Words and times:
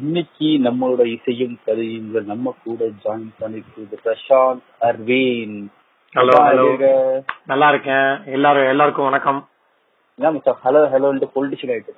இன்னைக்கு 0.00 0.48
நம்மளோட 0.64 1.02
இசையும் 1.06 1.58
கதையும் 1.64 2.24
நம்ம 2.24 2.54
கூட 2.64 2.84
ஜாயின் 3.04 3.30
பண்ணிருக்கு 3.40 3.82
பிரசாந்த் 4.04 4.62
அர்வின். 4.80 5.56
ஹலோ 6.14 6.34
ஹலோ 6.46 6.64
நல்லா 7.46 7.68
இருக்கேன். 7.68 8.10
எல்லாரும் 8.36 8.68
எல்லாருக்கும் 8.68 9.04
வணக்கம். 9.04 9.40
ஹலோ 10.64 10.82
ஹலோன்ட்டு 10.94 11.28
பொலிட்டிஷியன் 11.36 11.72
ஆயிட்டு 11.74 11.94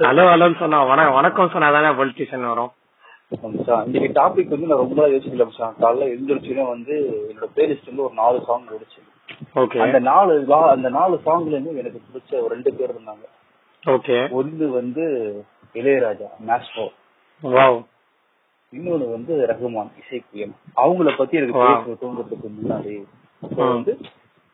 ஹலோ 0.00 0.24
ஹலோன்னு 0.32 0.58
சொன்னா 0.62 0.82
வணக்கம் 0.84 1.14
வணக்கம் 1.14 1.50
சொன்னா 1.50 1.70
தானே 1.70 1.90
பொலிட்டிஷியன் 2.00 2.48
வரும். 2.52 2.72
இன்னைக்கு 3.86 4.10
டாபிக் 4.20 4.52
வந்து 4.54 4.70
நான் 4.70 4.84
ரொம்ப 4.84 5.08
யோசிக்கல 5.08 5.46
காலைல 5.82 6.08
எழுந்திரிச்சுனே 6.14 6.68
வந்து 6.68 6.94
என்னோட 7.30 7.48
பிளேலிஸ்ட் 7.56 7.90
வந்து 7.90 8.02
ஒரு 8.02 8.14
நாலு 8.14 8.42
சாங் 8.46 8.66
ஓடிச்சு. 8.76 9.00
ஓகே 9.54 9.80
அந்த 9.86 9.98
நாலு 9.98 10.34
அந்த 10.74 10.88
நாலு 10.88 11.20
சாங்ல 11.26 11.46
இருந்து 11.46 11.76
எனக்கு 11.76 12.00
பிடிச்ச 12.08 12.32
ஒரு 12.42 12.54
ரெண்டு 12.54 12.72
பேர் 12.74 12.94
இருந்தாங்க. 12.94 13.26
ஓகே 13.82 14.30
ஒன்னு 14.30 14.70
வந்து 14.70 15.04
இளையராஜா 15.74 16.28
மேஸ்ட்ரோ 16.48 16.86
இன்னொன்னு 18.72 19.06
வந்து 19.12 19.32
ரகுமான் 19.50 19.88
இசைப்பியம். 20.00 20.52
அவங்கள 20.76 21.10
பத்தி 21.16 21.38
எனக்கு 21.38 21.94
தோன்றதுக்கு 22.02 22.48
முன்னாடி 22.58 22.92
ம். 23.42 23.56
வந்து 23.68 23.92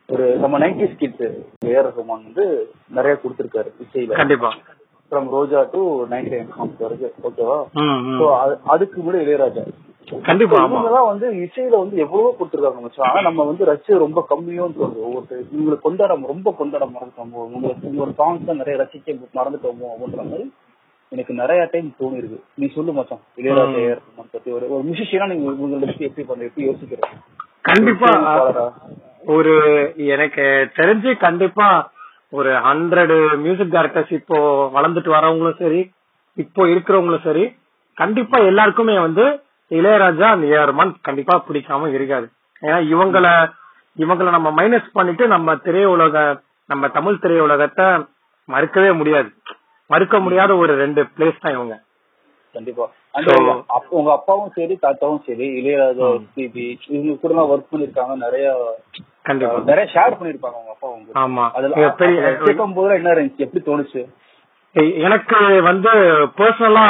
ஒரு 0.09 0.25
நம்ம 0.37 0.55
நைன்டிஸ் 0.59 0.97
கிட்ஸ் 0.97 1.25
ஏஆர் 1.67 1.87
ரகுமான் 1.89 2.23
வந்து 2.23 2.45
நிறைய 2.89 3.15
கொடுத்திருக்காரு 3.23 3.69
இசையில. 3.83 4.17
கண்டிப்பா. 4.21 4.49
From 5.11 5.27
Roja 5.33 5.59
to 5.73 5.81
ninety 6.11 6.31
nine 6.33 6.53
songs 6.53 6.81
வரைக்கும் 6.81 7.27
ஓகேவா 7.27 7.57
ம், 7.81 7.99
ம். 8.05 8.17
ஸோ 8.19 8.25
அதுக்கு 8.73 8.97
முன்னாடி 8.99 9.25
இளையராஜா. 9.25 9.63
கண்டிப்பா 10.23 10.57
ஆமா. 10.57 10.67
இவங்க 10.71 10.91
தான் 10.91 11.09
வந்து 11.09 11.27
இசையில 11.45 11.79
வந்து 11.81 11.95
எவ்வளவோ 12.03 12.29
கொடுத்துருக்காங்க 12.35 12.81
மச்சான். 12.83 13.07
ஆனா 13.07 13.21
நம்ம 13.21 13.45
வந்து 13.45 13.63
ரசிச்சு 13.65 14.03
ரொம்ப 14.03 14.19
கம்மியும் 14.29 14.75
தோணுது. 14.77 15.01
ஒவ்வொரு 15.07 15.25
இவங்களை 15.47 15.77
கொண்டாட 15.79 16.15
ரொம்ப 16.31 16.51
கொண்டாட 16.59 16.85
மறந்துட்டோமோ 16.93 17.41
உங்களுக்கு 17.47 17.89
உங்களோட 17.89 18.13
சாங்ஸ் 18.21 18.61
நிறைய 18.61 18.77
ரசிக்க 18.83 19.07
மறந்துட்டோமோ 19.39 19.89
அப்படின்ற 19.93 20.23
மாதிரி 20.29 20.45
எனக்கு 21.11 21.33
நிறைய 21.33 21.61
டைம் 21.71 21.89
தோணி 21.99 22.17
இருக்கு 22.17 22.37
நீ 22.53 22.65
சொல்லு 22.67 22.91
மச்சான். 22.93 23.21
இளையராஜா 23.37 23.67
ம். 23.71 23.77
ஏஆர் 23.81 23.99
ரகுமான் 23.99 24.31
பத்தி. 24.31 24.49
ஒரு 24.51 24.65
ஒரு 24.69 24.83
மியூசிஷியனா 24.83 25.27
நீங்க 25.27 25.51
உங்களை 25.57 25.79
பத்தி 25.83 26.05
எப்படி 26.05 26.25
பண்ற 26.27 26.45
எப்படி 26.45 26.67
யோசிக்கிறேன் 26.67 27.13
கண்டிப்பா. 27.61 28.09
ஒரு 29.35 29.53
எனக்கு 30.07 30.43
தெரிஞ்சு 30.75 31.11
கண்டிப்பா 31.17 31.67
ஒரு 32.31 32.51
ஹண்ட்ரட் 32.65 33.13
மியூசிக் 33.37 33.73
டைரக்டர்ஸ் 33.73 34.11
இப்போ 34.11 34.37
வளர்ந்துட்டு 34.73 35.09
வரவங்களும் 35.09 35.59
சரி 35.59 35.81
இப்போ 36.37 36.61
இருக்கிறவங்களும் 36.67 37.23
சரி 37.23 37.43
கண்டிப்பா 37.97 38.37
எல்லாருக்குமே 38.45 38.99
வந்து 38.99 39.25
இளையராஜா 39.71 40.27
ரஹ்மான் 40.69 40.91
கண்டிப்பா 41.01 41.35
பிடிக்காம 41.47 41.87
இருக்காது. 41.93 42.27
ஏன்னா 42.61 42.79
இவங்கள 42.93 43.25
இவங்கள 43.97 44.29
நம்ம 44.31 44.49
மைனஸ் 44.59 44.89
பண்ணிட்டு 44.93 45.27
நம்ம 45.27 45.55
திரையுலக 45.65 46.17
நம்ம 46.69 46.87
தமிழ் 46.87 47.21
திரையுலகத்தை 47.23 47.87
மறுக்கவே 48.49 48.91
முடியாது. 48.93 49.29
மறுக்க 49.89 50.15
முடியாத 50.19 50.51
ஒரு 50.63 50.73
ரெண்டு 50.83 51.01
பிளேஸ் 51.15 51.43
தான் 51.43 51.55
இவங்க. 51.57 51.75
கண்டிப்பா. 52.55 52.85
உங்க 53.97 54.09
அப்பாவும் 54.17 54.51
சரி 54.55 54.75
தாத்தாவும் 54.83 55.23
சரி 55.27 55.45
இளையராஜா. 55.59 56.07
எஸ்பிபி 56.17 56.65
இவங்க 56.95 57.15
கூட 57.23 57.43
ஒர்க் 57.53 57.71
பண்ணிருக்காங்க 57.71 58.15
நிறைய 58.25 58.45
கண்டிப்பா. 59.29 59.57
நிறைய 59.69 59.85
ஷேர் 59.93 60.17
பண்ணிருப்பாங்க 60.19 60.57
உங்க 60.61 60.73
அப்பா 60.75 60.87
உங்க 60.95 61.19
ஆமா. 61.23 61.45
அதுல 61.57 61.89
பெரிய 62.01 62.31
கேட்கும் 62.45 62.75
போது 62.77 62.97
என்ன 62.99 63.13
இருந்துச்சு? 63.15 63.45
எப்படி 63.47 63.63
தோணுச்சு? 63.69 64.01
எனக்கு 65.05 65.37
வந்து 65.69 65.91
பர்சனலா 66.39 66.85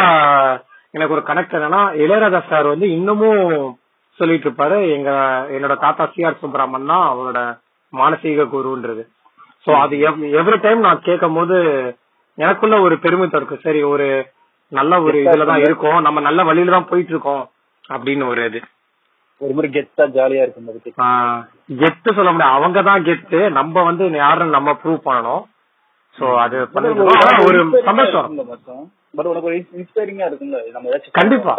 எனக்கு 0.94 1.16
ஒரு 1.16 1.24
கனெக்ட் 1.30 1.58
என்னன்னா 1.58 1.82
இளையராஜா 2.04 2.42
சார் 2.50 2.68
வந்து 2.74 2.88
இன்னமும் 2.98 3.44
சொல்லிட்டு 4.20 4.48
இருப்பாரு. 4.48 4.78
எங்க 4.96 5.10
என்னோட 5.56 5.76
தாத்தா 5.86 6.06
சி 6.14 6.26
ஆர் 6.28 6.42
சுப்ரமன் 6.42 6.90
தான் 6.92 7.06
அவரோட 7.12 7.40
மானசீக 7.94 8.46
குருன்றது. 8.54 9.04
சோ 9.66 9.72
அது 9.84 9.96
எவ்ரி 10.42 10.58
டைம் 10.66 10.86
நான் 10.88 11.06
கேட்கும் 11.08 11.38
போது 11.40 11.58
எனக்குள்ள 12.38 12.76
ஒரு 12.82 12.96
பெருமிதம் 13.00 13.40
இருக்கு 13.40 13.64
சரி 13.64 13.82
ஒரு 13.92 14.08
நல்ல 14.72 14.94
ஒரு 15.02 15.18
இதுலதான் 15.26 15.64
இருக்கோம் 15.66 16.00
நம்ம 16.02 16.20
நல்ல 16.20 16.44
வழியில 16.44 16.76
தான் 16.76 16.90
போயிட்டு 16.90 17.14
இருக்கோம் 17.14 17.44
அப்படின்னு 17.90 18.26
ஒரு 18.28 18.42
இது. 18.46 18.60
ஒரு 19.42 19.54
மாதிரி 19.54 19.70
கெத்தா 19.74 20.04
ஜாலியா 20.16 20.44
இருக்கும் 20.44 20.70
அது 20.70 20.80
கேட்க. 20.80 21.02
ஆஹ் 21.06 21.42
கெத்து 21.82 22.10
சொல்ல 22.18 22.32
முடியாது. 22.32 22.58
அவங்க 22.58 22.80
தான் 22.82 23.06
கெத்து 23.08 23.40
நம்ம 23.58 23.84
வந்து 23.84 24.06
யாருன்னு 24.18 24.58
நம்ம 24.58 24.72
ப்ரூவ் 24.82 25.00
பண்ணணும். 25.08 25.44
சோ 26.18 26.28
அது 26.44 26.56
இருக்கோம். 26.58 26.88
ஒரு 27.48 27.60
சந்தோஷம். 27.86 28.30
பட் 29.18 29.30
உனக்கு 29.32 29.50
ஒரு 29.50 29.58
இன்ஸ்பைரிங்கா 29.76 30.26
இருக்கும்ல 30.30 30.58
நம்ம 30.74 30.90
ஏதாச்சும் 30.90 31.18
கண்டிப்பா. 31.20 31.54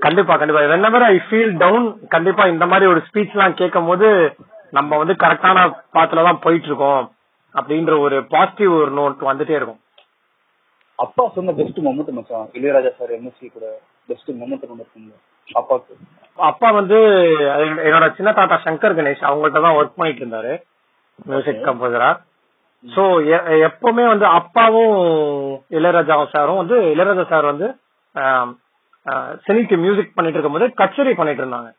கண்டிப்பா 0.00 0.34
கண்டிப்பா. 0.36 0.62
Whenever 0.72 1.02
ஐ 1.06 1.16
ஃபீல் 1.26 1.54
டவுன் 1.56 1.86
கண்டிப்பா 2.08 2.46
இந்த 2.46 2.66
மாதிரி 2.66 2.90
ஒரு 2.92 3.02
ஸ்பீச் 3.08 3.34
எல்லாம் 3.36 3.54
கேட்கும் 3.54 3.86
போது 3.86 4.08
நம்ம 4.72 4.96
வந்து 4.96 5.14
கரெக்டான 5.24 5.58
பாத்துல 5.94 6.26
தான் 6.28 6.42
போயிட்டு 6.44 6.66
இருக்கோம் 6.66 7.02
அப்படின்ற 7.58 7.92
ஒரு 8.06 8.16
பாசிட்டிவ் 8.34 8.72
ஒரு 8.82 8.92
நோட் 9.00 9.28
வந்துட்டே 9.30 9.56
இருக்கும். 9.58 9.80
அப்பா 10.98 11.24
சொன்ன 11.36 11.52
பெஸ்ட் 11.60 11.80
மொமெண்ட் 11.86 12.12
மச்சான். 12.16 12.50
இளையராஜா 12.58 12.92
சார் 12.98 13.14
எம்எஸ்சி 13.16 13.46
கூட 13.54 13.66
பெஸ்ட் 14.10 14.30
மொமெண்ட் 14.40 14.68
ஒன்று 14.72 14.84
இருக்குங்க 14.84 15.14
அப்பாக்கு. 15.48 15.94
அப்பா 16.38 16.68
வந்து 16.80 16.98
என்னோட 17.86 18.06
சின்ன 18.18 18.30
தாத்தா 18.38 18.56
சங்கர் 18.66 18.96
கணேஷ் 18.98 19.28
அவங்கள்ட்ட 19.30 19.60
தான் 19.66 19.78
ஒர்க் 19.78 19.98
பண்ணிட்டு 19.98 20.22
இருந்தாரு. 20.24 20.52
மியூசிக் 21.30 21.66
கம்போசரா 21.66 22.10
சோ 22.84 23.02
எப்பவுமே 23.68 24.04
வந்து 24.12 24.26
அப்பாவும் 24.38 24.96
இளையராஜா 25.76 26.16
சாரும் 26.32 26.60
வந்து 26.62 26.78
இளையராஜா 26.94 27.24
சார் 27.32 27.50
வந்து 27.52 27.68
சினிக்கு 29.46 29.76
மியூசிக் 29.84 30.16
பண்ணிட்டு 30.16 30.36
இருக்கும்போது 30.38 30.66
கச்சேரி 30.80 31.12
பண்ணிட்டு 31.20 31.42
இருந்தாங்க. 31.42 31.70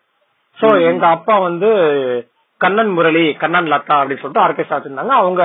சோ 0.57 0.68
எங்க 0.90 1.06
அப்பா 1.16 1.36
வந்து 1.47 1.69
கண்ணன் 2.63 2.91
முரளி 2.97 3.23
கண்ணன் 3.43 3.71
லதா 3.73 3.95
அப்படின்னு 4.01 4.23
சொல்லிட்டு 4.23 4.45
ஆர்கெஸ்ட்ரா 4.45 4.77
வச்சிருந்தாங்க. 4.77 5.16
அவங்க 5.21 5.43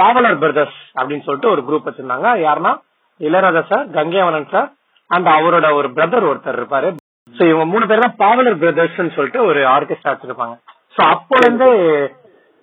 பாவலர் 0.00 0.40
பிரதர்ஸ் 0.42 0.80
அப்படின்னு 0.98 1.26
சொல்லிட்டு 1.26 1.52
ஒரு 1.54 1.62
குரூப் 1.68 1.88
வச்சிருந்தாங்க. 1.88 2.28
யாருன்னா 2.46 2.72
இளையராஜா 3.20 3.62
சார் 3.70 3.86
கங்கைவனன் 3.96 4.52
சார் 4.54 4.68
அண்ட் 5.14 5.28
அவரோட 5.36 5.66
ஒரு 5.78 5.88
பிரதர் 5.96 6.28
ஒருத்தர் 6.30 6.58
இருப்பாரு. 6.60 6.88
சோ 7.36 7.42
இவங்க 7.50 7.66
மூணு 7.72 7.84
பேர் 7.88 8.04
தான் 8.04 8.18
பாவலர் 8.22 8.60
பிரதர்ஸ் 8.62 9.16
சொல்லிட்டு 9.16 9.40
ஒரு 9.50 9.60
ஆர்கெஸ்ட்ரா 9.74 10.12
வச்சிருப்பாங்க. 10.14 10.56
சோ 10.96 11.00
அப்போ 11.14 11.36
இருந்து 11.42 11.68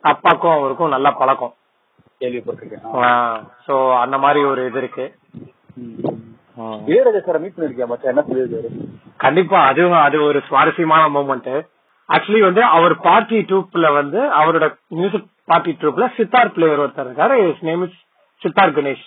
அப்பாக்கும் 0.03 0.55
அவருக்கும் 0.57 0.93
நல்ல 0.95 1.07
பழக்கம். 1.19 1.53
கேள்விப்பட்டிருக்கேன். 2.21 2.83
சோ 3.67 3.75
அந்த 4.03 4.17
மாதிரி 4.23 4.41
ஒரு 4.51 4.61
இது 4.69 4.79
இருக்கு. 4.83 5.05
இளையராஜா 6.89 7.21
சார் 7.27 7.41
மீட் 7.43 7.55
பண்ணிருக்கியா 7.55 7.87
மச்சான்? 7.91 8.11
என்ன 8.13 8.25
சொல்லியிருக்காரு? 8.27 8.69
கண்டிப்பா 9.23 9.59
அதுவும் 9.71 10.01
அது 10.07 10.17
ஒரு 10.29 10.41
சுவாரஸ்யமான 10.49 11.05
மூமெண்ட் 11.15 11.53
ஆக்சுவலி 12.09 12.41
வந்து 12.47 12.63
அவர் 12.77 12.93
பார்ட்டி 13.07 13.37
ட்ரூப்ல 13.49 13.93
வந்து 13.99 14.19
அவரோட 14.39 14.65
மியூசிக் 14.99 15.29
பார்ட்டி 15.51 15.71
ட்ரூப்ல 15.81 16.05
சித்தார் 16.17 16.53
பிளேயர் 16.55 16.83
ஒருத்தர் 16.83 17.07
இருக்காரு. 17.09 17.37
Name 17.69 17.83
is 17.87 17.99
sitar 18.41 18.75
Ganesh. 18.77 19.05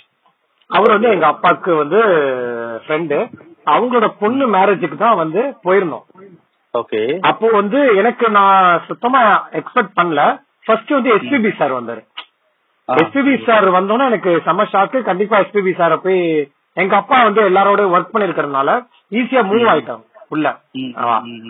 அவர் 0.70 0.94
வந்து 0.94 1.10
எங்க 1.14 1.26
அப்பாவுக்கு 1.26 1.74
வந்து 1.82 2.00
ஃப்ரெண்டு 2.84 3.18
அவங்களோட 3.74 4.06
பொண்ணு 4.22 4.44
மேரேஜுக்கு 4.54 4.96
தான் 4.96 5.20
வந்து 5.22 5.40
போயிருந்தோம். 5.64 6.04
ஓகே 6.74 7.00
அப்போ 7.30 7.46
வந்து 7.60 7.78
எனக்கு 8.00 8.26
நான் 8.38 8.82
சுத்தமா 8.88 9.20
எக்ஸ்பெக்ட் 9.60 9.96
பண்ணல. 10.00 10.22
ஃபர்ஸ்ட் 10.66 10.90
வந்து 10.96 11.10
எஸ்பிபி 11.16 11.50
சார் 11.60 11.72
வந்தாரு. 11.78 12.02
எஸ்பிபி 12.88 13.34
சார் 13.46 13.66
வந்தோன்னே 13.78 14.04
எனக்கு 14.10 14.30
செம 14.46 14.66
ஷாக்கு 14.72 14.98
கண்டிப்பா 15.08 15.38
எஸ்பிபி 15.44 15.72
சார 15.80 15.96
போய் 16.04 16.20
எங்க 16.82 16.94
அப்பா 16.96 17.16
வந்து 17.28 17.42
எல்லாரோட 17.50 17.82
ஒர்க் 17.94 18.12
பண்ணிருக்கிறதுனால 18.14 18.70
ஈஸியா 19.20 19.42
மூவ் 19.50 19.66
ஆயிட்டாங்க. 19.72 20.04
உள்ள. 20.30 20.46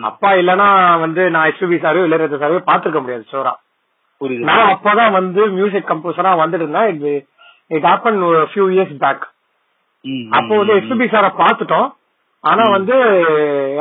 அப்பா 0.09 0.29
இல்லனா 0.41 0.67
வந்து 1.03 1.21
நான் 1.35 1.49
எஸ்பிபி 1.51 1.77
சாரையோ 1.83 2.07
இளையராஜா 2.07 2.39
சாரையோ 2.43 2.61
பாத்துக்க 2.69 2.99
முடியாது 3.01 3.25
ஷோரா 3.31 3.53
நான் 4.47 4.71
அப்பதான் 4.73 5.15
வந்து 5.17 5.41
மியூசிக் 5.57 5.89
கம்போசரா 5.91 6.31
வந்துட்டு 6.41 6.65
இருந்தேன். 6.65 6.89
இது 6.95 7.11
it 7.71 7.87
happen 7.89 8.19
few 8.51 8.65
years 8.75 8.95
back 9.03 9.25
அப்போ 10.37 10.53
வந்து 10.61 10.77
எஸ்பிபி 10.79 11.07
சார 11.13 11.27
பாத்துட்டோம் 11.41 11.87
ஆனா 12.43 12.63
வந்து 12.77 12.95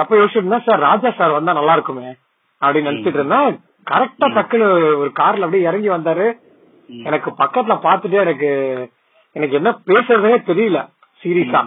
அப்ப 0.03 0.13
யோசிச்சுட்டு 0.17 0.43
இருந்தேன் 0.43 0.67
சார் 0.69 0.87
ராஜா 0.89 1.11
சார் 1.19 1.37
வந்தா 1.37 1.59
நல்லா 1.59 1.75
இருக்குமே? 1.77 2.09
அப்படின்னு 2.63 2.89
நினைச்சிட்டு 2.91 3.21
இருந்தேன். 3.21 3.51
கரெக்டா 3.87 4.27
டக்குன்னு 4.37 4.69
ஒரு 5.03 5.11
கார்ல 5.21 5.45
அப்படியே 5.47 5.69
இறங்கி 5.69 5.89
வந்தாரு. 5.93 6.27
எனக்கு 6.91 7.31
பக்கத்துல 7.43 7.75
பாத்துட்டு 7.87 8.17
எனக்கு 8.25 8.49
எனக்கு 9.37 9.55
என்ன 9.61 9.71
பேசுறதே 9.89 10.35
தெரியல 10.51 10.79
சீரியஸா. 11.23 11.61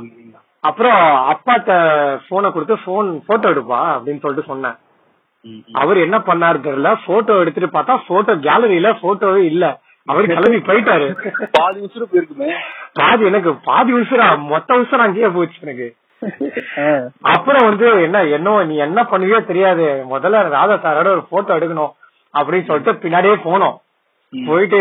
அப்புறம் 0.64 1.00
அப்பாட்ட 1.32 1.72
போனை 2.30 2.48
கொடுத்து 2.52 2.76
போன் 2.88 3.08
போட்டோ 3.28 3.48
எடுப்பா 3.54 3.80
அப்படின்னு 3.94 4.24
சொல்லிட்டு 4.24 4.52
சொன்னேன். 4.52 4.78
அவர் 5.82 5.98
என்ன 6.06 6.18
பண்ணாரு 6.28 6.58
தெரியல 6.66 6.90
போட்டோ 7.06 7.36
எடுத்துட்டு 7.44 7.70
பார்த்தா 7.76 7.94
போட்டோ 8.10 8.34
கேலரியில 8.48 8.90
போட்டோவே 9.04 9.42
இல்ல. 9.52 9.66
அவர் 10.08 10.30
கிளம்பி 10.34 10.60
போயிட்டாரு. 10.68 11.08
பாதி 11.58 11.80
உசுறு 11.88 12.06
போயிருக்குமே. 12.12 12.52
பாதி 13.00 13.24
எனக்கு 13.32 13.52
பாதி 13.70 13.92
உசுரா 14.00 14.28
மொத்த 14.52 14.78
உசுரா 14.84 15.06
அங்கேயே 15.08 15.30
போச்சு 15.36 15.66
எனக்கு. 15.66 15.88
அப்புறம் 17.34 17.68
வந்து 17.70 17.86
என்ன 18.08 18.18
என்ன 18.38 18.56
நீ 18.72 18.76
என்ன 18.88 19.00
பண்ணுவியோ 19.12 19.40
தெரியாது. 19.52 19.86
முதல்ல 20.14 20.42
ராதா 20.56 20.76
சாரோட 20.86 21.10
ஒரு 21.16 21.24
போட்டோ 21.32 21.58
எடுக்கணும் 21.60 21.94
அப்படின்னு 22.34 22.70
சொல்லிட்டு 22.70 23.02
பின்னாடியே 23.04 23.38
போனோம். 23.48 23.78
போயிட்டு 24.34 24.80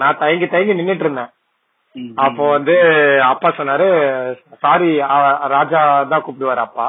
நான் 0.00 0.20
தயங்கி 0.22 0.46
தயங்கி 0.52 0.78
நின்னுட்டு 0.78 1.06
இருந்தேன். 1.06 1.30
அப்போ 2.24 2.44
வந்து 2.56 2.74
அப்பா 3.32 3.48
சொன்னாரு 3.58 3.86
சாரி 4.64 4.88
ராஜா 5.54 5.80
தான் 6.12 6.24
கூப்பிடுவாரு 6.24 6.62
அப்பா. 6.66 6.86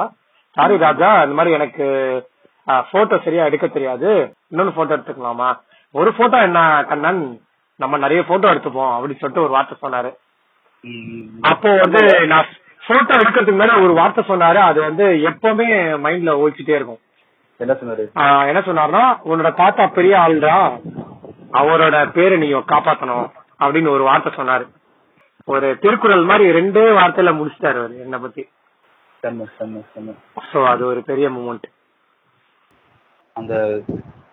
சாரி 0.57 0.75
ராஜா 0.87 1.09
இந்த 1.25 1.35
மாதிரி 1.39 1.57
எனக்கு 1.57 1.85
போட்டோ 2.91 3.17
சரியா 3.25 3.43
எடுக்க 3.49 3.65
தெரியாது. 3.67 4.09
இன்னொன்னு 4.51 4.77
போட்டோ 4.77 4.95
எடுத்துக்கலாமா? 4.95 5.49
ஒரு 5.95 6.09
போட்டோ 6.17 6.37
என்ன 6.47 6.61
கண்ணன்? 6.91 7.21
நம்ம 7.79 7.97
நிறைய 8.05 8.21
போட்டோ 8.29 8.51
எடுத்துப்போம் 8.53 8.93
அப்படின்னு 8.95 9.21
சொல்லிட்டு 9.21 9.45
ஒரு 9.45 9.55
வார்த்தை 9.55 9.75
சொன்னாரு. 9.83 10.11
அப்போ 11.51 11.69
வந்து 11.83 12.01
நான் 12.31 12.53
போட்டோ 12.87 13.13
எடுக்கிறதுக்கு 13.21 13.61
மேல 13.61 13.79
ஒரு 13.85 13.93
வார்த்தை 13.99 14.23
சொன்னாரு. 14.31 14.59
அது 14.69 14.79
வந்து 14.87 15.05
எப்பவுமே 15.29 15.67
மைண்ட்ல 16.05 16.33
ஓடிச்சிட்டே 16.41 16.77
இருக்கும். 16.79 17.01
என்ன 17.59 17.73
சொன்னாரு? 17.81 18.03
என்ன 18.51 18.59
சொன்னாருன்னா 18.67 19.03
உன்னோட 19.29 19.51
தாத்தா 19.61 19.85
பெரிய 19.97 20.15
ஆள்டா. 20.25 20.55
அவரோட 21.59 21.97
பேரை 22.17 22.37
நீ 22.43 22.49
காப்பாத்தணும் 22.73 23.27
அப்படின்னு 23.63 23.95
ஒரு 23.97 24.03
வார்த்தை 24.09 24.31
சொன்னாரு. 24.39 24.65
ஒரு 25.47 25.79
திருக்குறள் 25.79 26.23
மாதிரி 26.23 26.49
ரெண்டே 26.49 26.83
வார்த்தையில 26.97 27.31
முடிச்சிட்டாரு 27.37 27.77
அவரு 27.77 27.99
என்னை 27.99 28.19
பத்தி. 28.19 28.43
சோ 30.53 30.65
அது 30.67 30.85
ஒரு 30.85 31.03
பெரிய 31.03 31.29
மூமெண்ட் 31.29 31.67
அந்த 33.35 33.53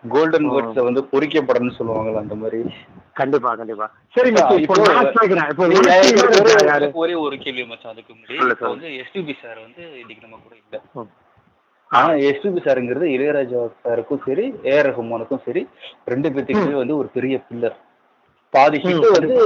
கோல்டன் 0.09 0.49
வேர்ட்ஸ 0.49 0.83
வந்து 0.83 1.01
பொறிக்கப்படணும்னு 1.11 1.77
சொல்லுவாங்கல்ல 1.79 2.15
அந்த 2.15 2.35
மாதிரி. 2.35 2.59
கண்டிப்பா 3.13 3.55
கண்டிப்பா. 3.55 3.85
சரி 4.13 4.29
ஒரே- 6.95 7.19
ஒரே- 7.21 7.37
கேள்வி 7.37 7.65
மச்சான் 7.65 7.91
அதுக்கு 7.91 8.13
முன்னாடி. 8.13 8.37
வந்து 8.67 8.87
எஸ்பிபி 9.01 9.33
சார். 9.41 9.59
வந்து 9.59 9.99
இன்னைக்கு 9.99 10.27
நம்ம 10.27 10.39
கூட 10.43 10.55
இல்ல. 10.63 11.05
ஆனா 11.91 12.13
எஸ்பிபி 12.29 12.61
சாருங்கிறது 12.63 13.07
இளையராஜா 13.15 13.59
சாருக்கும் 13.83 14.23
சரி 14.25 14.45
ஏஆர் 14.63 14.89
ரஹ்மானுக்கும் 14.89 15.43
சரி 15.45 15.63
ரெண்டு 16.05 16.29
பேத்துக்குமே 16.29 16.73
வந்து 16.73 16.97
ஒரு 16.97 17.07
பெரிய 17.07 17.41
பில்லர் 17.49 17.77
பாதி 18.55 18.77
ஹிட் 18.83 19.07
வந்து 19.17 19.37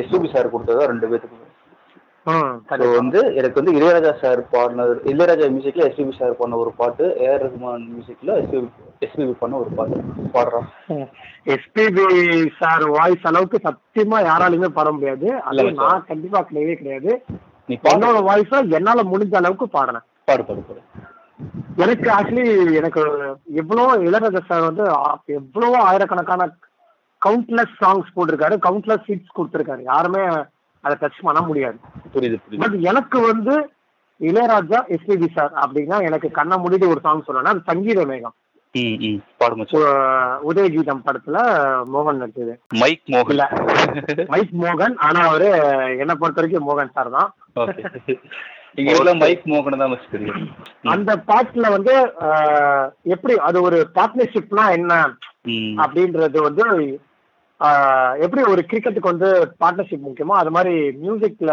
எஸ்பிபி 0.00 0.28
சார் 0.34 0.52
கொடுத்ததா 0.52 0.84
ரெண்டு 0.92 1.08
பேத்துக்குமே. 1.10 1.48
வந்து 2.98 3.20
எனக்கு 3.38 3.58
வந்து 3.60 3.72
இளையராஜா 3.76 4.12
சார் 4.20 4.40
பாடினது 4.52 4.92
இளையராஜா 5.12 5.46
மியூசிக்ல 5.54 5.86
எஸ்பிபி 5.88 6.14
சார் 6.18 6.34
பண்ண 6.40 6.54
ஒரு 6.62 6.70
பாட்டு 6.80 7.04
ஏஆர் 7.24 7.42
ரஹ்மான் 7.46 7.86
மியூசிக்ல 7.92 8.36
எஸ்பிபி 8.42 8.68
எஸ்பிபி 9.06 9.34
பண்ண 9.40 9.54
ஒரு 9.62 9.70
பாட்டு 9.78 9.96
பாடுறான். 10.34 10.68
எஸ்பிபி 11.54 12.04
சார் 12.60 12.84
வாய்ஸ் 12.96 13.26
அளவுக்கு 13.30 13.58
சத்தியமா 13.66 14.20
யாராலுமே 14.28 14.70
பாட 14.78 14.90
முடியாது. 14.96 15.26
மச்சான். 15.48 15.80
நான் 15.82 16.06
கண்டிப்பா 16.10 16.42
கிடையவே 16.50 16.76
கிடையாது. 16.80 17.10
நீ 17.68 17.76
பாடு. 17.76 17.94
என்னோட 17.94 18.20
வாய்ஸ 18.28 18.60
என்னால 18.78 19.02
முடிஞ்ச 19.12 19.34
அளவுக்கு 19.40 19.68
பாடினேன் 19.76 20.06
பாடு 20.30 20.44
பாடு 20.50 20.62
பாடு. 20.68 20.82
எனக்கு 21.82 22.08
ஆக்சுவலி 22.16 22.46
எனக்கு 22.80 23.02
எவ்வளவோ 23.60 23.92
இளையராஜா 24.08 24.42
சார் 24.50 24.68
வந்து 24.68 24.84
எவ்வளவோ 25.40 25.78
ஆயிரக்கணக்கான 25.88 26.46
கவுண்ட்லெஸ் 27.26 27.74
சாங்ஸ் 27.82 28.14
போட்டிருக்காரு 28.16 28.56
கவுண்ட்லெஸ் 28.66 29.06
ஹிட்ஸ் 29.10 29.36
கொடுத்திருக்காரு. 29.38 29.82
யாருமே 29.92 30.22
அதை 30.84 30.94
டச் 31.00 31.24
பண்ண 31.28 31.40
முடியாது. 31.48 31.78
புரியுது 32.14 32.60
பட் 32.62 32.76
எனக்கு 32.90 33.18
வந்து 33.30 33.54
இளையராஜா 34.20 34.78
எஸ்பிபி 34.94 35.28
சார் 35.36 35.52
அப்படின்னா 35.64 35.96
எனக்கு 36.08 36.28
கண்ண 36.38 36.56
முடிட்டு 36.64 36.92
ஒரு 36.92 37.00
சாங் 37.06 37.26
சொல்லணும்னா 37.26 37.54
அது 37.54 37.68
சங்கீத 37.70 38.04
மேகம். 38.12 38.34
உதயகீதம் 40.50 41.02
படத்துல 41.06 41.38
மோகன் 41.94 42.20
நடிச்சது. 42.22 42.54
மைக் 42.82 43.08
மோகன். 43.14 43.42
மைக் 44.32 44.54
மோகன். 44.62 44.94
ஆனா 45.06 45.20
அவரு 45.28 45.48
என்ன 46.02 46.12
பொறுத்த 46.20 46.40
வரைக்கும் 46.40 46.68
மோகன் 46.68 46.94
சார் 46.96 47.10
தான். 47.16 47.28
மைக் 49.24 49.46
மோகன் 49.52 49.80
தான். 49.82 49.96
அந்த 50.94 51.10
பாட்டுல 51.30 51.66
வந்து 51.76 51.94
எப்படி 53.14 53.36
அது 53.48 53.58
ஒரு 53.68 53.80
பார்ட்னர்ஷிப்னா 53.96 54.66
என்ன. 54.78 54.92
அப்படின்றது 55.84 56.38
வந்து 56.48 56.64
எப்படி 58.22 58.42
ஒரு 58.52 58.62
கிரிக்கெட்டுக்கு 58.70 59.12
வந்து 59.12 59.28
பார்ட்னர்ஷிப் 59.60 60.06
முக்கியமோ 60.06 60.36
அது 60.38 60.50
மாதிரி 60.50 60.74
மியூசிக்ல 61.02 61.52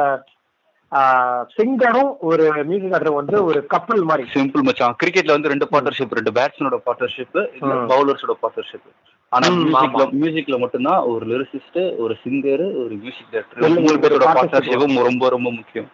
சிங்கரும் 1.55 2.11
ஒரு 2.27 2.43
மியூசிக் 2.63 2.93
ஆர்டர் 2.93 3.17
வந்து 3.17 3.37
ஒரு 3.45 3.59
கப்பல் 3.67 4.03
மாதிரி. 4.03 4.23
சிம்பிள் 4.35 4.65
மச்சான். 4.67 4.95
கிரிக்கெட்ல 5.01 5.35
வந்து 5.35 5.51
ரெண்டு 5.51 5.67
பார்ட்னர்ஷிப் 5.71 6.15
ரெண்டு 6.17 6.31
பேட்ஸ்மேனோட 6.31 6.79
பார்ட்னர்ஷிப். 6.87 7.37
பவுலர்ஸோட 7.91 8.35
பார்ட்னர்ஷிப் 8.41 8.87
ஆனா 9.31 9.47
மியூசிக்ல 10.15 10.57
மட்டும்தான் 10.59 11.01
ஒரு 11.11 11.25
லிரிசிஸ்ட் 11.31 11.79
ஒரு 11.97 12.13
சிங்கர் 12.23 12.65
ஒரு 12.81 12.93
மியூசிக் 13.01 13.31
டைரக்டர் 13.31 13.77
மூணு 13.77 13.99
பேரோட. 14.03 14.25
பார்ட்னர்ஷிப்பும் 14.31 14.97
ரொம்ப 15.09 15.29
ரொம்ப 15.29 15.49
முக்கியம். 15.51 15.89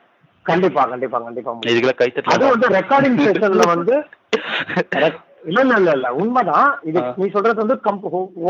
கண்டிப்பா 0.45 0.81
கண்டிப்பா 0.85 1.19
கண்டிப்பா. 1.19 1.51
இதுக்கெல்லாம் 1.67 2.01
கைத்தட்டலாம் 2.01 2.35
அது 2.37 2.51
வந்து 2.51 2.67
ரெக்கார்டிங் 2.77 3.19
செஷன்ல 3.25 3.65
வந்து 3.71 3.95
இல்ல 5.49 5.59
இல்ல 5.65 5.75
இல்ல 5.81 5.91
இல்ல. 5.97 6.07
உண்மைதான். 6.21 6.69
இது. 6.89 6.99
நீ 7.19 7.25
சொல்றது 7.35 7.63
வந்து 7.63 7.75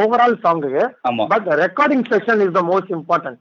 ஓவரால் 0.01 0.35
ஆமா. 1.09 1.25
But 1.33 1.47
recording 1.63 2.05
session 2.11 2.41
is 2.45 2.55
the 2.59 2.63
most 2.71 2.91
important. 2.97 3.39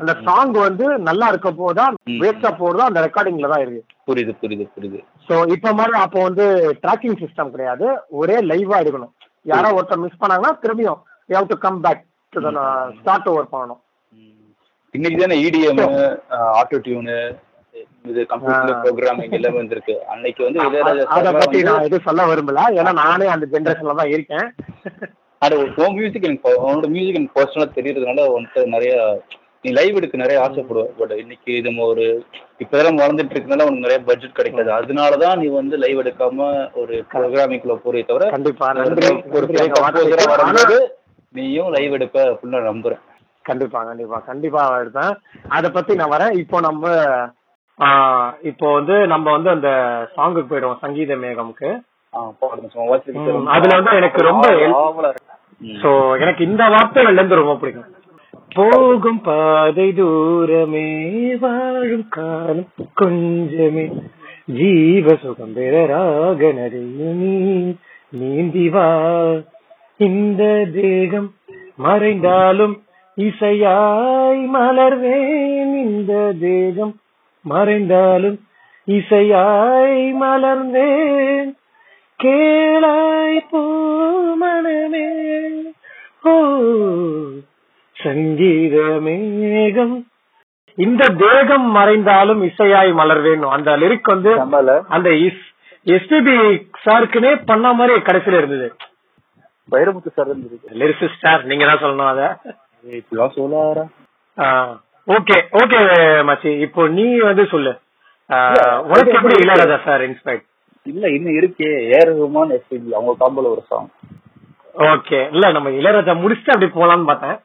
அந்த 0.00 0.12
சாங் 0.26 0.52
வந்து 0.66 0.86
நல்லா 1.08 1.26
இருக்க 1.32 1.50
போதா. 1.60 1.84
வேஸ்டா 2.22 2.50
போறதா 2.60 2.84
அந்த 2.90 3.00
ரெக்கார்டிங்ல 3.06 3.48
தான் 3.52 3.62
இருக்கு. 3.64 3.82
புரியுது 4.08 4.32
புரியுது 4.42 4.64
புரியுது. 4.74 5.00
சோ 5.28 5.34
இப்ப 5.54 5.72
மாதிரி 5.78 5.94
அப்போ 6.04 6.20
வந்து 6.28 6.44
ட்ராக்கிங் 6.82 7.18
சிஸ்டம் 7.22 7.52
கிடையாது. 7.54 7.86
ஒரே 8.20 8.36
லைவா 8.50 8.76
எடுக்கணும். 8.82 9.14
யாரோ 9.46 9.70
ஒருத்தர் 9.78 10.02
மிஸ் 10.04 10.20
பண்ணாங்கன்னா 10.22 10.52
திரும்பியும் 10.64 11.00
you 11.30 11.36
have 11.38 11.50
to 11.52 11.58
come 11.64 11.80
back 11.86 12.04
to 12.32 12.40
start 13.00 13.28
over 13.32 13.52
பண்ணணும். 13.54 13.80
இன்னைக்கு 14.94 15.18
தானே 15.22 15.36
இடிஎம் 15.46 15.82
ஆட்டோ 16.58 16.78
டியூனு 16.86 17.16
இது 18.10 18.22
கம்ப்யூட்டர். 18.30 18.80
ப்ரோக்ராமிங் 18.84 19.34
எல்லாமே 19.36 19.60
வந்திருக்கு. 19.60 19.94
அன்னைக்கு 20.12 20.40
வந்து 20.46 20.60
அத 21.16 21.30
பத்தி 21.40 21.60
நான் 21.68 21.86
எதுவும் 21.88 22.06
சொல்ல 22.08 22.26
விரும்பல. 22.30 22.62
ஏன்னா 22.80 22.92
நானே 23.04 23.28
அந்த 23.34 23.46
ஜெனரேஷன்ல 23.52 23.94
தான் 24.00 24.12
இருக்கேன். 24.14 24.48
அது 25.42 25.54
உன் 25.84 25.96
மியூசிக் 25.98 26.26
எனக்கு 26.28 26.50
உன்னோட 26.66 26.88
மியூசிக் 26.94 27.18
எனக்கு 27.20 27.38
பர்சனலா 27.38 27.66
தெரியறதுனால 27.78 28.26
வந்துட்டு 28.34 28.60
நிறைய 28.74 28.92
நீ 29.64 29.70
லைவ் 29.78 29.98
எடுக்க 29.98 30.16
நிறைய 30.22 30.38
ஆசைப்படுவ 30.46 30.84
பட் 30.98 31.12
இன்னைக்கு 31.22 31.52
நம்ம 31.66 31.84
ஒரு 31.92 32.04
இப்பதான் 32.62 32.98
வளர்ந்துட்டு 33.00 33.34
இருக்கனால 33.34 33.66
உனக்கு 33.68 33.86
நிறைய 33.86 34.00
பட்ஜெட் 34.08 34.36
கிடைக்காது. 34.38 34.70
அதனாலதான் 34.78 35.38
நீ 35.42 35.46
வந்து 35.60 35.76
லைவ் 35.84 36.00
எடுக்காம 36.02 36.48
ஒரு 36.82 36.96
ப்ரோக்ராமிங்ல 37.14 37.76
போறே 37.84 38.02
தவிர 38.10 38.28
வரும்போது 40.32 40.78
நீயும் 41.34 41.72
லைவ் 41.76 41.96
எடுப்ப 41.98 42.26
ஃபுல்லா 42.40 42.60
நம்புறேன். 42.70 43.02
கண்டிப்பா 43.44 43.78
கண்டிப்பா. 43.88 44.18
கண்டிப்பா 44.28 44.60
எடுப்பேன் 44.82 45.14
அத 45.56 45.70
பத்தி 45.78 45.94
நான் 46.00 46.14
வரேன். 46.16 46.36
இப்போ 46.42 46.60
நம்ம 46.68 46.84
இப்போ 48.48 48.66
வந்து 48.72 48.96
நம்ம 49.12 49.26
வந்து 49.36 49.50
அந்த 49.50 49.70
சாங்குக்கு 50.16 50.50
போயிடுவோம் 50.50 50.82
சங்கீத 50.84 51.14
மேகம்க்கு. 51.16 51.70
அதுல 53.54 53.74
வந்து 53.78 53.96
எனக்கு 54.00 54.20
ரொம்ப. 54.22 54.46
சோ 55.82 55.90
எனக்கு 56.20 56.42
இந்த 56.50 56.64
வார்த்தைகள்ல 56.74 57.20
இருந்து 57.20 57.40
ரொம்ப 57.40 57.54
பிடிக்கும். 57.56 57.90
போகும் 58.54 59.20
பாதை 59.28 59.86
தூரமே 59.92 60.86
வாழும் 61.42 62.08
காலம் 62.16 62.68
கொஞ்சமே. 63.00 63.86
ஜீவ 64.58 65.14
சுகம் 65.22 65.54
பெற 65.58 65.74
ராக 65.92 66.52
நீ 66.52 67.74
நீந்தி 68.20 68.66
வா. 68.74 68.88
இந்த 70.08 70.42
தேகம் 70.74 71.30
மறைந்தாலும் 71.76 72.76
இசையாய் 73.16 74.42
மலர்வேன். 74.56 75.74
இந்த 75.86 76.12
தேகம் 76.40 76.94
மறைந்தாலும் 77.44 78.38
இசையாய் 78.88 80.00
மலர்ந்தேன் 80.22 81.50
கேளாய் 82.20 83.38
பூமணமே 83.50 85.06
ஓ 86.30 86.34
சங்கீத 87.96 88.76
மேகம். 89.06 89.96
இந்த 90.78 91.02
தேகம் 91.22 91.66
மறைந்தாலும் 91.76 92.40
இசையாய் 92.48 92.90
மலர்வேணும். 93.00 93.52
அந்த 93.56 93.70
லிரிக் 93.82 94.12
வந்து 94.14 94.32
அந்த 94.96 95.10
எஸ்பிபி 95.86 96.34
சாருக்குனே 96.84 97.32
பண்ண 97.50 97.66
மாதிரி 97.78 97.94
கடைசியில 98.08 98.40
இருந்தது. 98.40 98.68
வைரமுத்து 99.68 100.10
சார் 100.16 100.30
இருக்கு 100.30 100.78
லிரிக்ஸ் 100.80 101.14
ஸ்டார் 101.16 101.48
நீங்க 101.50 101.64
தான் 101.68 101.82
சொல்லணும் 101.84 102.10
அத. 102.12 102.22
சொல்லாரா 103.36 103.84
ஓகே 105.08 105.36
ஓகே 105.60 105.78
மச்சி. 106.28 106.50
இப்போ 106.66 106.82
நீ 106.98 107.06
வந்து 107.28 107.44
சொல்லு. 107.54 107.72
உனக்கு 108.90 109.16
எப்படி 109.18 109.34
இளையராஜா 109.44 109.78
சார் 109.86 110.02
இன்ஸ்பைர்ட் 110.08 110.44
இல்ல 110.86 111.04
இன்னும் 111.16 111.36
இருக்கே. 111.40 111.70
ஏர் 111.96 112.10
ரஹ்மான் 112.12 112.54
எஸ்பிபி 112.56 112.90
அவங்க 112.98 113.12
காம்போல 113.22 113.50
ஒரு 113.54 113.62
சாங் 113.70 113.90
ஓகே 114.92 115.18
இல்ல 115.34 115.50
நம்ம 115.56 115.68
இளையராஜா 115.80 116.14
முடிச்சுட்டு 116.22 116.54
அப்படி 116.54 116.70
போலாம்னு 116.78 117.10
பார்த்தேன். 117.10 117.36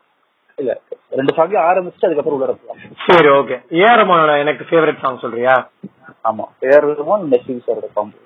இல்ல 0.57 0.71
ரெண்டு 1.19 1.33
சாங் 1.37 1.53
ஆரம்பிச்சுட்டு 1.69 2.07
அதுக்கப்புறம் 2.07 2.37
உள்ள 2.37 2.55
போலாம். 2.61 2.79
சரி 3.07 3.29
ஓகே 3.39 3.57
ஏஆர்எமோட 3.81 4.33
எனக்கு 4.43 4.63
ஃபேவரட் 4.69 5.03
சாங் 5.03 5.21
சொல்றியா? 5.25 5.55
ஆமா 6.29 6.45
ஏர் 6.71 6.87
ரஹ்மான் 6.91 7.27
எஸ்பிபி 7.37 7.61
சாரோட 7.67 7.89
காம்போ 7.97 8.17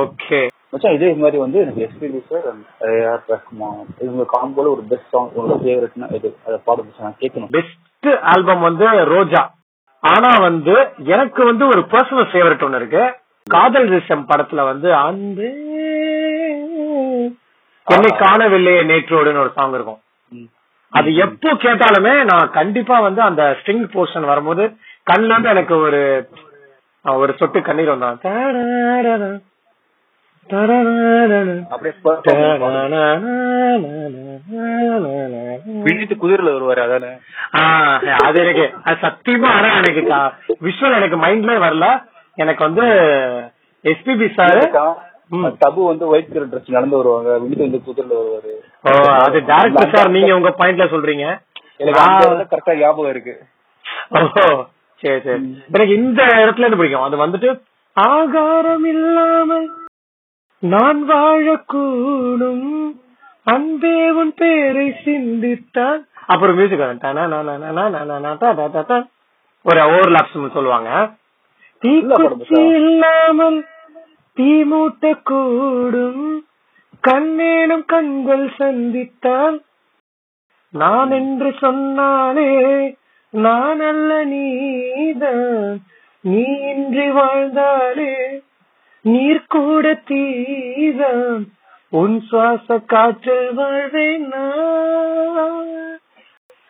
ஓகே 0.00 0.40
மச்சான் 0.72 0.94
இதே 0.94 1.12
மாதிரி 1.12 1.36
வந்து 1.36 1.58
எனக்கு 1.60 1.82
எஸ்பிபி 1.86 2.20
சார் 2.28 2.46
ஏஆர் 2.80 3.24
ரஹ்மான் 3.28 3.82
இவங்க 3.98 4.24
காம்போல 4.32 4.70
ஒரு 4.70 4.82
பெஸ்ட் 4.88 5.10
சாங் 5.10 5.28
உங்களோட 5.36 5.56
ஃபேவரட்னா 5.64 6.14
இது. 6.14 6.36
அதை 6.46 6.60
பாட 6.64 6.82
மச்சான் 6.82 7.16
கேட்கணும். 7.20 7.50
பெஸ்ட் 7.50 8.08
ஆல்பம் 8.22 8.60
வந்து 8.60 8.86
ரோஜா. 9.04 9.54
ஆனா 10.00 10.38
வந்து 10.38 10.74
எனக்கு 10.96 11.44
வந்து 11.44 11.66
ஒரு 11.66 11.80
பர்சனல் 11.80 12.28
ஃபேவரட் 12.32 12.64
ஒன்னு 12.64 12.76
இருக்கு. 12.76 13.04
காதல் 13.50 13.88
ரிஷம் 13.88 14.26
படத்துல 14.28 14.64
வந்து 14.64 14.94
அன்பே. 14.94 15.50
என்னை 17.86 18.10
காணவில்லையே 18.18 18.80
நேற்றோடுன்னு 18.90 19.42
ஒரு 19.44 19.52
சாங் 19.54 19.72
இருக்கும். 19.72 20.00
அது 20.92 21.14
எப்போ 21.14 21.52
கேட்டாலுமே 21.52 22.24
நான் 22.24 22.50
கண்டிப்பா 22.50 23.00
வந்து 23.00 23.22
அந்த 23.22 23.56
ஸ்ட்ரிங் 23.58 23.86
போர்ஷன் 23.94 24.26
வரும்போது 24.26 24.64
கண்ணுல 25.10 25.30
இருந்து 25.30 25.48
எனக்கு 25.48 25.76
ஒரு 25.78 26.28
ஒரு 27.04 27.32
சொட்டு 27.36 27.62
கண்ணீர் 27.62 27.94
வந்தான். 27.94 29.42
பின்னிட்டு 35.84 36.16
குதிரையில 36.22 36.50
வருவாரு 36.50 36.80
அதானே? 36.80 37.12
அது 38.24 38.40
எனக்கு 38.40 38.70
அது 38.84 38.96
சத்தியமா 39.02 39.46
ஆனா 39.46 39.76
எனக்கு 39.76 40.00
விஷுவல் 40.62 40.94
எனக்கு 40.94 41.16
மைண்ட்ல 41.16 41.54
வரல. 41.60 42.02
எனக்கு 42.34 42.64
வந்து 42.64 42.82
எஸ்பிபி 43.84 44.34
சார். 44.34 44.58
தபு 45.32 45.86
வந்து 45.86 46.06
ஒயிட் 46.06 46.32
கலர் 46.32 46.48
ட்ரெஸ் 46.48 46.70
நடந்து 46.70 46.96
வருவாங்க. 46.96 47.28
வினித் 47.30 47.58
வந்து 47.58 47.80
குதிரையில 47.86 48.18
வருவாரு. 48.18 48.52
ஓ 48.82 49.10
அது 49.10 49.40
டேரக்டர் 49.40 49.96
சார் 49.96 50.10
நீங்க 50.10 50.34
உங்க 50.34 50.54
பாயிண்ட்ல 50.58 50.86
சொல்றீங்க? 50.86 51.38
நான்- 51.78 52.46
கரெக்டா 52.50 52.76
ஞாபகம் 52.76 53.10
இருக்கு. 53.10 53.42
ஓஹோ 54.08 54.66
சரி 54.96 55.20
சரி. 55.20 55.62
எனக்கு 55.72 55.94
இந்த 55.94 56.24
இடத்துல 56.24 56.58
இருந்து 56.58 56.76
பிடிக்கும். 56.76 57.02
அது 57.02 57.26
வந்துட்டு 57.26 57.60
ஆகாரம் 57.92 58.84
இல்லாமல் 58.84 59.70
நான் 60.58 61.08
வாழக்கூடும். 61.08 62.92
அன்பே 63.44 64.10
உன் 64.10 64.34
பேரை 64.34 64.94
சிந்தித்தான். 65.04 66.06
அப்புறம் 66.26 66.56
மியூசிக் 66.56 66.78
ஒரு 69.62 69.82
ஓவர் 69.82 70.10
லாப்ஸ் 70.10 70.52
சொல்லுவாங்க. 70.52 71.10
தீக்குச்சி 71.82 72.74
இல்லாமல் 72.74 73.64
தீ 74.34 74.64
மூட்ட 74.64 75.20
கூடும் 75.22 76.46
கண்ணேனும் 77.00 77.84
கண்கள் 77.84 78.52
சந்தித்தால் 78.58 79.62
நான் 80.70 81.10
என்று 81.10 81.54
சொன்னாலே 81.60 82.96
நான் 83.30 83.80
அல்ல 83.80 84.24
நீதான். 84.24 85.80
நீ 86.20 86.42
இன்றி 86.42 87.10
வாழ்ந்தாலே 87.10 88.42
நீர் 89.06 89.42
கூட 89.54 89.86
தீதான் 90.08 91.42
உன் 91.92 92.16
சுவாச 92.28 92.78
காற்றில் 92.92 93.50
வாழ்வேன் 93.58 94.30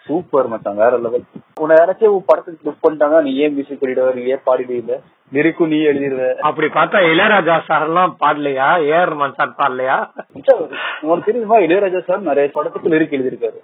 சூப்பர் 0.06 0.48
மச்சான் 0.50 0.80
வேற 0.80 0.96
லெவல் 1.04 1.24
உன்னை 1.62 1.76
யாராச்சும் 1.78 2.14
உன் 2.16 2.26
படத்துக்கு 2.28 2.66
புக் 2.66 2.82
பண்ணிட்டாங்க 2.82 3.20
நீ 3.26 3.30
ஏன் 3.44 3.54
மியூசிக் 3.54 3.80
பண்ணிடுவ 3.80 4.12
நீ 4.18 4.24
ஏன் 4.34 4.44
பாடிடுவ 4.48 4.98
லிரிக்கும் 5.32 5.70
நீ 5.72 5.78
எழுதிடுவ? 5.90 6.26
அப்படி 6.48 6.66
பார்த்தா 6.76 6.98
இளையராஜா 7.12 7.54
சார் 7.68 7.84
எல்லாம் 7.86 8.12
பாடலையா? 8.20 8.66
ஏஆர் 8.88 9.10
ரஹ்மான் 9.12 9.34
சார் 9.38 9.56
பாடலையா? 9.60 9.96
உனக்கு 11.06 11.26
தெரியுமா 11.28 11.56
இளையராஜா 11.64 12.00
சார் 12.08 12.28
நிறைய 12.28 12.50
படத்துக்கு 12.56 12.92
லிரிக் 12.92 13.16
எழுதியிருக்காரு. 13.16 13.58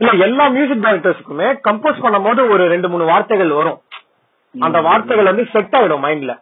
இல்ல 0.00 0.12
எல்லா 0.26 0.44
மியூசிக் 0.56 0.84
டைரக்டர்ஸ்க்குமே 0.86 1.48
கம்போஸ் 1.68 2.04
பண்ணும்போது 2.04 2.42
ஒரு 2.54 2.64
ரெண்டு 2.74 2.90
மூணு 2.92 3.04
வார்த்தைகள் 3.12 3.58
வரும். 3.60 3.78
அந்த 4.54 4.78
வார்த்தைகள் 4.88 5.30
வந்து 5.30 5.46
செட் 5.54 5.76
ஆயிடும் 5.78 6.04
மைண்ட்ல 6.06 6.34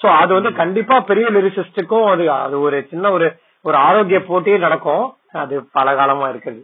சோ 0.00 0.08
அது 0.22 0.30
வந்து 0.38 0.50
கண்டிப்பா 0.60 0.96
பெரிய 1.10 1.26
லிரிசிஸ்டுக்கும் 1.36 2.06
அது 2.12 2.24
அது 2.44 2.56
ஒரு 2.66 2.76
சின்ன 2.90 3.10
ஒரு 3.16 3.26
ஒரு 3.64 3.76
ஆரோக்கிய 3.86 4.18
போட்டியே 4.28 4.58
நடக்கும். 4.66 5.04
அது 5.42 5.54
பல 5.76 5.94
காலமா 6.00 6.26
இருக்குது 6.32 6.60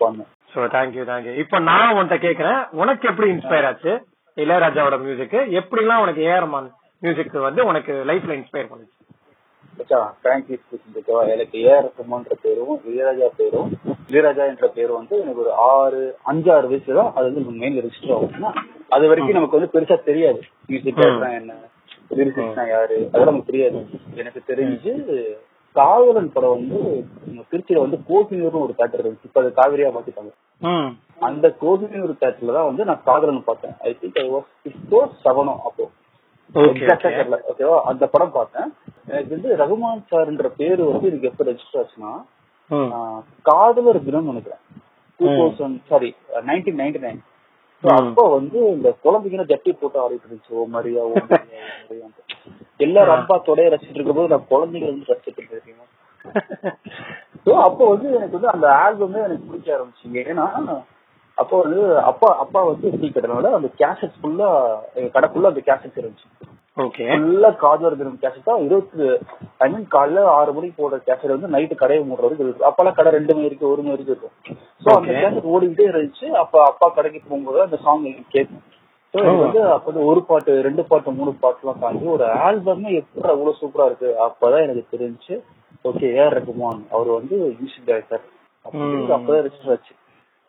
பாருங்க 0.00 0.24
சோ 0.54 0.60
தேங்க்யூ 0.74 1.02
தேங்க்யூ 1.10 1.34
இப்ப 1.42 1.58
நான் 1.70 1.94
உன்கிட்ட 1.96 2.16
கேக்குறேன். 2.26 2.60
உனக்கு 2.82 3.04
எப்படி 3.10 3.28
இன்ஸ்பயர் 3.34 3.68
ஆச்சு? 3.70 3.92
இளையராஜாவோட 4.36 4.96
மியூசிக் 5.04 5.36
எப்படி 5.60 5.82
எல்லாம் 5.84 6.02
உனக்கு 6.04 6.22
ஏஆர் 6.28 6.44
ரஹ்மான் 6.44 6.68
மியூசிக் 7.02 7.36
வந்து 7.48 7.62
உனக்கு 7.70 7.92
லைஃப்ல 8.10 8.32
இன்ஸ்பயர் 8.38 8.70
பண்ணுச்சு? 8.70 8.97
மச்சான் 9.78 10.08
பிராங்க்லி 10.22 10.56
ஸ்பீக்கிங் 10.60 10.96
ஓகேவா 11.00 11.22
எனக்கு 11.34 11.56
ஏஆர் 11.66 11.88
ரஹ்மான்ற 11.88 12.34
பேரும் 12.44 12.74
இளையராஜா 12.88 13.28
பேரும் 13.40 13.68
இளையராஜா 14.10 14.44
என்ற 14.52 14.66
பேரும் 14.76 14.98
வந்து 15.00 15.14
எனக்கு 15.22 15.42
ஒரு 15.44 15.52
ஆறு 15.72 16.00
அஞ்சாறு 16.30 16.68
வயசு 16.70 16.98
தான் 17.00 17.10
அது 17.16 17.26
வந்து 17.28 17.58
மெயின் 17.62 17.76
ரெஜிஸ்டர் 17.78 18.14
ஆகும். 18.16 18.46
அது 18.96 19.08
வரைக்கும் 19.10 19.38
நமக்கு 19.38 19.58
வந்து 19.58 19.74
பெருசா 19.74 19.98
தெரியாது. 20.10 20.40
மியூசிக் 20.70 21.02
என்ன? 21.40 21.56
லிரிசிஸ்ட்னா 22.18 22.64
யாரு? 22.76 22.98
அதெல்லாம் 23.10 23.30
நமக்கு 23.30 23.50
தெரியாது. 23.52 23.80
எனக்கு 24.22 24.40
தெரிஞ்சு 24.50 24.92
காவலன் 25.76 26.30
படம் 26.34 26.54
வந்து 26.56 26.78
நம்ம 27.26 27.42
திருச்சியில 27.50 27.82
வந்து 27.84 27.98
கோசினூர்னு 28.08 28.64
ஒரு 28.66 28.74
தேட்டர் 28.78 29.02
இருந்துச்சு 29.02 29.28
இப்ப 29.28 29.40
அது 29.42 29.50
காவிரியா 29.60 29.90
மாத்திட்டாங்க. 29.96 30.32
அந்த 31.28 31.46
கோசினூர் 31.62 32.20
தேட்டர்ல 32.22 32.56
தான் 32.58 32.68
வந்து 32.70 32.84
நான் 32.90 33.04
காதலன் 33.08 33.48
பார்த்தேன். 33.50 33.74
ஐ 33.88 33.92
திங்க் 34.00 34.18
ஐ 34.24 34.26
வாஸ் 34.34 34.48
சிக்ஸ்த்தோ 34.64 35.00
செவனோ 35.24 35.54
அப்போ. 35.68 35.86
எக்ஸாக்டா 36.54 37.08
தெரியல. 37.14 37.38
ஓகேவா 37.50 37.78
அந்த 37.90 38.04
படம் 38.12 38.36
பார்த்தேன். 38.36 38.68
எனக்கு 39.08 39.34
வந்து 39.36 39.50
ரகுமான் 39.62 40.02
சார்ன்ற 40.10 40.48
பேரு 40.60 40.82
வந்து 40.90 41.08
எனக்கு 41.10 41.30
எப்ப 41.30 41.44
ரெஜிஸ்டர் 41.50 41.80
ஆச்சுன்னா 41.82 42.12
காதலர் 43.48 44.06
தினம் 44.06 44.30
நினைக்கிறேன். 44.30 44.62
Two 45.20 45.26
thousand 45.38 45.78
sorry 45.90 46.10
nineteen 46.48 46.80
ninety 46.82 47.00
nine 47.06 47.20
அப்போ 47.82 48.22
வந்து 48.36 48.58
இந்த 48.74 48.88
குழந்தைங்க 49.04 49.44
ஜட்டி 49.50 49.72
போட்டு 49.72 49.98
ஆடிட்டு 50.02 50.26
இருந்துச்சு. 50.26 50.52
ஓ 50.58 50.64
மரியா 50.74 51.02
ஓ. 51.02 51.12
எல்லாரும் 52.80 53.14
அப்பா 53.16 53.36
தொடைய 53.48 53.70
ரசிச்சிட்டு 53.72 53.98
இருக்கும்போது 53.98 54.32
நான் 54.34 54.50
குழந்தைங்க 54.52 54.88
வந்து 54.90 55.10
ரசிச்சிட்டு 55.12 55.40
இருக்கேன் 55.42 55.86
அப்போ 57.66 57.84
வந்து 57.92 58.08
எனக்கு 58.16 58.36
வந்து 58.38 58.50
அந்த 58.54 58.66
ஆல்பமே 58.82 59.20
எனக்கு 59.26 59.46
பிடிக்க 59.50 59.68
ஆரம்பிச்சுங்க. 59.76 60.18
ஏன்னா 60.30 60.46
அப்போ 61.38 61.56
வந்து 61.62 61.80
அப்பா 62.10 62.28
அப்பா 62.42 62.60
வந்து 62.68 62.86
டீ 63.00 63.08
கட்டனால 63.08 63.50
அந்த 63.58 63.68
கேசட் 63.80 64.16
ஃபுல்லா 64.20 64.48
எங்க 64.98 65.08
கடை 65.16 65.28
ஃபுல்லா 65.32 65.50
அந்த 65.52 65.62
கேசட் 65.68 66.00
இருந்துச்சு. 66.00 66.28
ஓகே 66.76 67.04
ஃபுல்லா 67.12 67.50
காதலர் 67.62 67.98
தினம் 68.00 68.20
கேசட் 68.22 68.48
தான். 68.48 68.64
இருபத்தி 68.66 69.06
ஐ 69.64 69.68
மீன் 69.72 69.86
காலைல 69.94 70.24
ஆறு 70.36 70.50
மணிக்கு 70.56 70.76
போடுற 70.80 70.98
கேசட் 71.08 71.34
வந்து 71.34 71.52
நைட்டு 71.54 71.76
கடையை 71.80 72.02
மூடுற 72.08 72.24
வரைக்கும் 72.26 72.46
இருக்கு 72.46 72.68
அப்பெல்லாம் 72.68 72.96
கடை 72.98 73.12
ரெண்டு 73.16 73.34
மணி 73.34 73.48
வரைக்கும் 73.48 73.72
ஒரு 73.72 73.82
மணி 73.82 73.94
வரைக்கும் 73.94 74.14
இருக்கும். 74.14 74.34
ஸோ 74.82 74.88
அந்த. 74.96 75.12
கேசட் 75.20 75.48
ஓடிக்கிட்டே 75.54 75.86
இருந்துச்சு. 75.92 76.26
அப்ப 76.42 76.62
அப்பா 76.70 76.88
கடைக்கு 76.98 77.20
போகும்போது 77.26 77.60
அந்த 77.66 77.78
சாங் 77.86 78.04
கேட்கும். 78.34 78.64
ஸோ 79.14 79.18
எனக்கு 79.20 79.44
வந்து 79.44 79.60
அப்ப 79.74 79.86
வந்து 79.90 80.06
ஒரு 80.10 80.20
பாட்டு 80.30 80.54
ரெண்டு 80.66 80.82
பாட்டு 80.90 81.16
மூணு 81.18 81.30
பாட்டுலாம் 81.44 81.82
தாண்டி 81.84 82.08
ஒரு 82.16 82.26
ஆல்பமே 82.46 82.90
எப்படி 83.00 83.30
அவ்வளவு 83.34 83.58
சூப்பரா 83.60 83.86
இருக்கு? 83.90 84.10
அப்பதான் 84.26 84.64
எனக்கு 84.66 84.84
தெரிஞ்சு 84.94 85.34
ஓகே 85.84 86.06
ஏஆர் 86.18 86.36
ரகுமான் 86.38 86.82
அவர் 86.94 87.10
வந்து 87.18 87.36
மியூசிக் 87.58 87.88
டைரக்டர் 87.88 88.24
அப்படின்னு 88.64 89.16
அப்பதான் 89.16 89.44
ரெஜிஸ்டர் 89.46 89.74
ஆச்சு. 89.76 89.94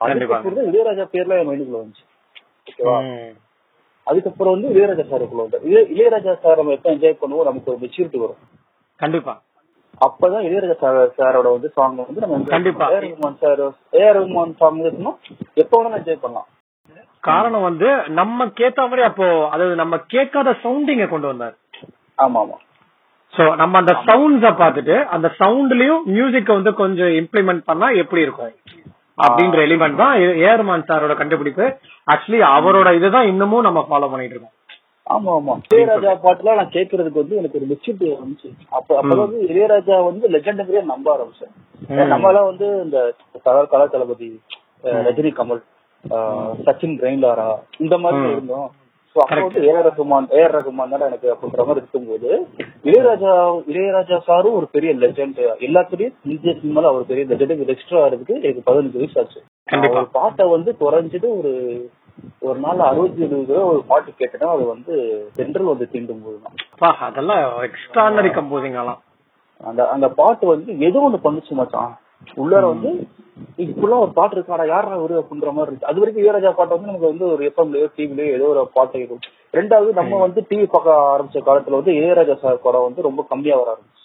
இளையராஜா 0.01 1.05
பேர்ல 1.13 1.37
என் 1.39 1.47
மைண்டுக்குள்ள 1.49 1.79
வந்துச்சு. 1.81 2.05
ஓகேவா. 2.69 2.97
அதுக்கப்புறம் 4.07 4.53
வந்து 4.55 4.69
இளையராஜா 4.73 5.05
சாருக்குள்ள 5.11 5.43
வந்து 5.45 5.59
இளையராஜா 5.93 6.33
சார் 6.43 6.59
நம்ம 6.61 6.75
எப்ப 6.77 6.89
என்ஜாய் 6.95 7.21
பண்ணுவோம் 7.21 7.47
நமக்கு 7.49 7.71
ஒரு 7.73 7.81
மெச்சூரிட்டி 7.83 8.19
வரும். 8.23 8.41
கண்டிப்பா. 8.99 9.33
அப்பதான் 10.01 10.45
இளையராஜா 10.47 10.75
சார் 10.83 10.99
சாரோட 11.17 11.47
வந்து 11.55 11.69
சாங் 11.77 11.99
வந்து 12.03 12.23
நம்ம 12.23 12.39
கண்டிப்பா. 12.53 12.85
AR 12.93 13.05
Rahman 13.07 13.37
sir 13.43 13.61
AR 14.01 14.17
Rahman 14.19 14.55
song 14.61 14.79
இருக்குன்னா 14.83 15.13
எப்ப 15.63 15.71
வேணாலும் 15.77 15.99
என்ஜாய் 16.01 16.23
பண்ணலாம். 16.23 16.47
காரணம் 17.23 17.65
வந்து 17.69 17.87
நம்ம 18.19 18.47
கேட்ட 18.59 18.81
மாதிரி 18.87 19.03
அப்போ 19.07 19.25
அதாவது 19.53 19.75
நம்ம 19.75 19.95
கேட்காத 20.13 20.49
சவுண்டிங்க 20.63 21.05
கொண்டு 21.13 21.27
வந்தார். 21.31 21.55
ஆமா 22.17 22.39
ஆமா 22.43 22.57
சோ 23.33 23.43
நம்ம 23.61 23.77
அந்த 23.81 23.93
சவுண்ட்ஸ 24.07 24.49
பார்த்துட்டு 24.61 24.95
அந்த 25.15 25.27
சவுண்ட்லயும் 25.39 26.05
மியூசிக்க 26.13 26.49
வந்து 26.53 26.71
கொஞ்சம் 26.79 27.11
இம்ப்ளிமெண்ட் 27.19 27.63
பண்ணா 27.69 27.87
எப்படி 28.03 28.21
இருக்கும்? 28.25 28.53
அப்படின்ற 29.25 29.59
எலிமெண்ட் 29.67 30.01
தான் 30.03 30.15
ஏர்மான் 30.49 30.87
சாரோட 30.89 31.13
கண்டுபிடிப்பு. 31.21 31.65
ஆக்சுவலி 32.13 32.41
அவரோட 32.55 32.89
இதுதான் 32.99 33.29
இன்னமும் 33.31 33.67
நம்ம 33.67 33.85
ஃபாலோ 33.89 34.09
பண்ணிட்டு 34.11 34.35
இருக்கோம். 34.35 34.55
ஆமா 35.07 35.31
ஆமா. 35.37 35.53
இளையராஜா 35.71 36.11
பாட்டுலாம் 36.23 36.59
நான் 36.59 36.75
கேட்கறதுக்கு 36.75 37.21
வந்து 37.21 37.37
எனக்கு 37.39 37.57
ஒரு 37.59 37.67
மெச்சூரிட்டி 37.71 38.07
வந்துச்சு. 38.21 38.49
அப்ப 38.77 38.89
அப்பதான் 38.99 39.25
வந்து 39.25 39.41
இளையராஜா 39.51 39.95
வந்து 40.09 40.25
லெஜெண்டரியா 40.35 40.83
நம்ப 40.93 41.07
ஆரம்பிச்சேன். 41.15 41.53
நம்ம 42.13 42.29
எல்லாம் 42.31 42.49
வந்து 42.51 42.67
இந்த 42.85 42.97
கலா 43.47 43.61
கலா 43.73 43.85
தளபதி 43.95 44.29
ரஜினி 45.07 45.31
கமல் 45.39 45.61
சச்சின் 46.67 46.95
ரெயின்லாரா 47.05 47.47
இந்த 47.85 47.95
மாதிரி. 48.03 48.29
இருந்தோம். 48.35 48.69
அப்ப 49.23 49.37
வந்து 49.43 49.61
ஏஆர் 49.69 49.85
ரகுமான் 49.87 50.27
ஏஆர் 50.37 50.55
ரகுமான் 50.57 50.91
தான் 50.93 51.07
எனக்கு 51.07 51.31
அப்படின்ற 51.33 51.63
மாதிரி 51.67 51.81
இருக்கும்போது 51.81 52.29
இளையராஜா 52.87 53.31
இளையராஜா 53.71 54.17
சாரும் 54.27 54.57
ஒரு 54.59 54.67
பெரிய 54.75 54.91
லெஜெண்ட் 55.03 55.39
எல்லாத்துலயும் 55.67 56.17
இந்திய 56.33 56.53
சினிமால 56.61 56.91
அவர் 56.91 57.09
பெரிய 57.11 57.25
லெஜெண்ட் 57.31 57.69
ரெஜிஸ்டர் 57.71 58.01
ஆகிறதுக்கு 58.01 58.35
எனக்கு 58.43 58.67
பதினஞ்சு 58.67 58.99
வயசு 59.01 59.19
ஆச்சு. 59.21 59.39
ஒரு 59.89 60.05
பாட்டை 60.17 60.45
வந்து 60.55 60.71
குறைஞ்சது 60.81 61.29
ஒரு 61.39 61.53
ஒரு 62.47 62.57
நாள் 62.59 62.87
அறுபத்தி 62.87 63.21
எழுபது 63.25 63.55
ஒரு 63.69 63.81
பாட்டு 63.89 64.11
கேட்டேன்னா 64.19 64.49
அது 64.55 64.63
வந்து 64.71 64.93
சென்ட்ரல் 65.37 65.71
வந்து 65.71 65.85
தீண்டும் 65.93 66.23
போது 66.23 66.37
தான் 66.45 66.57
அப்பா, 66.73 66.89
அதெல்லாம் 67.07 67.41
எக்ஸ்ட்ரானரி 67.67 68.31
கம்போசிங் 68.37 68.77
அந்த 69.61 69.81
அந்த 69.93 70.07
பாட்டு 70.19 70.45
வந்து 70.51 70.71
ஏதோ 70.87 70.99
ஒண்ணு 71.05 71.17
பண்ணுச்சு 71.23 71.53
மச்சான். 71.59 71.93
உள்ளார 72.41 72.63
வந்து 72.73 72.89
இப்பெல்லாம் 73.63 74.01
ஒரு 74.05 74.11
பாட்டு 74.17 74.35
இருக்காடா 74.37 74.65
யாரா 74.71 74.95
ஒரு 75.03 75.13
அப்படின்ற 75.21 75.51
மாதிரி 75.55 75.71
இருக்கு 75.71 75.89
அது 75.89 76.01
வரைக்கும் 76.01 76.23
இளையராஜா 76.23 76.51
பாட்டு 76.57 76.75
வந்து 76.75 76.89
நமக்கு 76.89 77.11
வந்து 77.11 77.25
ஒரு 77.33 77.43
எஃப்எம்லயோ 77.49 77.87
டிவிலயோ 77.97 78.33
ஏதோ 78.37 78.47
ஒரு 78.53 78.63
பாட்டு 78.73 78.97
இருக்கும். 78.99 79.21
ரெண்டாவது 79.53 79.91
நம்ம 79.99 80.19
வந்து 80.25 80.39
டிவி 80.49 80.65
பார்க்க 80.73 80.97
ஆரம்பிச்ச 81.13 81.41
காலத்துல 81.47 81.79
வந்து 81.79 81.95
இளையராஜா 81.99 82.35
சார் 82.43 82.63
படம் 82.65 82.87
வந்து 82.87 83.07
ரொம்ப 83.07 83.23
கம்மியா 83.31 83.57
வர 83.61 83.71
ஆரம்பிச்சு. 83.73 83.95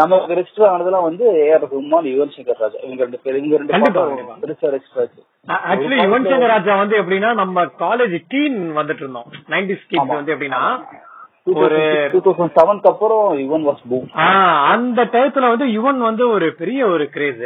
நமக்கு 0.00 0.36
ரெஜிஸ்டர் 0.38 0.70
ஆனதெல்லாம் 0.72 1.06
வந்து 1.08 1.24
ஏஆர் 1.42 1.64
ரஹ்மான் 1.64 2.06
யுவன் 2.10 2.32
சங்கர் 2.36 2.60
ராஜா. 2.62 2.78
இவங்க 2.86 3.02
ரெண்டு 3.06 3.18
பேர் 3.24 3.38
இவங்க 3.40 3.56
ரெண்டு. 3.56 3.72
பெருசா 4.44 4.70
ரெஜிஸ்டர் 4.76 5.02
ஆச்சு. 5.02 5.20
ஆக்சுவலி 5.70 5.98
யுவன் 6.04 6.28
சங்கர் 6.30 6.52
ராஜா 6.54 6.74
வந்து 6.82 6.96
எப்படின்னா 7.00 7.30
நம்ம 7.42 7.64
காலேஜ் 7.84 8.16
டீன் 8.34 8.58
வந்துட்டு 8.78 9.04
இருந்தோம். 9.04 9.28
நைன்டிஸ் 9.54 9.84
கிட்ஸ் 9.90 10.02
ஆமா. 10.04 10.16
வந்து 10.20 10.34
எப்படின்னா 10.36 10.62
ஒரு 11.46 11.60
ஒரு 11.64 11.80
டூ 12.12 12.20
தௌசண்ட் 12.26 12.56
செவன்க்கு 12.56 12.90
அப்புறம் 12.90 13.26
யுவன் 13.40 13.66
வாஸ் 13.66 13.82
பூம் 13.90 14.08
அந்த 14.70 15.00
டயத்துல 15.12 15.50
வந்து 15.52 15.66
யுவன் 15.76 16.00
வந்து 16.06 16.24
ஒரு 16.34 16.48
பெரிய 16.58 16.80
ஒரு 16.88 17.06
கிரேஸ் 17.10 17.44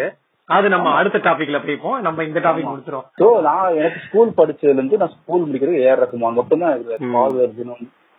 அது 0.48 0.66
நம்ம 0.68 0.88
அடுத்த 0.96 1.18
டாபிக்ல 1.26 1.58
போய்ப்போம். 1.60 1.98
நம்ம 2.02 2.24
இந்த 2.24 2.40
டாபிக் 2.46 2.70
முடிச்சிரும் 2.70 3.04
சோ 3.20 3.26
நான் 3.44 3.76
எனக்கு 3.78 4.00
ஸ்கூல் 4.06 4.32
படிச்சதுல 4.38 4.74
இருந்து 4.74 4.98
நான் 5.02 5.14
ஸ்கூல் 5.14 5.44
முடிக்கிறது 5.44 5.78
ஏஆர் 5.84 6.02
ரஹ்மான் 6.02 6.38
மட்டும் 6.38 6.64
தான் 6.64 6.74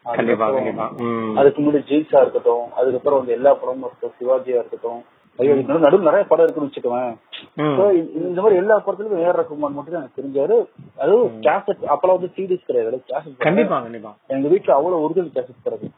கண்டிப்பா 0.05 0.48
கண்டிப்பா. 0.55 0.86
அதுக்கு 1.39 1.60
முன்னாடி 1.62 1.88
ஜெயிச்சா 1.88 2.17
இருக்கட்டும் 2.22 2.65
அதுக்கப்புறம் 2.77 3.20
வந்து 3.20 3.36
எல்லா 3.38 3.51
படமும் 3.55 3.86
இருக்கட்டும் 3.86 4.17
சிவாஜியா 4.20 4.58
இருக்கட்டும் 4.62 5.00
ஐயோ 5.39 5.54
இதுக்கு 5.54 5.86
நடுவில் 5.86 6.10
நிறைய 6.10 6.24
படம் 6.27 6.46
இருக்குன்னு 6.46 6.70
வச்சுக்கோவேன். 6.70 7.13
So, 7.77 7.84
இந்த 7.92 8.18
இந்த 8.22 8.39
மாதிரி 8.42 8.60
எல்லா 8.62 8.75
படத்துலயும் 8.77 9.24
ஏஆர் 9.24 9.39
ரகுமான் 9.39 9.75
மட்டும் 9.75 9.94
தான் 9.94 10.01
எனக்கு 10.01 10.20
தெரிஞ்சாரு. 10.20 10.56
அதுவும் 10.98 11.34
கேசட் 11.46 11.84
அப்பெல்லாம் 11.92 12.18
வந்து 12.18 12.34
சீரிஸ் 12.36 12.68
கிடையாது. 12.68 12.98
கேசட் 13.10 13.36
கண்டிப்பா 13.39 13.77
கண்டிப்பா. 13.82 14.12
எங்க 14.27 14.48
வீட்டுல 14.48 14.75
அவ்வளவு 14.77 15.04
ஒரிஜினல் 15.06 15.34
கேசட் 15.36 15.63
கிடையாது. 15.65 15.89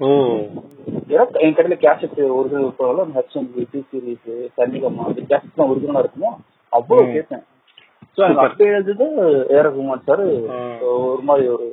ஓ. 0.00 0.08
எனக்கு 1.08 1.40
என் 1.40 1.56
கடையில 1.58 1.76
கேசட் 1.84 2.18
ஒரிஜினல் 2.38 2.66
இருப்பதால 2.66 3.06
ஹெச்எம் 3.16 3.48
டி 3.72 3.80
சீரிஸ் 3.90 4.28
சன்னிகமா 4.58 5.04
அந்த 5.06 5.22
கேசட் 5.30 5.56
தான் 5.56 5.70
ஒரிஜினலா 5.72 6.02
இருக்குமோ? 6.04 6.32
அவ்வளவு 6.72 7.08
ம். 7.08 7.12
கேட்டேன். 7.12 7.44
ஸோ 8.16 8.20
எனக்கு 8.24 8.46
அப்ப 8.46 8.64
எழுதுது 8.70 9.06
ஏஆர் 9.52 9.68
ரகுமான் 9.68 10.06
சார். 10.08 10.24
ஒரு 11.08 11.22
மாதிரி 11.22 11.46
ஒரு 11.48 11.66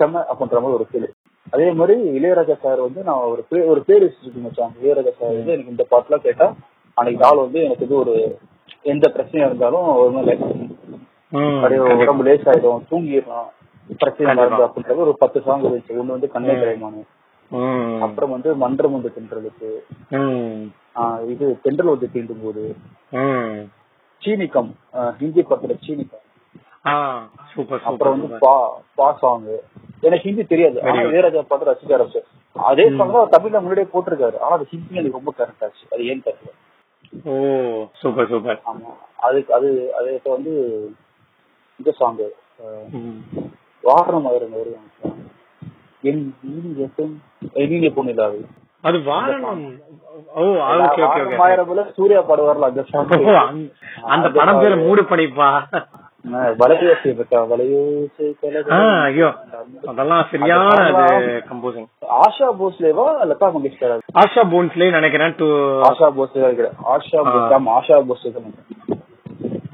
செம்ம 0.00 0.20
அப்படின்ற 0.30 0.58
மாதிரி 0.60 0.78
ஒரு 0.78 0.86
ஃபீல் 0.90 1.08
அதே 1.50 1.72
மாதிரி 1.72 2.20
இளையராஜா 2.20 2.56
சார் 2.60 2.80
வந்து 2.80 3.02
நான் 3.02 3.24
ஒரு 3.32 3.44
பேர் 3.48 3.64
ஒரு 3.64 3.82
பேர் 3.82 4.04
வச்சுட்டு 4.04 4.46
வச்சாங்க 4.48 4.74
இளையராஜா 4.82 5.12
சார் 5.18 5.32
வந்து 5.32 5.52
எனக்கு 5.52 5.70
இந்த 5.70 5.86
பாட்டுலாம் 5.90 6.20
கேட்டா 6.20 6.54
அன்னைக்கு 6.94 7.24
நாள் 7.24 7.36
வந்து 7.36 7.62
எனக்கு 7.62 7.84
இது 7.84 7.94
ஒரு 7.94 8.38
எந்த 8.82 9.12
பிரச்சனையா 9.14 9.46
இருந்தாலும் 9.46 9.96
ஒரு 9.96 10.10
மாதிரி. 10.10 10.36
அப்படியே. 11.32 11.80
உடம்பு 11.94 12.22
லேஸ் 12.22 12.46
ஆயிடும் 12.46 12.82
தூங்கிடலாம் 12.90 13.48
பிரச்சனை. 13.98 14.34
மருந்து 14.34 14.64
அப்படின்றது 14.64 14.96
ஒரு 14.96 15.16
பத்து 15.18 15.40
சாங் 15.40 15.62
இருந்துச்சு 15.62 15.92
ஒண்ணு 15.92 16.06
வந்து 16.06 16.28
கண்ணை 16.28 16.54
கரைமானு. 16.54 17.02
அப்புறம் 18.00 18.30
வந்து 18.30 18.54
மன்றம் 18.54 18.92
வந்து. 18.92 19.12
ஆஹ் 20.94 21.28
இது 21.28 21.58
தென்றல் 21.62 21.86
வந்து 21.86 22.08
தீண்டும் 22.14 22.44
போது. 22.44 22.74
சீனிக்கம் 24.22 24.70
ஹிந்தி 25.18 25.42
படத்துல 25.42 25.76
சீனிக்கம் 25.80 26.24
அப்புறம் 26.84 27.48
சூப்பர் 27.52 27.80
வந்து 28.08 28.26
சூப்பர். 28.26 28.42
பா 28.44 28.54
பா 28.94 29.08
சாங் 29.20 29.46
எனக்கு 30.02 30.24
ஹிந்தி 30.24 30.44
தெரியாது. 30.44 30.78
ஆனா. 30.82 31.00
இளையராஜா 31.02 31.40
பாட்டு 31.42 31.68
ரசிக்க 31.70 31.96
ஆரம்பிச்சு 31.96 32.22
அதே 32.56 32.84
சாங் 32.90 33.12
தான் 33.12 33.32
தமிழ்ல 33.34 33.60
முன்னாடியே 33.60 33.88
போட்டிருக்காரு. 33.92 34.36
ஆனா 34.38 34.54
அது 34.54 34.66
ஹிந்தி 34.70 34.94
எனக்கு 34.94 35.18
ரொம்ப 35.18 35.32
கரெக்ட் 35.38 35.64
ஆச்சு. 35.64 35.84
அது 35.92 36.04
ஏன் 36.06 36.22
தெரியல. 36.22 36.50
ஓ 37.24 37.34
சூப்பர் 38.00 38.28
சூப்பர் 38.28 38.60
ஆமா. 38.66 38.92
அதுக்கு 39.20 39.54
அது 39.54 39.68
அது 39.98 40.08
இப்ப 40.14 40.30
வந்து 40.30 40.54
இந்த 41.80 41.90
சாங் 41.92 42.20
ம். 42.98 43.18
வாரணம் 43.84 44.26
ஆயிரம் 44.26 44.54
வருவாங்க 44.54 44.86
என் 46.04 46.22
இனிய 47.66 47.90
பொண்ணு 47.90 48.10
இல்லாது 48.10 48.40
அது. 48.84 48.98
Vaaranam 49.06 49.62
oh 50.34 50.42
okay 50.76 51.00
okay 51.04 51.22
okay 51.22 51.38
ஆயிரம்ல 51.44 51.82
சூர்யா 51.96 52.20
பாடுவார்ல 52.22 52.68
அந்த 52.68 52.82
சாங் 52.90 53.08
அந்த- 54.08 54.32
படம் 54.36 54.60
பேரு 54.60 54.76
மூடு 54.78 55.02
படிப்பா 55.04 55.48
அதெல்லாம் 59.86 60.24
சரியான 60.30 60.64
கம்போசிங் 61.46 61.88
ஆஷா 62.20 62.48
போஸ்லேவா 62.60 63.06
லதா 63.24 63.48
மங்கேஷ்கர்? 63.54 63.94
ஆஷா 64.18 64.42
போன்ஸ்லயே 64.50 64.90
நினைக்கிறேன் 64.90 65.34
டு 65.36 65.48
ஆஷா 65.82 66.08
போஸ்லே 66.16 66.50
ஆஷா 66.88 67.20
போஸ் 67.24 67.48
ஆஷா. 67.48 67.52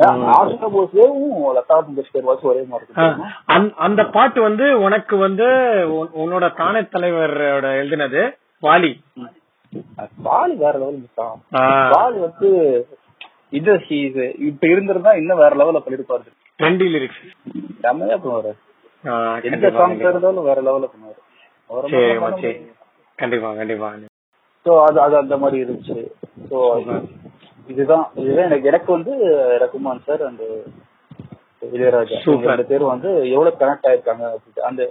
ஆ, 0.04 0.06
ஆஷா 0.34 0.66
போஸ்லேயும் 0.72 1.20
லதா 1.54 1.76
மங்கேஷ்கர் 1.84 2.22
வாட்ச் 2.22 2.44
ஒரே 2.44 2.62
மாதிரி? 2.64 2.92
அந்த 3.78 4.04
பாட்டு 4.10 4.42
வந்து 4.42 4.80
உனக்கு 4.80 5.16
வந்து 5.16 5.46
உன்- 5.92 6.12
உன்னோட 6.16 6.54
தானே 6.56 6.80
தலைவரோட 6.92 7.66
எழுதினது 7.74 8.22
வாலி 8.62 8.92
பால் 10.22 10.56
வேற 10.56 10.78
லெவல் 10.78 10.98
பால் 11.90 12.18
வந்து 12.18 12.50
இது 13.50 13.72
இப்ப 14.40 14.66
இருந்திருந்தா 14.66 15.12
இன்னும் 15.12 15.38
வேற 15.38 15.56
லெவல்ல 15.56 15.80
பண்ணிருப்பாரு. 15.80 16.24
ட்ரெண்டி 16.58 16.86
லிரிக்ஸ் 16.94 17.22
செம்மையா 17.84 18.16
பண்ணுவாரு 18.16 18.52
எந்த 19.46 19.54
கண்டிப்பா, 19.54 19.78
சாங் 19.78 19.90
கண்டிப்பா. 19.90 20.10
இருந்தாலும் 20.10 20.46
வேற 20.48 20.58
லெவல்ல 20.66 20.88
பண்ணுவாரு. 20.92 21.20
கண்டிப்பா 23.18 23.48
கண்டிப்பா. 23.58 23.88
சோ 24.66 24.72
அது 24.84 24.98
அது 25.00 25.14
அந்த 25.22 25.36
மாதிரி 25.42 25.56
இருந்துச்சு. 25.64 25.98
சோ 26.50 26.58
இதுதான். 26.80 27.04
இதுதான் 27.72 28.06
எனக்கு 28.46 28.70
எனக்கு 28.70 28.90
வந்து 28.96 29.12
ரகுமான் 29.62 30.04
சார் 30.06 30.22
அந்த 30.30 30.44
இளையராஜா. 31.74 32.16
ரெண்டு 32.46 32.66
பேரும் 32.70 32.92
வந்து 32.94 33.10
எவ்வளவு 33.34 33.60
கனெக்ட் 33.60 33.88
ஆயிருக்காங்க. 33.90 34.24
அந்த 34.70 34.82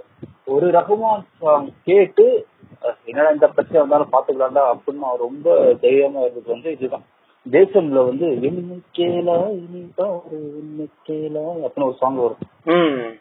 ஒரு 0.54 0.66
ரகுமான் 0.78 1.26
சாங் 1.42 1.68
கேட்டு 1.90 2.26
என்னடா 3.10 3.28
இந்த 3.36 3.46
பிரச்சனை 3.56 3.82
வந்தாலும் 3.82 4.12
பாத்துக்கலாம்டா 4.14 4.64
அப்படின்னு 4.72 5.04
நான் 5.06 5.22
ரொம்ப 5.26 5.48
தைரியமா 5.84 6.22
இருந்தது 6.24 6.54
வந்து 6.54 6.70
இதுதான். 6.76 7.04
தேசம்ல 7.50 8.04
வந்து 8.06 8.42
என்ன 8.42 8.74
கேளா 8.96 9.68
அப்படின்னு 11.06 11.84
ஒரு 11.84 11.96
சாங் 12.00 12.14
வரும். 12.14 13.16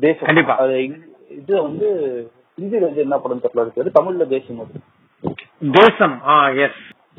தேசம். 0.00 0.24
கண்டிப்பா. 0.24 0.56
அது 0.56 0.84
இங்க- 0.84 1.06
இது 1.30 1.62
வந்து 1.62 1.86
ஹிந்தில 2.60 2.80
வந்து 2.80 3.00
என்ன 3.00 3.18
படம் 3.18 3.40
தெரியல 3.40 3.70
இருக்கு 3.76 4.02
தமிழ்ல 4.02 4.26
தேசம் 4.26 4.60
அது. 4.60 4.80
தேசம். 5.72 6.20
ஆ 6.26 6.48
எஸ் 6.48 6.70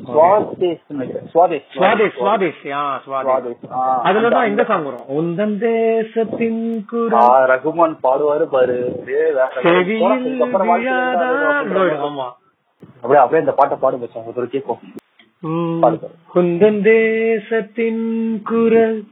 சுவாதேஷ் 0.06 0.80
நினைக்கிறேன். 0.88 1.28
சுவாதேஷ். 1.34 1.64
சுவாதேஷ் 1.74 2.10
சுவாதேஷ். 2.18 2.70
ஆ 2.70 3.02
சுவாதேஷ். 3.06 3.26
சுவாதேஷ். 3.26 3.72
ஆ, 3.72 4.04
அதுலதான் 4.04 4.30
அந்த- 4.30 4.46
இந்த 4.46 4.64
சாங் 4.64 4.84
வரும். 4.84 5.00
உந்தன் 5.08 5.58
தேசத்தின் 5.58 6.86
ஆ, 7.12 7.48
ரகுமான் 7.48 7.96
பாடுவாரு 8.02 8.44
பாரு. 8.44 8.96
அப்படியே 8.98 9.38
அப்படியே 9.38 9.98
அப்படியே 13.00 13.38
அந்த 13.38 13.52
பாட்டை 13.52 13.78
பாடு 13.80 13.96
வச்சாங்க 13.96 14.34
ஒரு 14.34 14.48
கேட்கும் 14.48 14.78
ம். 14.82 14.86
பாடுங்க. 14.86 14.99
குந்தன் 15.42 16.80
தேசத்தின் 16.82 18.02
குரல் 18.44 19.04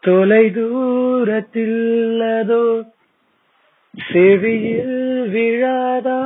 தொலை 0.00 0.50
தூரத்தில் 0.50 2.20
அதோ 2.20 2.84
செவியில் 4.12 5.30
விழாதா? 5.34 6.16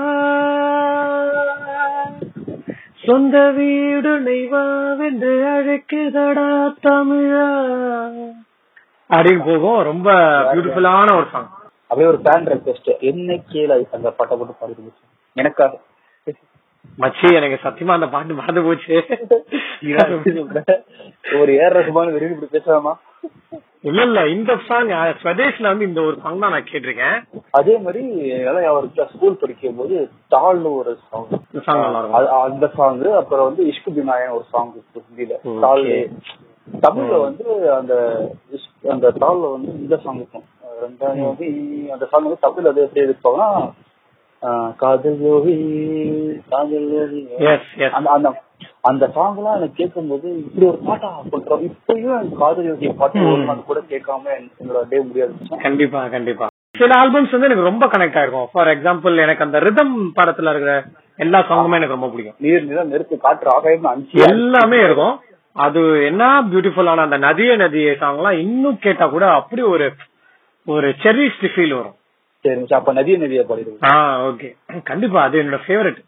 சொந்த 3.04 3.50
வீடு 3.50 4.12
நெய்வாவென்று 4.20 5.34
அழைக்குதடா 5.54 6.48
தமிழா? 6.82 7.48
அப்படின்னு 9.10 9.44
போகும். 9.46 9.84
ரொம்ப 9.84 10.10
பியூட்டிஃபுல்லான 10.54 11.16
ஒரு 11.16 11.26
சாங் 11.32 11.48
அப்படியே 11.82 12.06
ஒரு 12.06 12.18
ஃபேன் 12.24 12.48
ரெக்வெஸ்ட் 12.52 12.98
என்ன 13.00 13.40
கேள 13.48 13.80
அந்த 13.92 14.10
பாட்டை 14.10 14.36
போட்டு 14.36 14.54
பாடிட்டு 14.60 14.92
எனக்காக. 15.32 15.80
மச்சி 17.00 17.26
எனக்கு 17.36 17.56
சத்தியமா 17.62 17.96
அந்த 17.96 18.08
பாட்டு 18.08 18.38
மறந்து 18.38 18.62
போச்சு. 18.64 18.96
ஒரு 21.38 21.52
ஏர் 21.58 21.76
ரகுமான் 21.76 22.14
விரும்பி 22.14 22.34
இப்படி 22.36 22.54
பேசலாமா 22.54 22.92
இல்ல 23.84 24.00
இல்ல 24.06 24.20
இந்த 24.32 24.52
சாங் 24.64 24.90
ஸ்வதேஷ்ல 25.20 25.68
வந்து 25.68 25.86
இந்த 25.86 26.00
ஒரு 26.06 26.16
சாங் 26.22 26.42
தான் 26.42 26.52
நான் 26.54 26.66
கேட்டிருக்கேன். 26.66 27.16
அதே 27.58 27.74
மாதிரி 27.84 28.02
அவருக்கு 28.70 29.06
ஸ்கூல் 29.12 29.38
படிக்கும் 29.40 29.78
போது 29.78 29.96
தாழ்னு 30.32 30.70
ஒரு 30.80 30.92
சாங் 31.04 31.28
சாங் 31.68 31.84
அந்த 32.40 32.68
சாங் 32.74 33.00
அப்புறம் 33.20 33.48
வந்து 33.48 33.64
இஷ்கு 33.72 33.92
பினாயன் 33.96 34.36
ஒரு 34.38 34.46
சாங் 34.50 34.72
ஹிந்தில 34.98 35.38
Okay. 35.42 35.54
தாள் 35.64 35.86
தமிழ்ல 36.82 37.16
வந்து 37.22 37.44
அந்த 37.76 37.94
அந்த 38.90 39.06
தாள்ல 39.22 39.44
வந்து 39.54 39.70
இந்த 39.78 39.96
சாங் 40.02 40.18
இருக்கும். 40.18 40.44
ரெண்டாம் 40.82 41.16
யோகி 41.22 41.48
அந்த 41.94 42.04
சாங் 42.10 42.26
வந்து 42.26 42.44
தமிழ்ல 42.44 42.72
அது 42.72 42.84
எப்படி 42.84 43.06
இருப்பாங்கன்னா 43.06 43.48
ஆஹ், 43.54 43.70
காதல் 44.82 45.18
யோகி 45.30 45.56
காதல் 46.52 46.92
யோகி. 46.98 47.20
அந்த 47.98 48.32
அந்த 48.90 49.04
சாங் 49.14 49.36
எல்லாம் 49.36 49.56
எனக்கு 49.56 49.78
கேட்கும்போது 49.80 50.28
இப்படி 50.44 50.66
ஒரு 50.66 50.78
பாட்டா 50.86 51.08
பண்றோம் 51.32 51.64
இப்பயும் 51.68 52.14
எனக்கு 52.18 52.38
காதல் 52.44 52.68
யோகி 52.70 52.88
பாட்டு 53.00 53.26
ஒரு 53.32 53.42
நாள் 53.48 53.68
கூட 53.70 53.80
கேட்காம 53.90 54.32
என்னோட 54.38 54.82
டே 54.88 55.00
முடியாது. 55.00 55.34
கண்டிப்பா 55.66 56.02
கண்டிப்பா. 56.16 56.48
சில 56.78 56.92
ஆல்பம்ஸ் 57.00 57.34
வந்து 57.34 57.48
எனக்கு 57.48 57.70
ரொம்ப 57.70 57.86
கனெக்ட் 57.86 58.18
ஆயிருக்கும். 58.20 58.50
ஃபார் 58.52 58.70
எக்ஸாம்பிள் 58.74 59.22
எனக்கு 59.24 59.46
அந்த 59.46 59.58
ரிதம் 59.66 59.94
படத்துல 60.18 60.52
இருக்கிற 60.52 60.74
எல்லா 61.24 61.38
சாங்குமே 61.48 61.78
எனக்கு 61.78 61.96
ரொம்ப 61.96 62.08
பிடிக்கும். 62.08 62.38
நீர் 62.44 62.68
நிலம் 62.68 62.92
நெருப்பு 62.94 63.16
காற்று 63.26 63.50
ஆகாயம் 63.54 63.90
அஞ்சு 63.94 64.24
எல்லாமே 64.30 64.78
இருக்கும். 64.86 65.16
அது 65.56 65.80
என்ன 66.04 66.24
பியூட்டிஃபுல்லான 66.50 67.06
அந்த 67.06 67.18
நதிய 67.18 67.52
நதிய 67.62 67.94
சாங்லாம் 68.02 68.38
இன்னும் 68.46 68.78
கேட்டா 68.78 69.06
கூட 69.14 69.24
அப்படி 69.38 69.62
ஒரு 69.74 69.86
ஒரு 70.66 70.88
செரிஸ்ட் 71.02 71.46
ஃபீல் 71.54 71.76
வரும். 71.78 71.96
சரி 72.44 72.66
அப்ப 72.70 72.92
நதிய 72.92 73.16
நதியை 73.18 73.44
பாடிடுவோம் 73.44 73.84
ஆ 73.90 73.94
ஓகே. 74.28 74.48
கண்டிப்பா 74.82 75.22
அது 75.22 75.42
என்னோட 75.42 75.60
ஃபேவரட் 75.66 76.00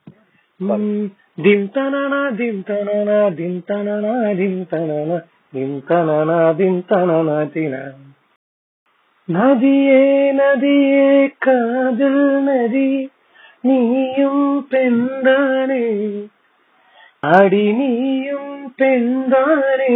திம் 1.36 1.68
தனனா 1.72 2.34
திம் 2.36 2.62
தனனா 2.66 3.34
திம் 3.34 3.64
தனனா 3.66 4.34
திம் 4.34 4.66
தனனா 4.70 5.18
திம் 5.50 5.82
தனனா 5.88 6.52
திம் 6.52 6.84
தனனா 6.88 7.50
தின. 7.52 7.74
நதியே 9.28 10.02
நதியே 10.32 11.08
காதல் 11.38 12.42
நதி 12.42 13.10
நீயும் 13.62 14.66
பெண்தானே. 14.70 15.84
அடி 17.20 17.72
நீயும் 17.72 18.74
பெண்தானே. 18.78 19.94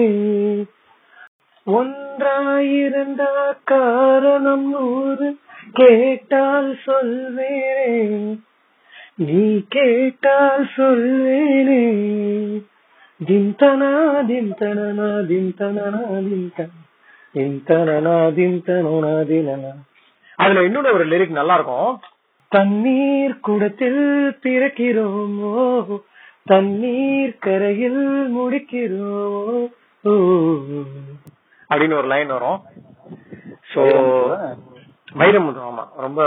ஒன்றாயிருந்தா 1.66 3.32
காரணம் 3.64 4.68
நூறு 4.70 5.28
கேட்டால் 5.76 6.78
சொல்வேனே. 6.86 8.38
நீ 9.14 9.64
கேட்டால் 9.68 10.68
சொல்வேனே. 10.76 11.94
திம் 13.26 13.54
தன 13.56 14.12
திம் 14.26 14.50
தனனா 14.50 15.26
திம் 15.26 15.54
தனனா 15.56 16.16
தினனா 19.24 19.74
அதுல 20.36 20.64
இன்னொரு 20.64 20.92
ஒரு 20.92 21.06
லிரிக் 21.06 21.30
நல்லா 21.30 21.54
இருக்கும் 21.54 22.00
தண்ணீர் 22.48 23.40
குடத்தில் 23.40 24.38
பிறக்கிறோம்? 24.42 26.02
தண்ணீர் 26.44 27.36
கரையில் 27.38 28.36
முடிக்கிறோம்? 28.36 29.72
ஓ. 30.02 30.10
அப்படின்னு 31.70 31.96
ஒரு 31.96 32.06
லைன் 32.06 32.26
வரும். 32.26 32.60
சோ 33.74 34.74
வைரமுத்து 35.16 35.60
ஆமா. 35.66 35.84
ரொம்ப 35.96 36.20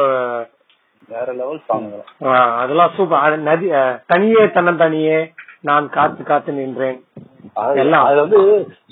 வேற 1.10 1.28
லெவல் 1.34 1.62
சாங் 1.68 1.86
அதெல்லாம் 2.60 2.94
சூப்பர் 2.96 3.38
நதி 3.44 3.68
தனியே 4.08 4.44
தன்னந்தனியே 4.56 5.20
நான் 5.62 5.86
காத்து 5.90 6.22
காத்து 6.24 6.52
நின்றேன். 6.54 7.00
எல்லாம். 7.76 8.06
அது 8.06 8.18
வந்து 8.20 8.40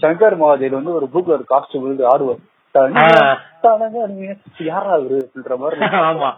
சங்கர் 0.01 0.35
மகாதேவ் 0.39 0.77
வந்து 0.77 0.93
ஒரு 0.93 1.07
புக்ல 1.13 1.35
ஒரு 1.35 1.45
காஸ்டியூம் 1.49 1.83
விழுந்து 1.83 2.05
ஆடுவார். 2.07 2.41
யாரா 4.65 4.91
அவரு 4.95 5.17
அப்படின்ற 5.23 5.55
மாதிரி. 5.57 5.77
ஆமா. 6.09 6.29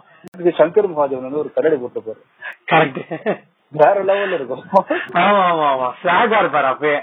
சங்கர் 0.58 0.88
மகாதேவன் 0.90 1.26
வந்து 1.26 1.42
ஒரு 1.42 1.50
கரடி 1.52 1.76
போட்டுப்பாரு 1.76 2.20
கரெக்ட் 2.70 3.00
வேற 3.72 3.96
லெவல்ல 4.04 4.34
இருக்கும். 4.34 4.62
ஆமா 5.20 5.42
ஆமா 5.50 5.66
ஆமா. 5.72 5.88
ஸ்லாகா 6.00 6.38
இருப்பாரு 6.42 6.68
அப்பயே. 6.72 6.98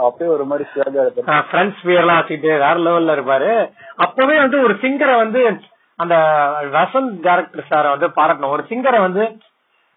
அப்படியே 0.00 0.30
ஒரு 0.30 0.44
மாதிரி 0.44 0.64
சிறகா 0.74 1.02
இருப்பாரு. 1.04 1.44
ஃப்ரெண்ட்ஸ் 1.48 1.82
எல்லாம் 1.96 2.20
வச்சுட்டு 2.20 2.50
வேற 2.58 2.74
லெவல்ல 2.86 3.16
இருப்பாரு. 3.16 3.50
அப்பவே 3.98 4.36
வந்து 4.38 4.58
ஒரு 4.62 4.74
சிங்கரை 4.82 5.16
வந்து 5.16 5.42
அந்த 6.02 6.14
வசந்த் 6.76 7.12
டேரக்டர் 7.26 7.68
சார 7.70 7.84
வந்து 7.94 8.08
பாராட்டணும். 8.18 8.54
ஒரு 8.56 8.64
சிங்கரை 8.70 9.00
வந்து 9.06 9.24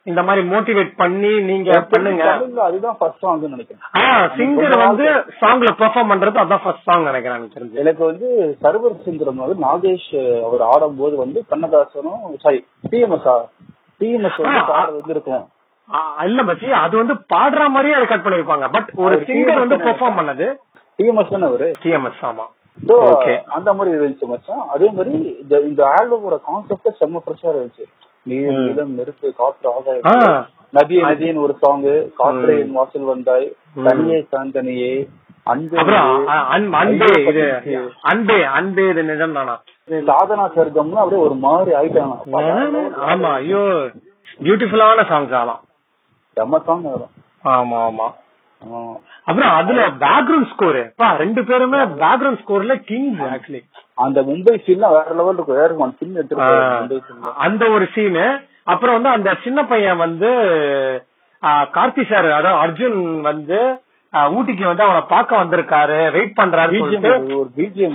இந்த 0.09 0.21
மாதிரி 0.27 0.41
மோட்டிவேட் 0.51 0.91
பண்ணி 1.01 1.31
நீங்க 1.49 1.71
பண்ணுங்க. 1.89 2.23
அதுதான் 2.67 2.95
ஃபர்ஸ்ட் 2.99 3.23
சாங் 3.23 3.43
நினைக்கிறேன். 3.49 3.83
சிங்கர் 4.37 4.75
வந்து 4.85 5.07
சாங்ல 5.41 5.71
பெர்ஃபார்ம் 5.81 6.11
பண்றது 6.11 6.41
அதான் 6.43 6.63
ஃபர்ஸ்ட் 6.63 6.87
சாங் 6.87 7.03
நினைக்கிறேன் 7.09 7.75
எனக்கு 7.83 8.03
வந்து 8.05 8.29
சர்வர் 8.63 8.95
சிங்கரம் 9.07 9.41
வந்து 9.43 9.57
நாகேஷ் 9.65 10.11
அவர் 10.47 10.63
ஆடும்போது 10.73 11.15
வந்து 11.23 11.41
கண்ணதாசனும் 11.51 12.23
சாரி 12.45 12.59
டிஎம்எஸ் 12.91 13.29
டிஎம்எஸ் 14.01 14.39
வந்து 14.41 15.15
இருக்கும் 15.15 15.45
இல்ல 16.25 16.41
மச்சி 16.47 16.67
அது 16.83 16.95
வந்து 17.01 17.15
பாடுற 17.33 17.61
மாதிரியே 17.75 17.95
அதை 17.97 18.07
கட் 18.11 18.25
பண்ணிருப்பாங்க. 18.25 18.67
பட் 18.75 18.89
ஒரு 19.05 19.15
சிங்கர் 19.27 19.63
வந்து 19.63 19.77
பெர்ஃபார்ம் 19.87 20.19
பண்ணது. 20.19 20.47
டிஎம்எஸ் 20.99 21.33
தானே 21.33 21.47
அவரு? 21.51 21.67
டிஎம்எஸ் 21.83 22.21
ஆமா. 22.29 22.45
அந்த 23.45 23.73
மாதிரி 23.73 23.97
இருந்துச்சு 23.97 24.25
மச்சான். 24.25 24.67
அதே 24.67 24.89
மாதிரி 24.89 25.37
இந்த 25.41 25.59
இந்த 25.59 25.81
ஆல்பமோட 25.97 26.39
கான்செப்ட் 26.41 26.89
செம்ம 26.99 27.19
ஃப்ரெஷ்ஷா 27.25 27.49
இருந்துச்சு. 27.55 27.85
நீர். 28.23 28.51
நிலம் 28.51 28.93
நெருப்பு 28.93 29.33
காற்று. 29.33 29.73
ஆகாயம். 29.73 30.45
நதியே 30.73 31.01
நதியின் 31.01 31.37
ஒரு 31.37 31.55
சாங் 31.61 32.11
காற்றை 32.15 32.59
என் 32.59 32.71
வாசல் 32.71 33.09
வந்தாய். 33.13 33.47
தனியே 33.83 34.27
சாந்தனியே. 34.31 35.07
அன்பு 35.43 35.77
அன்பே 38.55 38.89
இது. 38.89 39.03
நிஜம் 39.03 39.33
தானா? 39.33 39.55
சாதனா 39.89 40.45
சர்க்கம்னு 40.55 41.01
அப்படியே 41.01 41.21
ஒரு 41.21 41.35
மாதிரி 41.35 41.71
ஆயிட்டாங்க. 41.77 42.15
ஆமா 43.11 43.31
ஐயோ 43.33 43.63
பியூட்டிஃபுல்லான 44.43 45.05
சாங்ஸ் 45.11 45.33
ஆலாம். 45.41 45.61
செம்ம 46.37 46.63
சாங் 46.63 46.85
ஆமா 47.43 47.77
ஆமா. 47.89 48.07
அப்புறம் 49.27 49.51
அதுல 49.59 49.81
பேக்ரவுண்ட் 50.03 50.49
ஸ்கோர் 50.53 50.79
ரெண்டு 51.23 51.41
பேருமே 51.49 51.79
பேக்ரவுண்ட் 52.03 52.41
ஸ்கோர்ல 52.41 52.75
கிங்ஸ் 52.89 53.21
ஆக்சுவலி 53.33 53.61
அந்த 54.05 54.19
மும்பை 54.29 54.55
சீன்லாம் 54.65 54.95
வேற 54.95 55.13
லெவல் 55.19 55.37
இருக்கும். 55.37 55.59
வேற 55.61 55.71
எடுத்துருப்பாரு 56.21 56.65
மும்பை 56.79 56.99
சீன்ல 57.07 57.33
அந்த 57.45 57.63
ஒரு 57.75 57.85
சீனு 57.95 58.25
அப்புறம் 58.73 58.95
வந்து 58.97 59.11
அந்த 59.17 59.29
சின்ன 59.45 59.59
பையன் 59.71 60.03
வந்து 60.05 60.29
கார்த்தி 61.77 62.03
சார் 62.11 62.27
அதாவது 62.39 62.61
அர்ஜுன் 62.63 62.99
வந்து 63.29 63.59
ஊட்டிக்கு 64.35 64.65
வந்து 64.69 64.83
அவனை 64.85 65.01
பார்க்க 65.11 65.41
வந்திருக்காரு. 65.41 65.99
வெயிட் 66.15 66.37
பண்றாரு 66.39 66.79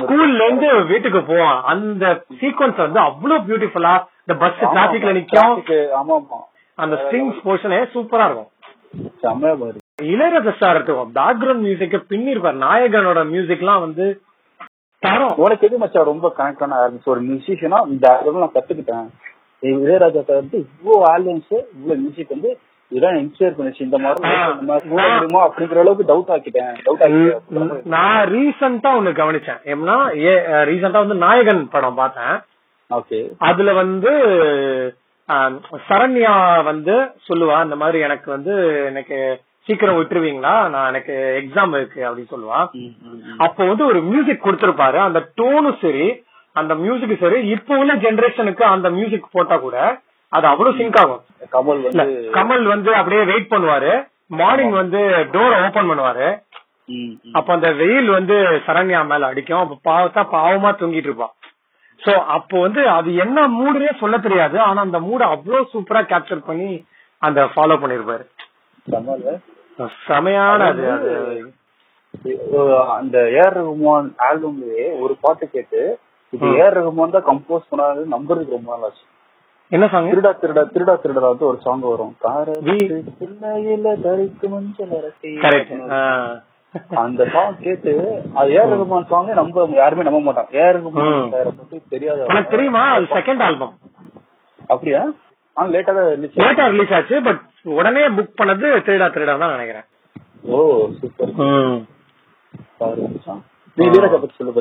ஸ்கூல்ல 0.03 0.45
இருந்து 0.47 0.69
வீட்டுக்கு 0.91 1.21
போவான். 1.31 1.59
அந்த 1.73 2.05
சீக்வன்ஸ் 2.43 2.85
வந்து 2.87 3.01
அவ்வளவு 3.09 3.45
பியூட்டிஃபுல்லா 3.49 3.95
இந்த 4.25 4.37
பஸ் 4.45 4.63
டிராபிக்ல 4.77 5.13
நிக்கும். 5.19 5.57
அந்த 6.79 6.95
ஸ்ட்ரிங்ஸ் 7.03 7.43
போர்ஷனே 7.49 7.81
சூப்பரா 7.97 8.27
இருக்கும். 8.29 8.51
இளையராஜா 10.03 10.53
சார் 10.61 10.75
இருக்கும் 10.75 11.13
பேக்ரவுண்ட் 11.15 11.63
மியூசிக்க 11.67 11.97
பின்னிருப்பார் 12.09 12.59
நாயகனோட 12.65 13.21
மியூசிக்லாம் 13.35 13.85
வந்து 13.85 14.07
தரம். 14.99 15.35
உனக்கு 15.37 15.67
எது 15.67 15.79
மச்சான் 15.79 16.05
ரொம்ப 16.05 16.33
கனெக்டான 16.39 16.77
ஆரம்பிச்சு 16.81 17.13
ஒரு 17.13 17.23
மியூசிஷியனா 17.29 17.79
இந்த 17.93 18.07
ஆல்பம் 18.17 18.43
நான் 18.43 18.53
கத்துக்கிட்டேன். 18.55 19.07
இளையராஜா 19.63 20.23
சார் 20.29 20.41
வந்து 20.41 20.59
இவ்வளவு 20.83 21.07
ஆல்பம்ஸ் 21.13 21.55
இவ்வளவு 21.77 22.01
மியூசிக் 22.03 22.35
வந்து 22.35 22.51
இதெல்லாம் 22.89 23.21
இன்ஸ்பயர் 23.23 23.57
பண்ணிச்சு. 23.59 23.81
இந்த 23.87 23.99
மாதிரி 23.99 24.29
அப்படிங்கிற 25.47 25.79
அளவுக்கு 25.85 26.11
டவுட் 26.13 26.33
ஆக்கிட்டேன். 26.37 26.77
டவுட் 26.87 27.05
ஆக்கிட்டேன். 27.07 27.81
நான் 27.97 28.21
ரீசெண்டா 28.35 28.93
ஒண்ணு 28.99 29.17
கவனிச்சேன். 29.23 29.61
ஏன்னா 29.75 29.97
ரீசெண்டா 30.71 30.99
வந்து 31.05 31.19
நாயகன் 31.27 31.69
படம் 31.71 32.01
பார்த்தேன். 32.03 32.37
ஓகே. 32.99 33.21
அதுல 33.51 33.73
வந்து 33.83 34.13
சரண்யா 35.89 36.37
வந்து 36.71 36.97
சொல்லுவா 37.29 37.65
இந்த 37.65 37.77
மாதிரி 37.77 37.99
எனக்கு 38.09 38.31
வந்து 38.31 38.55
எனக்கு 38.91 39.19
சீக்கிரம் 39.69 39.99
விட்டுருவீங்களா? 39.99 40.55
நான் 40.73 40.89
எனக்கு 40.93 41.15
எக்ஸாம் 41.41 41.73
இருக்கு 41.79 42.01
அப்படின்னு 42.09 42.33
சொல்லுவா 42.35 42.61
அப்போ 43.47 43.63
வந்து 43.71 43.85
ஒரு 43.91 44.01
மியூசிக் 44.11 44.45
கொடுத்திருப்பாரு. 44.47 44.99
அந்த 45.07 45.21
டோனும் 45.41 45.79
சரி 45.85 46.07
அந்த 46.61 46.73
மியூசிக் 46.83 47.23
சரி. 47.23 47.39
இப்போ 47.55 47.73
உள்ள 47.83 47.95
ஜெனரேஷனுக்கு 48.05 48.65
அந்த 48.75 48.89
மியூசிக் 48.99 49.35
போட்டா 49.37 49.57
கூட 49.65 49.79
அது 50.37 50.47
அவ்வளவு 50.51 50.79
சிங்க் 50.79 50.99
ஆகும். 51.01 51.23
கமல் 51.55 51.83
கமல் 52.37 52.65
வந்து 52.75 52.91
அப்படியே 53.01 53.23
வெயிட் 53.31 53.53
பண்ணுவாரு. 53.55 53.93
மார்னிங் 54.41 54.77
வந்து 54.83 55.01
டோரை 55.35 55.57
ஓபன் 55.67 55.91
பண்ணுவாரு. 55.91 56.29
அப்ப 57.39 57.49
அந்த 57.57 57.69
வெயில் 57.81 58.09
வந்து 58.17 58.37
சரண்யா 58.67 59.01
மேல 59.11 59.29
அடிக்கும். 59.33 59.63
அப்ப 59.65 59.77
பாவத்தா 59.91 60.23
பாவமா 60.37 60.71
தூங்கிட்டு 60.81 61.11
இருப்பான். 61.11 61.35
சோ 62.05 62.13
அப்போ 62.37 62.57
வந்து 62.67 62.83
அது 62.97 63.11
என்ன 63.25 63.47
மூடுனே 63.59 63.93
சொல்ல 64.03 64.17
தெரியாது. 64.27 64.57
ஆனா 64.69 64.81
அந்த 64.87 64.99
மூட 65.09 65.23
அவ்வளவு 65.35 65.71
சூப்பரா 65.75 66.03
கேப்சர் 66.13 66.49
பண்ணி 66.49 66.71
அந்த 67.23 67.43
ஃபாலோ 67.53 67.77
பண்ணிருப்பாரு. 67.83 68.27
செமையான 70.07 70.61
அந்த 72.99 73.17
ஏஆர் 73.39 73.57
ரகுமான் 73.59 74.09
ஆல்பம்லயே 74.27 74.87
ஒரு 75.05 75.15
பாட்டு 75.25 75.45
கேட்டு 75.55 75.81
இது. 76.33 76.47
ஏஆர் 76.61 76.77
ரகுமான் 76.79 77.15
தான் 77.17 77.27
கம்போஸ் 77.29 77.69
பண்ணாரு 77.73 78.03
நம்புறதுக்கு 78.15 78.57
ரொம்ப 78.57 78.71
நாள் 78.73 78.87
ஆச்சு. 78.89 79.05
என்ன 79.73 79.85
சாங் 79.93 80.09
திருடா 80.13 80.31
திருடா 80.43 80.63
திருடா 80.75 80.95
திருடா 81.03 81.29
வந்து 81.33 81.47
ஒரு 81.51 81.59
சாங் 81.67 81.85
வரும். 81.93 82.15
அந்த 87.03 87.23
சாங் 87.35 87.55
கேட்டு 87.65 87.93
அது 88.39 88.49
ஏஆர் 88.57 88.73
ரகுமான் 88.75 89.09
சாங் 89.13 89.31
நம்ப 89.41 89.67
யாருமே 89.83 90.07
நம்ப 90.09 90.21
மாட்டாங்க. 90.29 90.51
ஏஆர். 90.61 90.77
ரகுமான் 90.79 91.31
பத்தி 91.61 91.77
தெரியாத 91.95 92.43
தெரியுமா? 92.55 92.83
அது 92.97 93.07
செகண்ட் 93.17 93.45
ஆல்பம் 93.49 93.75
அப்படியா? 94.71 95.03
லேட்டா 95.75 95.93
லேட்டா 96.45 96.65
ரிலீஸ் 96.73 96.95
ஆச்சு. 96.97 97.17
பட் 97.27 97.41
உடனே 97.79 98.03
புக் 98.17 98.39
பண்ணது 98.41 98.67
திருடா 98.87 99.07
திருடா 99.15 99.35
தான் 99.43 99.55
நினைக்கிறேன். 99.57 99.87
Oh 100.55 100.57
super. 100.99 101.33
நீ 103.79 103.85
இளையராஜா 103.87 104.19
பத்தி 104.21 104.37
சொல்லு 104.39 104.53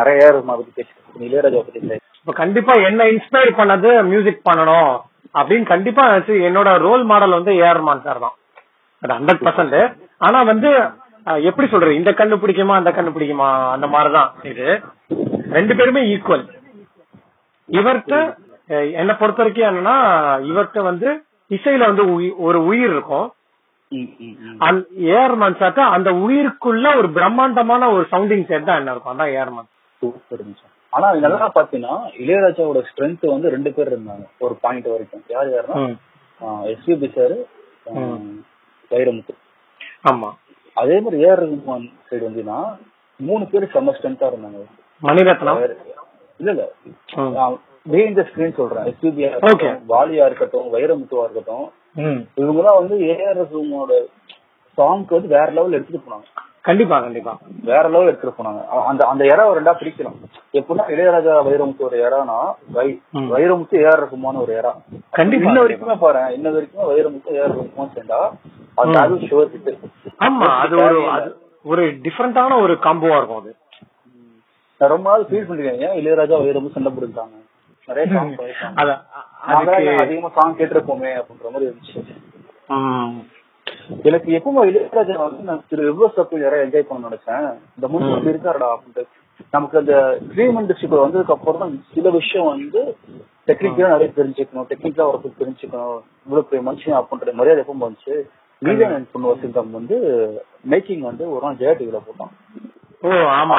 நிறைய 0.00 0.32
பத்தி 0.48 0.82
இளையராஜா 1.28 1.60
பத்தி 1.66 1.80
பேசு. 1.90 2.02
இப்ப 2.22 2.32
கண்டிப்பா 2.42 2.74
என்ன 2.88 3.06
இன்ஸ்பயர் 3.14 3.58
பண்ணது 3.60 3.90
மியூசிக் 4.10 4.46
பண்ணணும் 4.48 4.90
அப்படின்னு 5.34 5.66
கண்டிப்பா 5.74 6.04
என்னோட 6.48 6.70
ரோல் 6.86 7.04
மாடல் 7.10 7.36
வந்து 7.38 7.52
ஏஆர் 7.62 7.78
ரஹ்மான் 7.80 8.04
சார் 8.06 8.24
தான். 8.24 8.36
அது 9.02 9.12
ஹண்ட்ரட் 9.18 9.44
பர்சன்ட் 9.46 9.78
ஆனா 10.26 10.38
வந்து 10.52 10.70
எப்படி 11.48 11.66
சொல்றது? 11.72 11.92
இந்த 12.00 12.10
கண்ணு 12.18 12.36
பிடிக்குமா 12.42 12.74
அந்த 12.80 12.90
கண்ணு 12.96 13.10
பிடிக்குமா? 13.14 13.48
அந்த 13.74 13.86
மாதிரிதான் 13.94 14.30
இது. 14.50 14.66
ரெண்டு 15.56 15.74
பேருமே 15.78 16.02
ஈக்குவல் 16.14 16.44
இவர்கிட்ட 17.68 18.16
என்னை 18.70 19.14
பொறுத்த 19.14 19.42
வரைக்கும் 19.42 19.70
என்னன்னா 19.70 19.94
இவர்கிட்ட 20.50 20.82
வந்து 20.82 21.24
இசையில 21.50 21.78
வந்து 21.78 22.34
ஒரு 22.38 22.64
உயிர் 22.64 22.90
இருக்கும். 22.90 23.32
ம், 23.88 24.08
ம். 24.18 24.58
அந்த 24.58 24.86
ரஹ்மான் 24.90 25.54
உயிருக்குள்ள 26.12 26.96
ஒரு 26.96 27.10
பிரம்மாண்டமான 27.10 27.90
ஒரு 27.90 28.06
சவுண்டிங் 28.12 28.44
செட் 28.44 28.64
தான் 28.64 28.76
என்ன 28.76 28.90
இருக்கும். 28.90 29.18
அதான் 29.18 29.32
ரஹ்மான் 29.32 29.68
மச்சான். 30.44 30.70
ஆனா 30.88 31.12
நல்லா 31.14 31.52
பாத்தீங்கன்னா 31.54 31.94
இளையராஜாவோட 32.18 32.82
ஸ்ட்ரென்த் 32.90 33.26
வந்து 33.26 33.48
ரெண்டு 33.48 33.72
பேர் 33.72 33.98
இருந்தாங்க 33.98 34.26
ஒரு 34.38 34.54
பாயிண்ட் 34.60 34.86
வரைக்கும். 34.86 35.22
யார் 35.28 35.48
யாருன்னா. 35.48 35.96
SPB 36.40 37.08
sir 37.12 37.34
Vairamuthu. 38.90 39.34
ஆமா. 40.10 40.30
அதே 40.74 41.00
மாதிரி 41.00 41.24
ஏஆர் 41.24 41.42
ரகுமான் 41.44 41.92
சைடு 42.10 42.24
வந்துன்னா 42.28 42.76
மூணு 43.16 43.46
பேர் 43.46 43.64
செம்ம 43.64 43.90
ஸ்ட்ரென்த்தா 43.90 44.30
இருந்தாங்க. 44.30 44.64
மணிரத்னம்? 45.02 45.76
இல்ல 46.38 46.70
இல்ல. 47.16 47.58
ம். 47.86 47.90
பிஹைண்ட் 47.90 48.18
த 48.18 48.24
ஸ்கிரீன் 48.28 48.56
சொல்றேன் 48.56 48.86
எஸ்பிபியா. 48.90 49.28
இருக்கட்டும் 49.32 49.78
வாலியா 49.90 50.24
இருக்கட்டும் 50.28 50.68
வைரமுத்துவா 50.74 51.24
இருக்கட்டும். 51.26 51.66
இவங்கெல்லாம் 52.38 52.78
வந்து 52.80 52.96
ஏஆர் 53.08 53.38
ரகுமானோட 53.40 53.94
சாங்க்கு 54.78 55.16
வந்து 55.16 55.30
வேற 55.32 55.46
லெவல் 55.54 55.76
எடுத்துட்டு 55.76 56.04
போனாங்க 56.04 56.26
கண்டிப்பா 56.64 56.96
கண்டிப்பா 57.00 57.32
வேற 57.68 57.82
லெவல் 57.88 58.08
எடுத்துட்டு 58.08 58.36
போனாங்க 58.38 58.60
அந்த 58.88 59.02
அந்த 59.10 59.22
எரா 59.30 59.44
ரெண்டா 59.56 59.72
பிரிக்கலாம் 59.78 60.16
எப்படின்னா 60.54 60.84
இளையராஜா 60.92 61.34
வைரமுத்து 61.46 61.86
ஒரு 61.86 61.96
ம். 63.16 63.28
வைரமுத்து 63.32 63.76
ஏஆர் 63.82 64.02
ரகுமான் 64.04 64.40
ஒரு 64.42 64.52
எரா 64.58 64.72
கண்டிப்பா. 65.18 65.46
இன்ன 65.46 65.62
வரைக்குமே 65.64 65.96
பாரு 66.02 66.22
இன்ன 66.36 66.52
வரைக்குமே 66.54 66.86
வைரமுத்து 66.90 67.36
ஏஆர் 67.36 67.54
ரகுமான் 67.54 67.92
சேர்ந்தா 67.96 68.20
ம். 68.26 68.96
ஆல்பம் 68.98 69.24
ஷுவர் 69.26 69.50
ஹிட் 69.54 69.70
ஆமா 70.20 70.48
அது 70.60 70.76
ஒரு 70.84 71.00
அது 71.16 71.30
ஒரு 71.64 71.84
டிஃபரெண்டான 72.04 72.58
ஒரு 72.62 72.76
காம்போவா 72.84 73.18
இருக்கும் 73.18 73.40
அது 73.40 73.54
ரொம்ப 74.80 75.06
நாள் 75.08 75.24
ஃபீல் 75.28 75.48
பண்ணிருக்கேன் 75.48 75.82
ஏன் 75.86 75.96
இளையராஜா 76.00 76.36
வைரமுத்து 76.44 76.76
சண்டை 76.76 76.92
போட்டுக்கிட்டாங்க 76.92 77.36
நிறைய 77.90 78.06
சாங் 78.14 78.32
போயிருக்காங்க 78.40 80.00
அதிகமா 80.06 80.30
சாங் 80.38 80.58
கேட்டிருப்போமே 80.58 81.12
அப்படின்ற 81.20 81.52
மாதிரி 81.54 81.68
இருந்துச்சு. 81.70 82.00
எனக்கு 84.08 84.28
எப்பவுமே 84.36 84.60
இளையராஜா 84.70 85.14
வந்து 85.22 85.42
நான் 85.48 85.64
திரு 85.70 85.86
ரிவர்ஸ் 85.88 86.20
அப்படி 86.22 86.44
நிறைய 86.44 86.66
என்ஜாய் 86.66 86.90
பண்ண 86.90 87.08
நினைச்சேன். 87.08 87.48
இந்த 87.76 87.86
அப்படி 87.86 88.32
இருக்காருடா 88.34 88.68
அப்படின்ட்டு. 88.74 89.04
நமக்கு 89.54 89.78
அந்த 89.80 89.94
ஃபிலிம் 90.30 90.58
இண்டஸ்ட்ரிக்குள்ள 90.60 91.04
வந்ததுக்கு 91.04 91.34
அப்புறம் 91.36 91.62
தான் 91.62 91.74
சில 91.94 92.10
விஷயம் 92.18 92.50
வந்து 92.52 92.80
டெக்னிக்கலா 93.48 93.92
நிறைய 93.94 94.10
தெரிஞ்சுக்கணும். 94.18 94.68
டெக்னிக்கலா 94.72 95.06
ஒரு 95.12 95.32
தெரிஞ்சுக்கணும். 95.40 96.00
இவ்வளவு 96.24 96.48
பெரிய 96.50 96.62
மனுஷன் 96.68 96.98
அப்படின்ற 97.00 97.32
மரியாதை 97.40 97.62
எப்பவும் 97.64 97.86
வந்துச்சு. 97.86 98.16
நீதான் 98.62 98.94
என் 98.96 99.10
பொண்ணு 99.12 99.32
வசந்தம் 99.32 99.76
வந்து 99.78 99.96
மேக்கிங் 100.70 101.04
வந்து 101.10 101.24
ஒரு 101.34 101.42
நாள் 101.44 101.58
ஜெயா 101.60 101.72
டிவில 101.78 102.00
போட்டான். 102.08 102.34
ஓ 103.02 103.10
ஆமா 103.36 103.56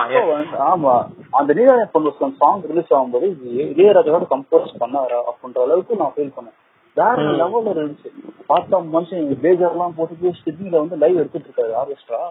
ஆமா 0.72 0.92
அந்த 1.40 1.52
பொண்ணு 1.94 2.10
வசந்தம் 2.10 2.36
சாங் 2.42 2.66
ரிலீஸ் 2.72 2.92
ஆகும்போது 2.98 3.28
இளையராஜாவோட 3.70 4.26
கம்போஸ் 4.34 4.76
பண்ணாரா 4.82 5.20
அப்படின்ற 5.30 5.60
அளவுக்கு 5.66 6.00
நான் 6.02 6.14
ஃபீல் 6.16 6.36
பண்ணேன். 6.36 6.58
வேற 6.98 7.16
லெவல்ல 7.42 7.74
இருந்துச்சு. 7.76 8.10
பார்த்தா 8.50 8.80
மனுஷன் 8.96 9.28
பேஜர் 9.44 9.74
எல்லாம் 9.76 9.96
போட்டு 9.98 10.34
சிட்னில 10.44 10.82
வந்து 10.84 11.00
லைவ் 11.04 11.20
எடுத்துட்டு 11.22 11.50
இருக்காரு 11.50 11.74
ஆர்கெஸ்ட்ரா 11.82 12.22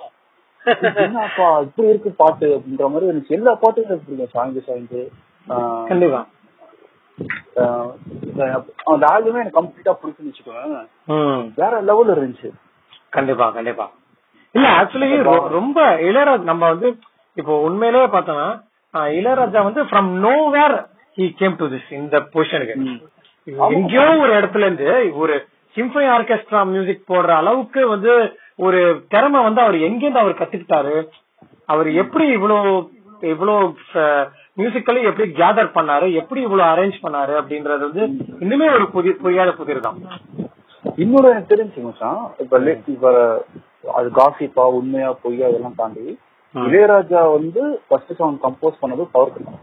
என்னப்பா 1.04 1.46
இப்படி 1.66 1.88
இருக்கு 1.92 2.10
பாட்டு 2.22 2.46
அப்படின்ற 2.56 2.86
மாதிரி 2.92 3.08
இருந்துச்சு. 3.10 3.36
எல்லா 3.38 3.52
பாட்டும் 3.62 3.88
பிடிக்கும் 4.06 4.34
சாங்கு 4.36 4.62
சாங்கு 4.68 5.02
கண்டிப்பா. 5.90 6.20
அந்த 8.92 9.04
ஆல்பமே 9.12 9.40
எனக்கு 9.42 9.60
கம்ப்ளீட்டா 9.60 9.94
பிடிச்சுன்னு 10.02 10.30
வச்சுக்கோங்க 10.30 10.82
வேற 11.60 11.72
லெவல்ல 11.88 12.16
இருந்துச்சு. 12.16 12.50
கண்டிப்பா 13.16 13.46
கண்டிப்பா. 13.56 13.86
இல்ல 14.54 14.66
ஆக்சுவலி 14.78 15.08
ரொம்ப 15.56 15.78
இளையராஜா 16.08 16.48
நம்ம 16.50 16.68
வந்து 16.72 16.88
இப்போ 17.36 17.54
உண்மையிலேயே 17.66 18.08
பார்த்தோம்னா 18.14 18.48
இளையராஜா 19.14 19.60
வந்து 19.68 19.82
from 19.88 20.10
nowhere 20.56 20.76
he 21.18 21.26
came 21.40 21.56
to 21.56 21.68
this 21.74 21.90
இந்த 22.00 22.16
பொசிஷனுக்கு 22.32 22.76
எங்கேயோ 23.70 24.06
ஒரு 24.22 24.32
இடத்துல 24.38 24.66
இருந்து 24.66 24.88
ஒரு 25.22 25.34
சிம்பனி 25.76 26.06
ஆர்கெஸ்ட்ரா 26.14 26.60
மியூசிக் 26.70 27.10
போடுற 27.10 27.32
அளவுக்கு 27.40 27.80
வந்து 27.88 28.12
ஒரு 28.58 28.80
திறமை 29.08 29.40
வந்து 29.42 29.60
அவர் 29.64 29.76
எங்கேருந்து 29.86 30.22
அவர் 30.22 30.40
கத்துக்கிட்டாரு? 30.40 30.94
அவர் 31.68 31.88
எப்படி 32.02 32.24
இவ்வளவு 32.36 32.70
இவ்வளவு 33.22 33.60
மியூசிக்கலி 34.58 35.00
எப்படி 35.08 35.26
கேதர் 35.38 35.76
பண்ணாரு? 35.76 36.06
எப்படி 36.20 36.40
இவ்வளவு 36.46 36.70
அரேஞ்ச் 36.72 36.98
பண்ணாரு? 37.04 37.32
அப்படின்றது 37.40 37.82
வந்து 37.88 38.04
இன்னுமே 38.42 38.68
ஒரு 38.76 38.86
புதிய 38.96 39.12
புரியாத 39.22 39.52
புதிர் 39.60 39.86
தான் 39.86 39.98
இன்னொரு 40.98 41.30
தெரிஞ்சு 41.50 41.80
மச்சான். 41.86 42.20
இப்ப 42.38 42.60
இப்ப 42.94 43.12
அது 43.96 44.08
காசிப்பா 44.18 44.64
உண்மையா 44.78 45.10
பொய்யா 45.22 45.48
இதெல்லாம் 45.48 45.76
தாண்டி 45.76 46.04
இளையராஜா 46.54 47.20
வந்து 47.36 47.62
ஃபர்ஸ்ட் 47.88 48.16
சாங் 48.18 48.38
கம்போஸ் 48.44 48.80
பண்ணது 48.80 49.04
பவர் 49.12 49.58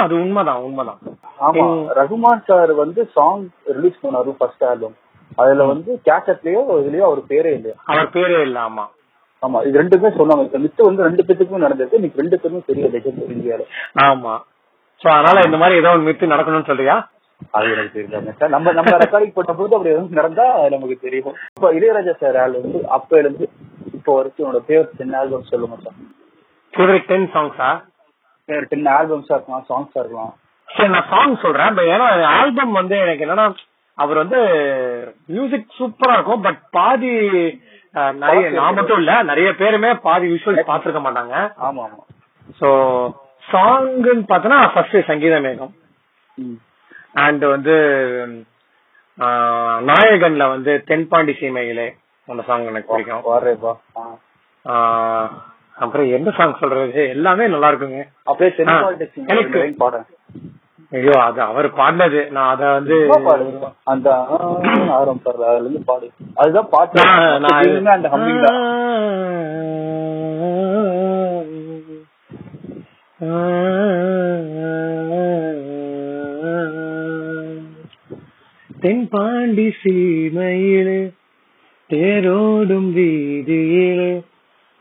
அது 0.00 0.14
உண்மைதான் 0.14 0.64
உண்மைதான். 0.66 0.98
ஆமா 1.46 1.64
ரகுமான் 1.98 2.44
சார் 2.48 2.72
வந்து 2.74 3.00
சாங் 3.14 3.44
ரிலீஸ் 3.76 4.02
பண்ணாரு 4.02 4.32
ஃபர்ஸ்ட் 4.38 4.64
ஆல்பம் 4.64 4.96
அதுல 5.38 5.64
வந்து 5.64 5.90
கேசட்லயோ 6.08 6.60
இதுலயோ 6.80 7.04
அவர் 7.08 7.20
பேரே 7.30 7.52
இல்லையா? 7.56 7.76
அவர் 7.86 8.10
பேரே 8.10 8.38
இல்ல 8.42 8.58
ஆமா. 8.60 8.84
ஆமா 9.42 9.58
இது 9.64 9.80
ரெண்டுமே 9.80 10.08
சொன்னாங்க. 10.18 10.58
மித்து 10.64 10.82
வந்து 10.86 11.06
ரெண்டு 11.06 11.22
பேத்துக்குமே 11.22 11.62
நடந்திருக்கு. 11.64 11.96
இன்னைக்கு 11.96 12.20
ரெண்டு 12.20 12.36
பேருமே 12.36 12.60
பெரிய 12.66 12.84
லெஜண்ட் 12.86 13.32
இந்தியால. 13.36 13.64
ஆமா. 14.04 14.34
சோ 15.00 15.08
அதனால 15.14 15.40
இந்த 15.46 15.56
மாதிரி 15.56 15.78
ஏதோ 15.78 15.90
ஒரு 15.90 16.04
மித்து 16.08 16.32
நடக்கணும்னு 16.34 16.70
சொல்றியா? 16.70 16.96
அது 17.56 17.72
எனக்கு 17.74 17.94
தெரியுதாங்க 17.96 18.32
சார் 18.38 18.52
நம்ம 18.54 18.72
நம்ம 18.78 18.92
ரெக்கார்டிங் 19.02 19.36
போட்ட 19.36 19.52
போது 19.58 19.76
அப்படி 19.76 19.92
எதுவும் 19.94 20.18
நடந்தா 20.20 20.46
அது 20.56 20.74
நமக்கு 20.74 20.96
தெரியும். 21.06 21.34
இப்ப 21.56 21.70
இளையராஜா 21.78 22.14
சார் 22.22 22.38
ஆள் 22.42 22.58
வந்து 22.58 22.80
அப்பையில 22.96 23.26
இருந்து 23.26 23.46
இப்போ 23.98 24.12
வரைக்கும் 24.18 24.44
என்னோட 24.44 24.62
பேர் 24.70 24.86
டென் 25.00 25.16
ஆல்பம் 25.20 25.50
சொல்லுங்க 25.50 25.78
சார் 25.84 25.98
ஃபேவரட் 26.74 27.08
டென் 27.10 27.26
சாங்ஸா 27.34 27.70
பேர் 28.48 28.68
டென் 28.70 28.88
ஆல்பம்ஸா 28.94 29.34
இருக்கலாம் 29.36 29.66
சாங்ஸா 29.70 30.00
இருக்கலாம் 30.02 30.32
சரி 30.68 30.90
நான் 30.94 31.10
சாங் 31.10 31.34
சொல்றேன் 31.42 31.74
but 31.78 31.86
ஏன்னா 31.94 32.06
ஆல்பம் 32.36 32.78
வந்து 32.80 32.96
எனக்கு 33.04 33.24
என்னன்னா 33.26 33.46
அவர் 33.98 34.22
வந்து 34.22 34.38
மியூசிக் 35.28 35.76
சூப்பரா 35.78 36.14
இருக்கும் 36.16 36.44
பட் 36.46 36.60
பாதி 36.76 37.10
நிறைய 38.20 38.44
நான் 38.54 38.76
மட்டும் 38.76 39.00
இல்ல 39.02 39.14
நிறைய 39.30 39.48
பேருமே 39.58 39.90
பாதி 40.06 40.26
விஷுவல்ஸ் 40.30 40.70
பாத்துருக்க 40.70 41.00
மாட்டாங்க. 41.02 41.34
ஆமா 41.66 41.82
ஆமா. 41.86 42.02
சோ 42.60 42.68
சாங்குன்னு 43.44 44.24
பார்த்தோன்னா 44.30 44.60
ஃபர்ஸ்ட் 44.72 45.08
சங்கீத 45.10 45.36
மேகம். 45.46 45.72
அண்ட் 47.14 47.44
வந்து 47.50 47.74
நாயகன்ல 49.88 50.44
வந்து 50.48 50.72
தென்பாண்டி 50.86 51.32
சீமையிலே 51.38 51.88
அந்த 52.28 52.42
சாங் 52.42 52.66
எனக்கு 52.66 52.92
பிடிக்கும் 52.92 53.26
அப்புறம் 55.76 56.08
எந்த 56.12 56.30
சாங் 56.30 56.58
சொல்றது 56.58 57.04
எல்லாமே 57.10 57.44
நல்லா 57.48 57.70
இருக்குங்க 57.70 58.00
அப்படியே 58.26 58.50
எனக்கு- 59.34 59.62
பாடுறேன் 59.78 60.08
ஐயோ 60.92 61.14
அது 61.20 61.40
அவர் 61.42 61.66
பாடினது 61.76 62.20
நான் 62.30 62.50
அத 62.50 62.62
வந்து 62.72 62.96
அந்த 63.86 64.08
ஆ, 64.32 64.38
ஆரம்பிச்சாரு 64.96 65.44
அதுல 65.44 65.62
இருந்து 65.62 65.82
பாடு 65.86 66.08
அதுதான் 66.36 66.68
பாட்டு 66.70 67.04
நான்- 67.46 67.92
அந்த 67.94 68.08
ஹம்மிங் 68.14 68.42
தான் 68.46 68.60
தென்பாண்டி 78.82 79.74
சீமையிலே 79.82 81.12
தேரோடும் 81.90 82.92
வீதியிலே 82.92 84.22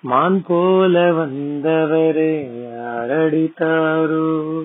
மான் 0.01 0.43
போல 0.47 1.11
வந்தவரே 1.11 2.47
யாரடித்தாரோ? 2.77 4.63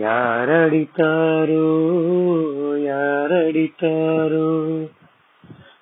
யாரடித்தாரோ? 0.00 1.68
யாரடித்தாரோ? 2.78 4.86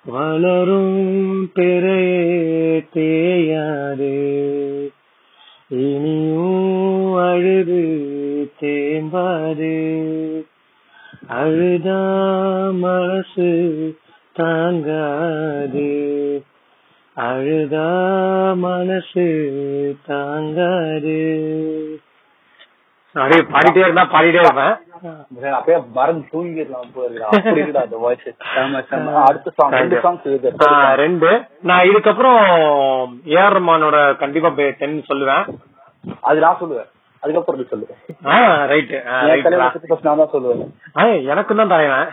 வளரும் 0.05 1.51
பெறையே 1.55 2.85
தேயாதே. 2.93 4.37
இனியும் 5.67 7.13
அழுது 7.13 8.11
தேம்பாதே. 8.61 10.36
அழுதா 11.29 12.01
மனசு 12.73 13.47
தாங்காதே. 14.35 15.91
அழுதா 17.17 17.87
மனசு 18.55 19.25
தாங்காதே. 20.07 21.21
அப்படியே 23.15 23.41
பாடிட்டே 23.53 23.79
இருந்தா 23.79 24.03
பாடிட்டே 24.05 24.41
இருப்பேன். 24.41 24.75
அப்படியே 25.53 25.77
மறந்து 25.93 26.27
தூங்கிடலாம் 26.31 26.91
இருக்குடா 27.55 27.81
அந்த 27.81 27.97
வாய்ஸ் 27.97 28.27
அடுத்த 29.23 29.49
சாங் 29.57 29.73
ரெண்டு 29.73 29.97
சாங்ஸ் 29.97 30.27
ஆ, 30.67 30.69
ரெண்டு. 30.95 31.31
நான் 31.61 31.87
இதுக்கப்புறம் 31.87 32.41
ஏஆர் 33.35 33.55
ரஹ்மானோட 33.57 33.97
கண்டிப்பா 34.15 34.49
டென் 34.79 35.01
சொல்லுவேன். 35.11 35.43
அது 36.23 36.39
நான் 36.39 36.59
சொல்லுவேன். 36.59 36.89
அதுக்கப்புறம் 37.23 37.59
நீ 37.59 37.65
சொல்லுவேன் 37.71 37.99
நான் 40.07 40.19
தான் 40.21 40.33
சொல்லுவேன். 40.33 40.71
எனக்கு 41.31 41.53
தான் 41.59 41.71
தரேன் 41.73 42.07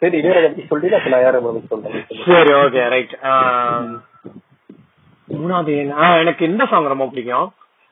சரி 0.00 0.18
பத்தி 0.26 0.62
சொல்லிட்டு 0.70 0.98
அப்ப 0.98 1.10
நான் 1.14 1.24
யாரை 1.26 1.40
பத்தி 1.46 1.60
சொல்றேன். 1.72 2.04
சரி 2.26 2.52
ஓகே 2.62 2.82
ரைட் 2.94 3.14
மூணாவது 5.28 5.74
எனக்கு 6.22 6.42
இந்த 6.50 6.62
சாங் 6.70 6.92
ரொம்ப 6.94 7.06
பிடிக்கும். 7.12 7.48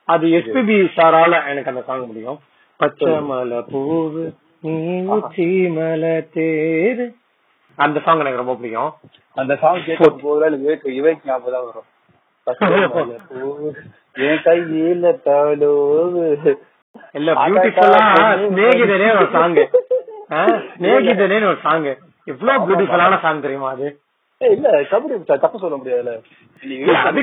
அது 0.09 0.27
எஸ்பிபி 0.38 0.77
சாரால 0.96 1.35
எனக்கு 1.51 1.72
அந்த 1.72 1.83
சாங் 1.88 2.09
பிடிக்கும். 2.11 2.40
பச்சை 2.81 3.14
மலை 3.31 3.59
பூவு 3.72 4.24
நீ 4.64 5.51
மலை 5.77 6.14
தேரு. 6.37 7.07
அந்த 7.79 7.98
சாங் 8.07 8.22
எனக்கு 8.22 8.42
ரொம்ப 8.42 8.55
பிடிக்கும். 8.61 8.92
அந்த 9.40 9.53
சாங் 9.62 9.85
கேட்கும் 9.87 10.22
போதுல 10.24 10.57
விவேக் 10.98 11.29
ஞாபகம் 11.31 11.68
வரும். 11.68 11.88
என் 14.18 14.42
கையில 14.44 15.12
தலோவு 15.26 16.24
இல்ல 17.14 17.31
பியூட்டிஃபுல்லா 17.40 18.00
ஸ்நேகிதனே 18.44 19.09
ஒரு 19.14 19.26
சாங் 19.35 19.57
ஸ்நேகிதனே 20.72 21.38
ஒரு 21.44 21.59
சாங் 21.62 21.88
எவ்வளவு 22.26 22.64
பியூட்டிஃபுல்லான 22.66 23.18
சாங் 23.22 23.44
தெரியுமா 23.44 23.68
அது? 23.70 23.88
இல்ல 24.40 24.68
கபடி 24.90 25.14
தப்பு 25.44 25.59
சொல்ல 25.61 25.94
இல்ல, 26.03 26.12
அது 27.09 27.22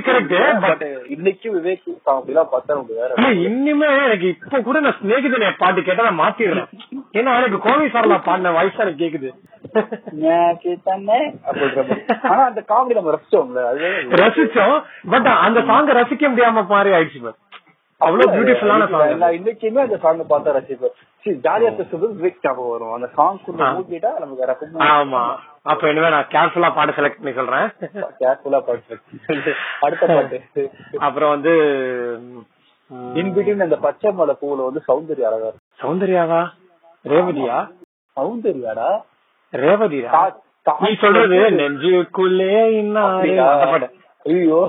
but 0.64 0.82
இன்னைக்கு 1.14 1.48
விவேக் 1.56 1.86
அப்படிலாம் 2.14 2.50
பார்த்தா 2.54 2.76
வேற 2.90 3.30
இன்னுமே 3.46 3.90
எனக்கு 4.08 4.28
இப்ப 4.32 4.60
கூட 4.68 4.80
நான் 4.86 4.98
ஸ்நேகிதனை 5.00 5.50
பாட்டு 5.62 5.86
கேட்டா 5.88 6.08
நான் 6.08 6.22
மாத்திடுறேன். 6.24 6.70
ஏன்னா 7.18 7.36
எனக்கு 7.40 7.60
கோவை 7.66 7.88
சார்ல 7.96 8.18
பாடின 8.28 8.52
வாய்ஸ் 8.58 8.84
எனக்கு 8.86 9.04
கேக்குது. 9.04 9.32
ஆனா 12.32 12.42
அந்த 12.50 12.62
காமெடி 12.72 13.00
நம்ம 13.00 13.16
ரசிச்சோம்ல 13.18 13.64
அது 13.72 13.88
ரசிச்சோம் 14.24 14.78
பட் 15.14 15.30
அந்த 15.48 15.62
சாங்க 15.72 15.98
ரசிக்க 16.02 16.34
முடியாம 16.34 16.66
மாதிரி 16.74 16.96
ஆயிடுச்சு. 16.98 17.34
அவ்வளவு 18.02 18.32
பியூட்டிஃபுல்லான 18.32 18.86
சாங் 18.90 19.18
நான் 19.18 19.36
இன்னைக்குமே 19.36 19.82
அந்த 19.82 19.98
சாங் 19.98 20.22
பார்த்தா 20.30 20.56
ரசிப்பேன். 20.56 20.96
சரி 21.26 21.36
ஜாலியா 21.44 21.70
பேசுறது 21.78 22.08
விவேக் 22.14 22.42
ஞாபகம் 22.42 22.70
வரும். 22.70 22.94
அந்த 22.94 23.08
சாங் 23.16 23.38
ஆ. 23.60 23.68
மூக்கிட்டா 23.74 24.12
நமக்கு 24.20 24.82
ஆமா. 24.90 25.22
அப்ப 25.64 25.90
இனிமே 25.90 26.10
நான் 26.10 26.28
கேர்ஃபுல்லா 26.32 26.76
பாட்டு 26.76 26.98
செலக்ட் 26.98 27.20
பண்ணி 27.20 27.34
சொல்றேன். 27.34 27.68
கேர்ஃபுல்லா 28.20 28.60
பாட்டு 28.60 29.54
அடுத்த 29.82 30.06
பாட்டு. 30.08 30.40
அப்புறம் 31.00 31.30
வந்து 31.30 31.54
இன் 33.16 33.34
அந்த 33.62 33.78
பச்சை 33.78 34.12
மலை 34.12 34.36
பூவுல 34.42 34.66
வந்து 34.66 34.82
சௌந்தர்யா 34.88 35.28
அழகா 35.30 35.52
சௌந்தர்யாவா? 35.80 36.42
ரேவதியா? 37.06 37.58
சௌந்தர்யாடா? 38.18 38.90
ரேவதியா 39.54 40.12
நீ 40.82 40.92
சொல்றது 40.96 41.40
நெஞ்சுக்குள்ளே 41.58 42.54
பாட்டு. 43.66 43.88
ஐயோ. 44.26 44.60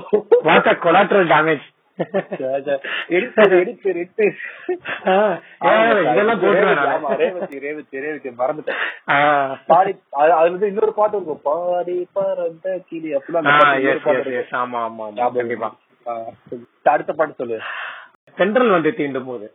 வாட் 0.43 0.71
கொலாட்ரல் 0.83 1.31
டேமேஜ் 1.31 1.65
இன்னொரு 10.67 10.93
பாட்டு 10.93 11.17
இருக்கும் 11.17 11.41
பாடி 11.43 12.07
பறந்த 12.13 12.81
கிளி 12.89 13.15
அப்படிலாம். 13.15 13.43
அடுத்த 16.83 17.13
பாட்டு 17.13 17.35
சொல்லு. 17.35 17.61
தென்றல் 18.37 18.71
வந்து 18.71 18.91
தீண்டும் 18.91 19.25
போது 19.25 19.53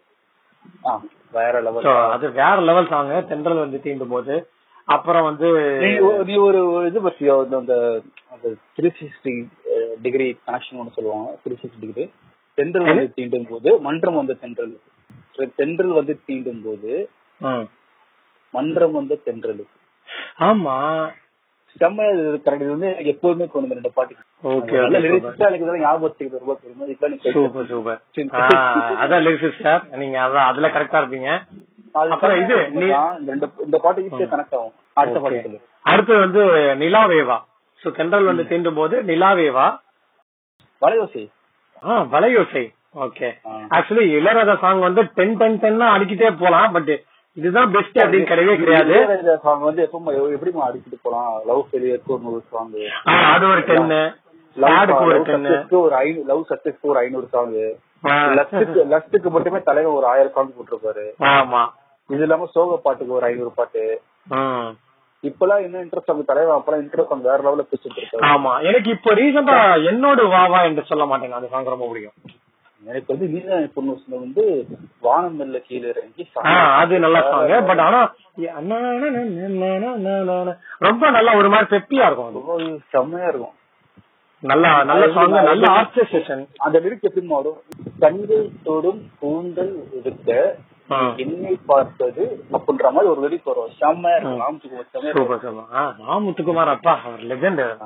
வேற 1.32 1.62
லெவல் 1.62 1.84
அது 2.10 2.32
வேற 2.32 2.56
லெவல் 2.62 2.88
சாங் 2.88 3.27
தென்றல் 3.27 3.58
வந்து 3.58 3.77
தீண்டும் 3.84 4.10
போது 4.10 4.49
அப்புறம் 4.86 5.23
வந்து 5.23 5.51
நீ 6.23 6.38
ஒரு- 6.38 6.86
இது 6.86 7.10
பத்தியோ 7.10 7.43
அந்த 7.43 8.01
அந்த 8.32 8.56
த்ரீ 8.77 8.89
சிக்ஸ்டி 8.99 9.45
டிகிரி 10.01 10.39
கனெக்ஷன் 10.47 10.77
ஒன்று 10.77 10.91
சொல்லுவாங்க. 10.91 11.38
த்ரீ 11.49 11.51
சிக்ஸ்டி 11.51 11.80
டிகிரி 11.80 12.12
தென்றல் 12.57 12.87
வந்து 12.89 13.13
தீண்டும் 13.15 13.47
போது 13.49 13.79
மன்றம் 13.79 14.15
வந்து 14.15 14.39
தென்றல். 14.39 14.75
தென்றல் 15.55 15.97
வந்து 15.99 16.19
தீண்டும் 16.27 16.63
போது. 16.63 17.09
மன்றம் 18.53 18.91
வந்து 18.91 19.15
தென்றல். 19.25 19.65
ஆமா. 20.39 20.75
செம்ம 21.81 22.05
கரெக்ட் 22.45 22.63
இது 22.63 22.69
வந்து 22.69 22.89
எனக்கு 22.99 23.21
ரெண்டு 23.75 23.91
பாட்டு. 23.97 24.15
ஓகே 24.43 24.79
லிரிக்ஸா 25.03 25.45
எனக்கு 25.49 25.65
இதெல்லாம் 25.65 25.83
ஞாபகம் 25.83 26.05
வச்சுக்கிறது 26.07 26.41
ரொம்ப 26.41 26.55
பெருமை. 26.63 26.87
இதெல்லாம் 26.93 27.19
நீ 27.23 27.31
சூப்பர் 27.35 27.69
சூப்பர். 27.71 27.99
அதான் 29.03 29.23
லிரிக்ஸ் 29.27 29.61
சார். 29.61 29.83
நீங்க 30.01 30.17
அதான் 30.19 30.47
அதுல 30.51 30.67
கரெக்டா 30.67 30.99
இருப்பீங்க. 31.03 31.29
அப்புறம் 32.15 32.37
இது, 32.41 32.55
இந்த 32.73 32.97
ரெண்டு 33.27 33.47
இந்த 33.65 33.77
பாட்டு 33.83 34.01
ஈஸியா 34.01 34.27
கனெக்ட் 34.33 34.57
ஆகும். 34.59 34.73
அடுத்த. 34.93 35.19
பாட்டு 35.19 35.59
அடுத்து 35.91 36.13
வந்து 36.17 36.41
நிலாவேவா. 36.83 37.37
சோ 37.81 37.91
தென்றல் 37.99 38.29
வந்து 38.31 38.43
தீண்டும் 38.49 38.75
போது 38.75 38.95
நிலாவேவா? 39.03 39.67
வலையோசி. 40.81 41.23
வலையோசை. 41.83 42.63
ஓகே. 42.95 43.27
ஆக்சுவலி 43.75 44.05
இளையராஜா 44.17 44.59
சாங் 44.59 44.79
வந்து 44.79 45.03
டென் 45.15 45.37
டென் 45.37 45.59
டென் 45.59 45.81
அடிக்கிட்டே 45.81 46.35
போலாம் 46.39 46.71
பட் 46.71 46.91
இதுதான் 47.33 47.71
பெஸ்ட் 47.71 47.97
அப்படின்னு 47.97 48.31
கிடையவே 48.31 48.55
கிடையாது. 48.57 48.95
சாங் 49.43 49.59
வந்து 49.59 49.89
எப்பமா 49.89 50.11
எப்படிமா 50.35 50.63
அடிச்சுட்டு 50.67 50.99
போலாம்? 51.01 51.41
லவ் 51.45 51.67
ஃபெயிலியருக்கு 51.67 52.13
ஒரு 52.15 52.21
நூறு 52.21 52.41
சாங் 52.51 52.73
அது 53.33 53.47
ஒரு 53.47 53.61
டென்னு 53.61 54.01
ஒரு 54.55 55.21
டென்னு 55.29 55.81
ஒரு 55.81 55.95
ஐநூறு 55.95 56.25
லவ் 56.25 56.45
சக்சஸ்க்கு 56.49 56.89
ஒரு 56.93 56.99
ஐநூறு 56.99 57.27
சாங் 57.31 57.53
லஸ்டுக்கு 58.37 58.81
லஸ்டுக்கு 58.93 59.29
மட்டுமே 59.29 59.59
தலைவர் 59.61 59.93
ஒரு 59.93 60.05
ஆயிரம் 60.05 60.31
சாங் 60.35 60.53
போட்டிருப்பாரு. 60.57 61.05
ஆமா. 61.19 61.61
இது 62.09 62.21
இல்லாம 62.21 62.45
சோக 62.51 62.79
பாட்டுக்கு 62.83 63.13
ஒரு 63.13 63.25
ஐநூறு 63.25 63.51
பாட்டு. 63.55 63.83
இப்பெல்லாம் 65.23 65.63
என்ன 65.63 65.81
இன்ட்ரெஸ்ட் 65.84 66.10
சாங் 66.10 66.29
தலைவர் 66.29 66.57
அப்பெல்லாம் 66.57 66.84
இன்ட்ரெஸ்ட் 66.84 67.10
சாங் 67.10 67.27
வேற 67.27 67.39
லெவல்ல 67.43 67.65
பிடிச்சிட்டு 67.65 67.99
இருக்காரு. 67.99 68.23
ஆமா. 68.29 68.53
எனக்கு 68.69 68.89
இப்போ 68.89 69.13
ரீசெண்டா 69.13 69.57
என்னோட 69.91 70.21
வா 70.29 70.43
வா 70.45 70.62
என்று 70.63 70.84
சொல்ல 70.84 71.05
மாட்டேங்க. 71.05 71.38
அந்த 71.39 71.49
சாங் 71.51 71.73
ரொம்ப 71.73 71.88
பிடிக்கும். 71.88 72.17
எனக்கு 72.81 73.12
வந்து 73.13 73.25
நீதான் 73.27 73.65
பொண்ணு 73.73 73.91
வந்து 74.19 74.43
வானம் 75.01 75.36
மெல்ல 75.36 75.57
கீழே 75.60 75.88
இறங்கி 75.89 76.23
அது 76.81 76.99
நல்ல 76.99 77.17
சாங் 77.27 77.67
பட் 77.67 77.79
ஆனா 77.79 77.99
ரொம்ப 80.88 81.10
நல்லா 81.10 81.31
ஒரு 81.38 81.49
மாதிரி 81.49 81.69
பெப்பியா 81.75 82.05
இருக்கும் 82.05 82.38
ரொம்ப 82.39 82.55
செம்மையா 82.93 83.27
இருக்கும். 83.27 83.55
நல்லா 84.43 84.69
நல்ல 84.84 85.03
சாங் 85.15 85.36
நல்ல 85.49 85.65
ஆர்கஸ்ட்ரேஷன் 85.79 86.43
அந்த 86.57 86.77
லிரிக் 86.79 87.07
எப்படி 87.10 87.25
மாறும் 87.27 87.60
கண்கள் 87.99 88.45
தொடும் 88.63 89.01
கூந்தல் 89.19 89.73
இருக்க. 89.99 90.29
என்னை 91.17 91.60
பார்த்தது 91.65 92.23
அப்படின்ற 92.51 92.84
மாதிரி 92.84 93.12
ஒரு 93.12 93.21
லிரிக் 93.21 93.43
வரும் 93.43 93.69
செம்மையா 93.77 94.17
இருக்கும். 94.17 94.41
ஆ. 95.73 95.95
ராமுத்துக்குமார் 96.08 96.65
அப்பா 96.67 96.99
அவர் 97.06 97.19
லெஜெண்ட். 97.19 97.77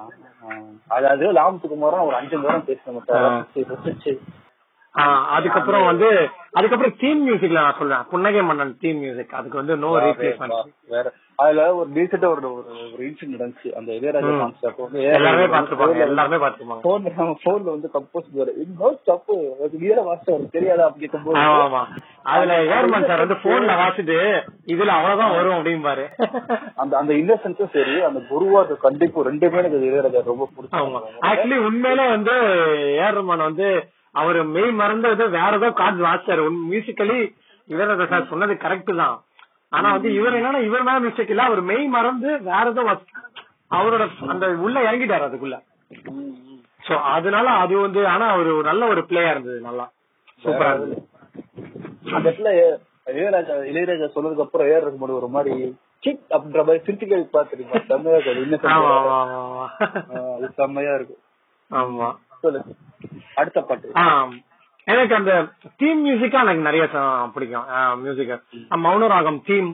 அதாவது 0.87 1.33
ராம்சுகுமாரும் 1.33 2.05
ஒரு 2.05 2.15
அஞ்சு 2.15 2.37
நேரம் 2.37 2.63
பேசணும் 2.67 3.11
ஆ. 3.11 3.45
அதுக்கப்புறம் 5.35 5.85
வந்து 5.87 6.09
அதுக்கப்புறம் 6.53 6.97
தீம் 6.99 7.21
மியூசிக்ல 7.23 7.61
நான் 7.61 7.79
சொல்றேன். 7.79 8.03
புன்னகை 8.11 8.41
மன்னன் 8.43 8.73
தீம் 8.81 8.99
மியூசிக் 8.99 9.37
அதுக்கு 9.37 9.61
வந்து 9.61 9.75
நோ 9.81 9.89
ரீப்ளேஸ்மெண்ட் 10.03 10.59
வேற 10.89 11.07
அதுல 11.39 11.63
ஒரு 11.77 11.89
ரீசெண்டா 11.95 12.27
ஒரு 12.33 12.49
ஒரு 12.85 13.01
இன்சிடென்ட் 13.05 13.33
நடந்துச்சு 13.35 13.69
அந்த 13.77 13.89
இளையராஜா. 13.95 14.29
சாங்ஸ் 14.35 14.67
அப்போ 14.69 14.83
வந்து 14.85 14.99
எல்லாருமே 15.09 15.47
பார்த்துருப்பாங்க 15.53 16.03
எல்லாருமே 16.05 16.37
பார்த்துருப்பாங்க. 16.43 16.83
போன் 16.85 17.09
போன்ல 17.43 17.67
வந்து 17.73 17.89
கம்போஸ் 17.95 18.29
இன்னும் 18.61 19.01
தப்பு 19.09 19.35
அது 19.59 19.81
வீர 19.81 19.97
வாசம் 20.05 20.45
தெரியாதா 20.53 20.85
அப்படி 20.85 21.03
கேட்கும்போது 21.03 21.41
ஆமா 21.63 21.81
அதுல 22.29 22.53
ஏர்மன் 22.71 23.07
சார் 23.09 23.23
வந்து 23.23 23.37
போன்ல 23.43 23.75
வாசிட்டு 23.81 24.17
இதுல 24.67 24.93
அவ்வளவுதான் 24.95 25.35
வரும் 25.35 25.57
அப்படிம்பாரு. 25.57 26.05
அந்த 26.77 26.93
அந்த 27.01 27.11
இன்னசென்ஸும் 27.15 27.73
சரி 27.75 27.97
அந்த 28.03 28.21
குருவா 28.31 28.61
கண்டிப்பு 28.85 29.27
ரெண்டுமே 29.29 29.59
எனக்கு 29.63 29.81
இளையராஜா 29.83 30.23
ரொம்ப 30.25 30.45
ஆமா. 30.45 30.53
பிடிச்ச 30.55 31.27
ஆக்சுவலி 31.29 31.59
உண்மையில 31.67 32.07
வந்து 32.09 32.37
ஏர்மன் 33.05 33.47
வந்து 33.47 33.67
அவர் 34.15 34.39
மெய் 34.55 34.71
மறந்தது 34.81 35.23
வேற 35.37 35.51
ஏதோ 35.59 35.69
கார்டு 35.79 36.05
வாசிச்சாரு. 36.07 36.43
மியூசிக்கலி 36.71 37.17
இளையராஜா 37.67 38.05
சார் 38.11 38.31
சொன்னது 38.31 38.53
கரெக்ட் 38.65 38.91
தான். 39.01 39.15
ஆனா 39.75 39.87
வந்து 39.95 40.09
இவர் 40.17 40.37
என்னன்னா 40.39 40.61
இவர் 40.67 40.85
மேல 40.87 40.99
மிஸ்டேக் 41.05 41.33
இல்ல 41.33 41.45
அவர் 41.49 41.61
மெய் 41.71 41.85
மறந்து 41.95 42.29
வேற 42.49 42.65
ஏதோ 42.73 42.83
அவரோட 43.77 44.03
அந்த 44.33 44.45
உள்ள 44.65 44.77
இறங்கிட்டாரு 44.87 45.27
அதுக்குள்ள. 45.27 45.57
சோ 46.83 46.95
அதனால 47.15 47.47
அது 47.63 47.75
வந்து 47.85 48.01
ஆனா 48.13 48.25
ஒரு 48.41 48.51
நல்ல 48.69 48.87
ஒரு 48.93 49.01
பிளேயா 49.09 49.31
இருந்தது 49.33 49.59
நல்லா. 49.67 49.85
சூப்பரா 50.43 50.71
இருந்தது. 50.73 50.97
அந்த 52.15 52.25
இடத்துல 52.29 52.51
இளையராஜா 53.11 53.55
இளையராஜா 53.71 54.07
சொன்னதுக்கு 54.15 54.45
அப்புறம் 54.45 54.69
ஏர் 54.73 54.83
இருக்கும்போது 54.83 55.19
ஒரு 55.19 55.29
மாதிரி 55.35 55.55
கிக் 56.05 56.25
அப்படின்ற 56.35 56.61
மாதிரி 56.67 56.83
சிரிச்சுக்க 56.85 57.19
பாத்துருக்கீங்க 57.35 57.81
செம்மையா 57.91 58.17
இருக்கும் 58.19 58.41
அது 60.35 60.47
செம்மையா 60.59 60.93
இருக்கும். 60.97 61.21
ஆமா. 61.71 62.07
சொல்லு 62.45 62.61
அடுத்த 63.35 63.59
பாட்டு. 63.61 63.87
எனக்கு 64.87 65.13
அந்த 65.15 65.31
தீம் 65.79 66.01
மியூசிக்கா 66.05 66.39
எனக்கு 66.43 66.67
நிறைய 66.67 66.83
பிடிக்கும் 67.35 67.69
மியூசிக் 68.01 68.33
மௌனராகம் 68.85 69.39
தீம் 69.47 69.71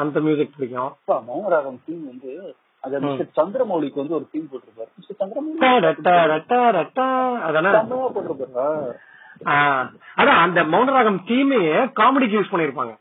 அந்த 0.00 0.18
மியூசிக் 0.20 0.56
பிடிக்கும் 0.56 0.92
மௌனராகம் 1.28 1.80
தீம் 1.86 2.04
வந்து 2.10 2.32
மிஸ்டர் 3.02 3.32
சந்திரமௌலிக்கு 3.36 4.00
வந்து 4.02 4.14
ஒரு 4.14 4.26
தீம் 4.32 4.48
போட்டிருப்பாரு 4.52 4.90
மிஸ்டர் 4.96 5.18
சந்திரமௌலி 5.20 5.58
போட்டிருப்பாரு. 8.16 8.94
அதான் 10.18 10.40
அந்த 10.44 10.60
மௌனராகம் 10.72 11.20
தீமே 11.28 11.60
காமெடிக்கு 12.00 12.38
யூஸ் 12.38 12.52
பண்ணிருப்பாங்க 12.52 12.94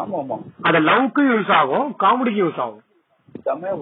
ஆமா 0.00 0.16
ஆமா 0.22 0.36
அது 0.68 0.78
லவ்க்கு 0.88 1.22
யூஸ் 1.30 1.52
ஆகும் 1.58 1.88
காமெடிக்கு 2.02 2.42
யூஸ் 2.44 2.60
ஆகும் 2.60 2.84
செம்மையா 3.44 3.74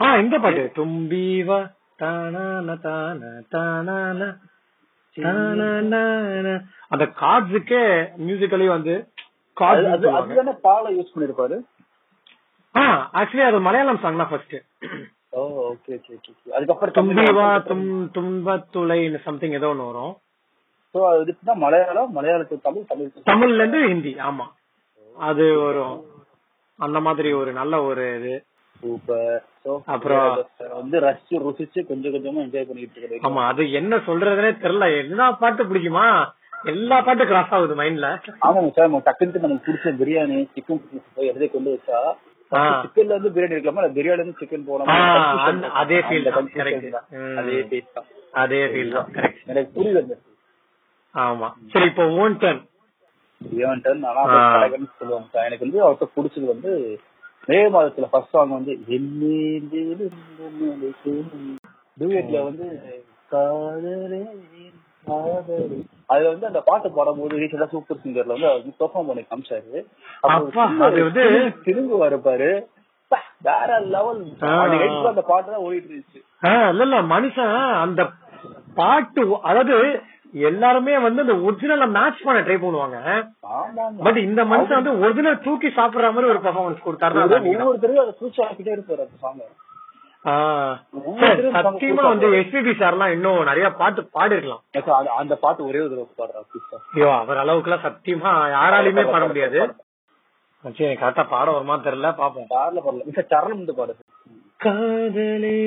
ஆ 0.00 0.06
இந்த 0.18 0.36
பாட்டு. 0.38 0.62
தும்பீவா 0.76 1.58
தானான 1.98 2.68
தான 2.84 3.20
தானான. 3.54 4.20
அந்த 6.90 7.04
கார்ட்ஸுக்கே 7.20 7.82
மியூசிக்கலி 8.22 8.66
வந்து 8.70 8.94
கார்ட்ஸ் 9.56 9.90
அதுதானே 9.94 10.54
பாலை 10.64 10.90
யூஸ் 10.96 11.12
பண்ணிருப்பாரு 11.14 11.56
ஆ 12.74 12.84
ஆக்சுவலி 13.18 13.44
அது 13.48 13.58
மலையாளம் 13.66 14.00
சாங் 14.02 14.20
தான் 14.20 14.30
first 14.30 14.56
oh 15.32 15.42
okay 15.64 15.92
okay 15.96 16.14
okay 16.16 16.32
அதுக்கப்புறம் 16.56 16.96
தும்பிவா 16.98 17.46
தும் 17.68 17.86
துன்பத்துளை 18.16 18.98
சம்திங் 19.26 19.56
ஏதோ 19.58 19.70
ஒன்று 19.72 19.88
வரும். 19.88 20.14
சோ 20.94 21.00
அது 21.10 21.22
இதுதான் 21.24 21.62
மலையாளம் 21.62 22.10
மலையாளத்துக்கு 22.16 22.66
தமிழ் 22.66 22.88
தமிழ் 22.90 23.28
தமிழ்ல 23.30 23.62
இருந்து 23.62 23.80
ஹிந்தி 23.86 24.12
ஆமா. 24.26 24.46
அது 25.16 25.46
வரும் 25.62 25.96
அந்த 26.78 26.98
மாதிரி 27.06 27.30
ஒரு 27.40 27.50
நல்ல 27.52 27.74
ஒரு 27.84 28.04
இது. 28.18 28.34
சூப்பர் 28.84 29.42
அப்புறம் 29.92 30.24
வந்து 30.74 30.96
ரசிச்சு 31.04 31.36
ருசிச்சு 31.44 31.80
கொஞ்சம் 31.90 32.14
கொஞ்சமா 32.14 32.42
என்ஜாய் 32.44 32.68
பண்ணிட்டு 32.68 33.20
ஆமா 33.28 33.42
அது 33.50 33.62
என்ன 33.80 33.96
சொல்றதுனே 34.08 34.50
தெரியல. 34.64 34.86
என்ன 35.02 35.30
பாட்டு 35.40 35.62
பிடிக்குமா? 35.68 36.06
எல்லா 36.72 36.96
பாட்டு 37.06 37.24
கிராஸ் 37.30 37.54
ஆகுது 37.56 37.74
மைண்ட்ல 37.80 38.08
ஆமாங்க 38.46 38.70
சார் 38.76 38.86
நம்ம 38.86 39.00
டக்குன்னு 39.08 39.44
நமக்கு 39.44 39.66
பிடிச்ச 39.66 39.92
பிரியாணி 39.98 40.38
சிக்கன் 40.54 40.82
போய் 41.16 41.30
எடுத்து 41.30 41.48
கொண்டு 41.50 41.72
வச்சா. 41.74 41.98
சிக்கன்ல 42.82 43.14
இருந்து 43.14 43.32
பிரியாணி 43.34 43.54
எடுக்கலாமா? 43.56 43.82
இல்ல 43.82 43.94
பிரியாணி 43.96 44.22
இருந்து 44.22 44.40
சிக்கன் 44.40 44.66
தான். 44.68 45.64
அதே 45.80 45.98
அந்த 46.10 46.30
தான். 46.92 47.06
அதே 47.40 47.58
டேஸ்ட் 47.72 47.96
தான். 47.98 48.06
அதே 48.34 48.60
ஃபீல் 48.72 48.94
தான். 48.96 49.08
கரெக்ட் 49.16 49.50
எனக்கு 49.52 49.72
புரியுது 49.76 50.16
ஆமா. 51.14 51.48
சரி 51.72 51.88
இப்போ 51.90 52.04
ஓன் 52.20 52.38
டர்ன் 52.40 52.62
எனக்கு 55.44 55.64
வந்து 55.64 55.80
அவர்கிட்ட 55.84 56.06
பிடிச்சது 56.14 56.46
வந்து 56.52 56.70
மே 57.46 57.64
மாதத்துல 57.64 58.06
ஃபர்ஸ்ட் 58.10 58.30
சாங் 58.30 58.48
வந்து 58.48 58.78
டூயட்ல 62.00 62.44
வந்து 62.44 62.66
அதுல 66.06 66.28
வந்து 66.28 66.46
அந்த 66.46 66.60
பாட்டு 66.60 66.90
பாடும்போது 66.90 67.38
ரீசெண்டா 67.38 67.66
சூப்பர் 67.66 67.96
சிங்கர்ல 68.04 68.26
வந்து 68.26 68.48
அவர் 68.48 68.66
பெர்ஃபார்ம் 68.80 69.06
பண்ணி 69.06 69.24
காமிச்சாரு. 69.30 69.84
அது 70.22 71.02
வந்து- 71.04 71.24
திரும்பி- 71.64 72.02
வரப்பாரு 72.02 72.50
வேற 73.42 73.78
லெவல். 73.80 74.22
அந்த 75.06 75.22
பாட்டு 75.22 75.50
தான் 75.50 75.60
ஓடிட்டு 75.60 75.90
இருந்துச்சு. 75.90 76.20
இல்ல 76.70 76.82
இல்ல 76.82 77.02
மனுஷன் 77.02 77.80
அந்த 77.80 78.08
பாட்டு 78.74 79.40
அதாவது 79.42 80.00
எல்லாருமே 80.48 80.94
வந்து 81.04 81.22
இந்த 81.24 81.34
ஒரிஜினல 81.46 81.84
மேட்ச் 81.96 82.24
பண்ண 82.26 82.38
ட்ரை 82.46 82.56
பண்ணுவாங்க. 82.62 82.96
பட் 84.06 84.18
இந்த 84.28 84.40
மனுஷன் 84.52 84.80
வந்து 84.80 84.94
ஒரிஜினல் 85.04 85.44
தூக்கி 85.46 85.68
சாப்பிடுற 85.78 86.08
மாதிரி 86.14 86.30
ஒரு 86.32 86.40
பெர்ஃபார்மன்ஸ் 86.46 87.02
தான். 87.04 87.18
ஒவ்வொருத்தரும் 87.52 88.02
அதை 88.04 88.14
சூழ்ச்சி 88.20 88.42
ஆக்கிட்டே 88.46 88.74
இருப்பாரு 88.76 89.04
அந்த 89.04 89.16
சத்தியமா 91.56 92.04
வந்து 92.10 92.28
எஸ்பிபி 92.40 92.72
சார்லாம் 92.82 93.14
இன்னும் 93.14 93.48
நிறைய 93.50 93.66
பாட்டு 93.80 94.00
பாடி 94.16 94.36
இருக்கலாம் 94.36 95.18
அந்த 95.22 95.34
பாட்டு 95.42 95.66
ஒரே 95.68 95.80
ஒரு 95.86 96.06
ஐயோ 96.94 97.08
அவர் 97.22 97.42
அளவுக்குலாம் 97.42 97.84
சத்தியமா 97.88 98.30
யாராலையுமே 98.54 99.04
பாட 99.12 99.24
முடியாது. 99.30 99.58
சரி 100.64 100.94
கரெக்டா 101.00 101.24
பாட 101.34 101.46
வருமா 101.54 101.74
தெரியல 101.86 102.10
பாப்போம் 102.20 102.48
பாடல 102.54 102.78
பாடல. 102.86 103.24
சரணம் 103.32 103.60
வந்து 103.60 103.76
பாடு 103.80 103.94
காதலே 104.64 105.58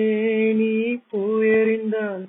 நீ 0.60 0.72
போயறிந்தால் 1.14 2.26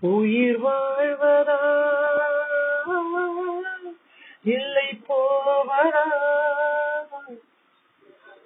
உயிர் 0.00 0.62
வாழ்வதா? 0.62 1.58
இல்லை 4.42 5.00
போவதா? 5.06 6.49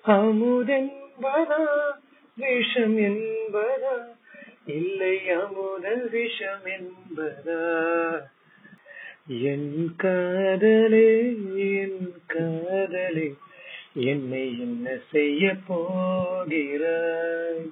அமுதென்பதா 0.05 1.93
விஷம் 2.37 2.99
என்பதா 2.99 4.17
இல்லை 4.65 5.31
அமுத 5.31 6.09
விஷம் 6.11 6.65
என்பதா 6.65 8.21
என் 9.27 9.95
காதலே 9.97 11.37
என் 11.57 12.23
காதலே 12.27 13.35
என்னை 13.95 14.61
என்ன 14.61 14.99
செய்ய 15.11 15.57
போகிறாய்? 15.67 17.71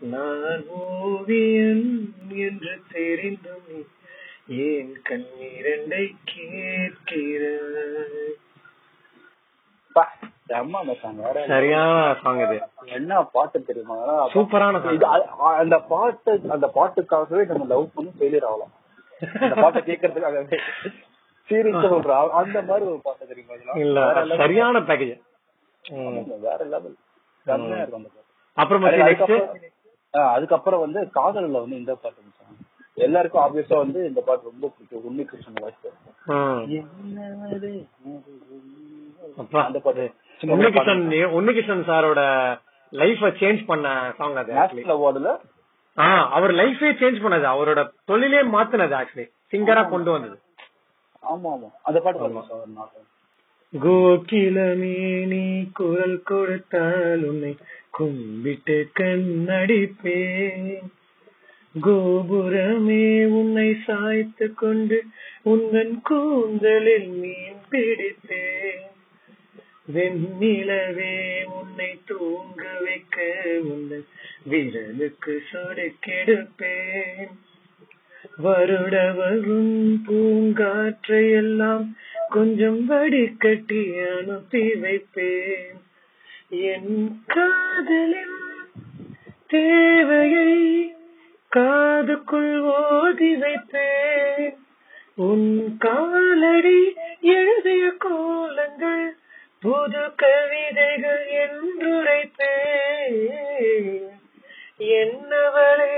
நான் 0.00 0.66
ஓவியன் 0.66 2.14
என்று 2.28 2.78
தெரிந்தும் 2.92 3.86
ஏன் 4.48 5.02
கண்ணீரண்டை 5.08 6.14
கேட்கிறாய் 6.34 6.36
பா, 6.36 6.50
செம்ம 7.20 7.48
அந்த 7.80 7.80
song, 7.80 7.80
வேற 7.80 8.06
level. 8.06 8.28
சரியான 11.50 11.90
சாங் 12.22 12.40
இது. 12.44 12.56
என்ன 12.98 13.20
பாட்டு 13.34 13.58
தெரியுமா? 13.68 13.96
சூப்பரான 14.34 14.80
அந்த 15.60 15.76
பாட்டு 15.92 16.32
அந்த 16.56 16.66
பாட்டுக்காகவே 16.76 17.44
நம்ம 17.50 17.68
லவ் 17.72 17.86
பண்ணி 17.94 18.10
ஃபெயிலியர் 18.18 18.48
ஆகலாம். 18.50 18.72
அந்த 19.42 19.54
பாட்டை 19.62 19.80
கேட்கறதுக்காகவே. 19.88 20.58
சீரியஸா 21.48 21.82
சொல்றேன். 21.94 22.34
அந்த 22.40 22.58
மாதிரி 22.68 22.84
ஒரு 22.90 23.00
பாட்டு 23.06 23.30
தெரியுமா? 23.32 23.54
இல்ல. 23.84 23.98
சரியான 24.42 24.80
பேக்கேஜ் 24.90 25.16
வேற 26.46 26.60
லெவல் 26.72 26.96
அப்புறம் 28.58 28.84
அதுக்கப்புறம் 30.32 30.82
வந்து 30.84 31.00
காதல்ல 31.16 31.60
வந்து 31.64 31.80
இந்த 31.82 31.92
பாட்டு. 32.02 32.28
எல்லாருக்கும் 32.96 33.42
ஆப்வியஸா 33.42 33.76
வந்து 33.76 34.00
இந்த 34.08 34.20
பாட்டு 34.26 34.50
ரொம்ப 34.50 34.66
பிடிக்கும். 34.68 35.04
உன்னி 35.08 35.24
கிருஷ்ணன் 35.24 35.62
வாய்ஸ் 35.62 35.86
உன்னிகிருஷ்ணன் 41.36 41.86
சாரோட 41.88 42.20
லைஃப 42.92 43.22
சேஞ்ச் 43.40 43.64
பண்ண 43.66 43.86
சாங் 44.18 44.36
அது 44.42 44.52
அவார்டுல 44.96 45.30
அவர் 46.36 46.52
லைஃபே 46.52 46.90
சேஞ்ச் 47.00 47.22
பண்ணது. 47.24 47.46
அவரோட 47.54 47.80
தொழிலே 48.04 48.40
மாத்துனது 48.54 48.96
ஆக்சுவலி 49.00 49.26
சிங்கரா 49.52 49.82
கொண்டு 49.88 50.10
வந்தது. 50.10 50.36
ஆமா 51.22 51.48
ஆமா. 51.54 51.68
அந்த 51.82 51.98
பாட்டு 52.00 52.98
கோகிலமே 53.72 55.26
நீ 55.26 55.42
குரல் 55.72 56.22
கொடுத்தால் 56.22 57.22
உன்னை 57.24 57.52
கும்பிட்டு 57.90 58.76
கண்ணடிப்பேன். 59.00 60.78
கோபுரமே 61.74 63.04
உன்னை 63.40 63.68
சாய்த்து 63.86 64.54
கொண்டு 64.54 64.98
உந்தன் 65.44 65.94
கூந்தலில் 66.08 67.08
மீன் 67.20 67.60
பிடிப்பேன். 67.70 68.86
வெண்ணிலவே 69.94 71.44
உன்னை 71.44 71.98
தூங்க 72.04 72.62
வைக்க 72.84 73.18
உன்னை 73.62 73.98
விரலுக்கு 74.50 75.36
சொடுக்கெடுப்பேன் 75.50 77.30
வருட 78.36 79.12
வரும் 79.12 80.02
பூங்காற்றை 80.06 81.30
எல்லாம் 81.30 81.96
கொஞ்சம் 82.28 82.84
வடிகட்டி 82.84 83.82
அனுப்பி 84.18 84.74
வைப்பேன். 84.74 85.80
என் 86.48 87.22
காதலின் 87.26 88.38
தேவையை 89.46 90.92
காதுக்குள் 91.56 92.58
ஓதி 92.58 93.36
வைப்பேன். 93.36 94.56
உன் 95.14 95.76
காலடி 95.78 96.82
புது 99.62 100.02
கவிதைகள் 100.20 101.24
என்றுரைப்பேன். 101.42 103.18
என்னவளே 104.98 105.96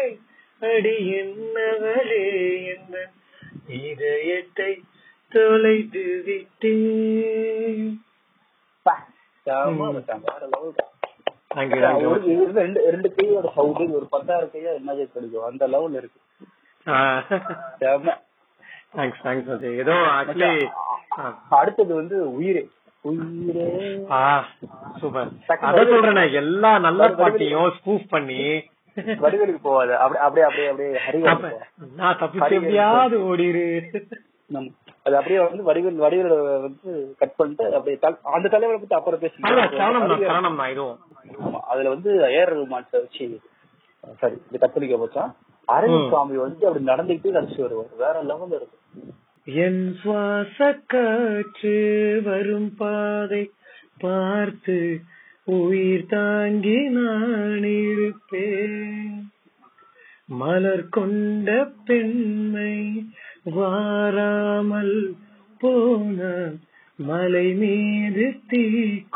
அடி 0.70 0.96
என்னவளே 1.18 2.24
என்ன 2.72 2.94
இதயத்தை 3.88 4.72
தொலைத்து 5.32 6.04
விட்டேன். 6.26 7.92
ரெண்டு 12.92 13.08
கையோட 13.14 13.46
சவுண்ட் 13.54 13.94
ஒரு 13.98 14.06
பத்தாயிரம் 14.14 14.52
கையா 14.54 14.72
இமேஜ் 14.80 15.14
கிடைக்கும் 15.14 15.48
அந்த 15.50 15.62
லெவல் 15.74 15.96
இருக்கு. 16.00 16.20
தேங்க்ஸ் 18.96 19.22
தேங்க்ஸ் 19.24 19.66
ஏதோ 19.82 19.94
ஆக்சுவலி 20.18 20.52
அடுத்தது 21.60 21.92
வந்து 22.02 22.16
உயிரே. 22.38 22.64
சூப்பர். 25.00 25.30
அதான் 25.62 25.90
சொல்றேனே 25.92 26.24
எல்லா 26.40 26.70
நல்ல 26.86 27.08
பாட்டையும் 27.18 27.72
ஸ்பூஃப் 27.78 28.06
பண்ணி. 28.12 28.42
வடிவேலுக்கு 29.22 29.60
போவாது. 29.64 29.92
அப்படி 30.02 30.20
அப்படியே 30.24 30.46
அப்படியே 30.46 30.68
அப்படியே 30.68 31.58
நான் 32.00 32.18
தப்பிச்சு 32.20 32.56
எப்படியாவது 32.58 33.16
ஓடிரு. 33.28 33.66
அது 35.06 35.14
அப்படியே 35.18 35.38
வந்து 35.44 35.62
வடிவேல் 35.68 36.02
வடிவேல 36.04 36.34
வந்து 36.64 36.90
கட் 37.20 37.36
பண்ணிட்டு 37.38 37.64
அப்படியே 37.78 37.96
அந்த 38.32 38.50
தலைவரை 38.54 38.78
பத்தி 38.78 38.96
அப்புறம் 38.98 39.22
அதான் 39.48 39.72
சரணம் 39.72 40.02
தான் 40.02 40.12
பேசி 40.12 40.28
சரணம் 40.28 40.60
தான் 40.60 40.70
இதுவும் 40.72 40.98
ஆமா 41.46 41.60
அதுல 41.72 41.92
வந்து 41.94 42.10
ஏர் 42.38 42.52
ரகுமான் 42.52 42.86
வச்சு 42.96 43.26
சரி 44.20 44.36
இது 44.48 44.58
கத்தலிக்க 44.58 44.96
போச்சா? 45.00 45.24
அரவிந்த் 45.68 46.08
சுவாமி 46.08 46.36
வந்து 46.44 46.62
அப்படி 46.68 46.84
நடந்துக்கிட்டே 46.86 47.36
நடிச்சு 47.36 47.60
வருவார். 47.64 47.90
வேற 48.00 48.14
லெவல்ல 48.30 48.56
இருக்கும் 48.56 49.18
என் 49.46 49.94
சுவாச 49.94 50.80
காற்று 50.86 51.78
வரும் 52.24 52.74
பாதை 52.76 53.50
பார்த்து 53.98 55.00
உயிர் 55.44 56.06
தாங்கி 56.06 56.76
நான் 56.88 57.64
இருப்பேன். 57.64 59.30
மலர் 60.26 60.88
கொண்ட 60.88 61.72
பெண்மை 61.84 62.76
வாராமல் 63.44 65.14
போன 65.58 66.50
மலை 66.96 67.52
மீது 67.52 68.40
தீ 68.48 68.64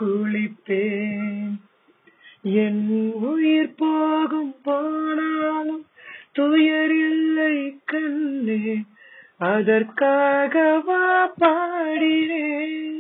குளிப்பேன். 0.00 1.60
என் 2.42 3.12
உயிர் 3.12 3.74
போகும் 3.76 4.54
போனாலும் 4.62 5.86
துயர் 6.32 6.96
இல்லை 7.10 7.80
கண்ணே 7.84 8.84
அதற்காகவா 9.41 11.03
பாடினேன் 11.41 12.93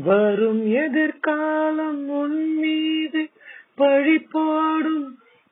வரும் 0.00 0.62
எதிர்காலம் 0.78 2.02
உன் 2.18 2.40
மீது 2.60 3.22
பழி 3.74 4.18
போடும் 4.32 5.08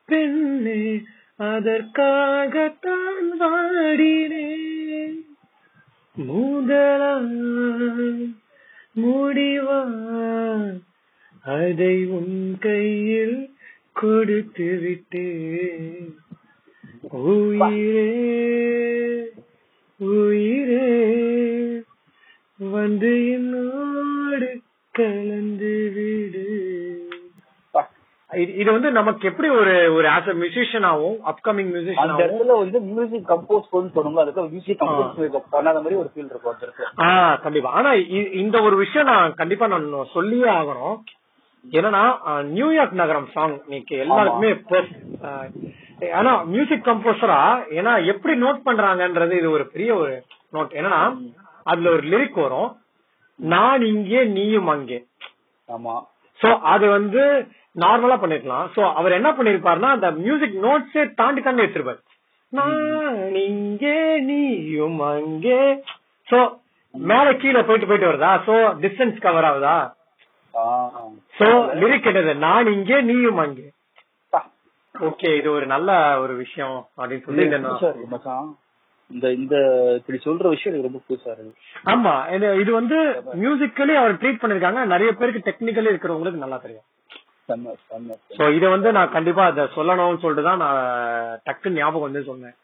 பெண்ணே 0.09 0.81
அதற்காகத்தான் 1.49 3.27
வாடினேன் 3.41 5.17
மூதலா 6.17 7.13
முடிவா 8.95 9.81
அதை 11.45 11.95
உன் 12.11 12.37
கையில் 12.59 13.37
கொடுத்து 13.93 14.69
விட்டேன் 14.81 16.07
உயிரே 17.21 18.09
உயிரே 19.99 20.87
வந்து 22.59 23.11
என்னோடு 23.35 24.49
கலந்து 24.95 25.73
விடு. 25.95 26.43
இது 28.55 28.69
வந்து 28.75 28.89
நமக்கு 28.97 29.27
எப்படி 29.29 29.49
ஒரு 29.59 29.73
ஒரு 29.97 30.07
ஆஸ் 30.13 30.29
அ 30.31 30.35
மியூசிஷியனாவும் 30.41 31.17
அப்கமிங் 31.31 31.69
அந்த 31.69 31.75
மியூசிஷியனாவும் 31.75 32.23
இடத்துல 32.23 32.57
வந்து 32.61 32.79
மியூசிக் 32.89 33.27
கம்போஸ் 33.31 33.71
பண்ணு 33.73 33.93
சொல்லுங்க 33.95 34.23
அதுக்கு 34.23 34.43
மியூசிக் 34.53 34.81
கம்போஸ் 34.81 35.15
பண்ணாத 35.55 35.77
மாதிரி 35.83 35.99
ஒரு 36.01 36.09
ஃபீல் 36.11 36.29
இருக்கும் 36.31 36.53
அந்த 36.53 36.65
இடத்துல. 36.67 36.89
ஆ 37.03 37.07
கண்டிப்பா. 37.45 37.71
ஆனா 37.79 37.91
இந்த 38.43 38.57
ஒரு 38.67 38.77
விஷயம் 38.83 39.09
நான் 39.11 39.37
கண்டிப்பா 39.41 39.67
நான் 39.73 39.87
சொல்லியே 40.15 40.49
ஆகணும். 40.59 40.97
என்னன்னா 41.65 42.03
நியூயார்க் 42.51 43.01
நகரம் 43.01 43.29
சாங் 43.35 43.55
இன்னைக்கு 43.65 43.95
எல்லாருக்குமே 44.03 44.51
ஆனா 46.19 46.43
மியூசிக் 46.43 46.87
கம்போசரா 46.87 47.39
ஏன்னா 47.77 48.05
எப்படி 48.05 48.33
நோட் 48.41 48.59
பண்றாங்கன்றது 48.65 49.31
இது 49.31 49.51
ஒரு 49.51 49.65
பெரிய 49.65 49.95
ஒரு 49.95 50.25
நோட் 50.53 50.75
என்னன்னா 50.79 51.01
அதுல 51.63 51.89
ஒரு 51.89 52.03
லிரிக் 52.11 52.37
வரும். 52.43 52.69
நான் 53.39 53.81
இங்கே 53.81 54.23
நீயும் 54.23 54.67
அங்கே. 54.67 54.99
ஆமா. 55.69 55.95
சோ 56.41 56.59
அது 56.73 56.89
வந்து 56.89 57.23
நார்மலா 57.75 58.17
பண்ணிருக்கலாம். 58.21 58.67
சோ 58.75 58.93
அவர் 58.93 59.11
என்ன 59.11 59.29
பண்ணிருப்பாருன்னா 59.31 59.89
அந்த 59.95 60.11
மியூசிக் 60.11 60.55
நோட்ஸே 60.65 61.13
தாண்டி 61.13 61.41
தாண்டி 61.41 61.63
எடுத்திருப்பாரு. 61.63 62.01
நான் 62.53 63.35
இங்கே 63.35 64.19
நீயும் 64.19 64.99
அங்கே. 64.99 65.59
சோ 66.27 66.39
மேல 66.93 67.33
கீழே 67.33 67.61
போயிட்டு 67.61 67.87
போயிட்டு 67.87 68.09
வருதா? 68.11 68.31
சோ 68.47 68.53
டிஸ்டன்ஸ் 68.83 69.17
கவர் 69.25 69.47
ஆகுதா? 69.49 69.77
சோ 71.39 71.47
லிரிக் 71.81 72.09
என்னது? 72.11 72.33
நான் 72.35 72.67
இங்கே 72.67 73.01
நீயும் 73.01 73.37
அங்கே. 73.37 73.67
ஓகே 75.07 75.29
இது 75.39 75.49
ஒரு 75.51 75.65
நல்ல 75.73 75.91
ஒரு 76.23 76.33
விஷயம் 76.43 76.77
அப்படின்னு 76.97 77.25
சொல்லி. 77.25 77.45
இந்த 79.09 79.25
இந்த 79.39 79.55
இப்படி 79.97 80.17
சொல்ற 80.25 80.45
விஷயம் 80.53 80.71
எனக்கு 80.73 80.89
ரொம்ப 80.89 81.01
புதுசா 81.07 81.31
இருக்கு. 81.33 81.53
ஆமா 81.93 82.13
இது 82.61 82.71
வந்து 82.79 82.97
மியூசிக்கலி 83.43 83.93
அவர் 84.01 84.19
ட்ரீட் 84.21 84.41
பண்ணிருக்காங்க. 84.41 84.81
நிறைய 84.93 85.11
பேருக்கு 85.19 85.47
டெக்னிக்கலி 85.47 85.91
இருக்கிறவங்களுக்கு 85.93 86.43
நல்லா 86.43 86.59
தெரியும். 86.65 86.87
சோ 88.37 88.43
இத 88.57 88.65
வந்து 88.75 88.89
நான் 88.97 89.13
கண்டிப்பா 89.17 89.43
அதை 89.51 89.65
சொல்லணும்னு 89.75 90.21
சொல்லிட்டு 90.23 90.47
தான் 90.49 90.63
நான் 90.65 91.39
டக்குன்னு 91.47 91.79
ஞாபகம் 91.81 92.07
வந்து 92.07 92.23
சொன்னேன். 92.31 92.55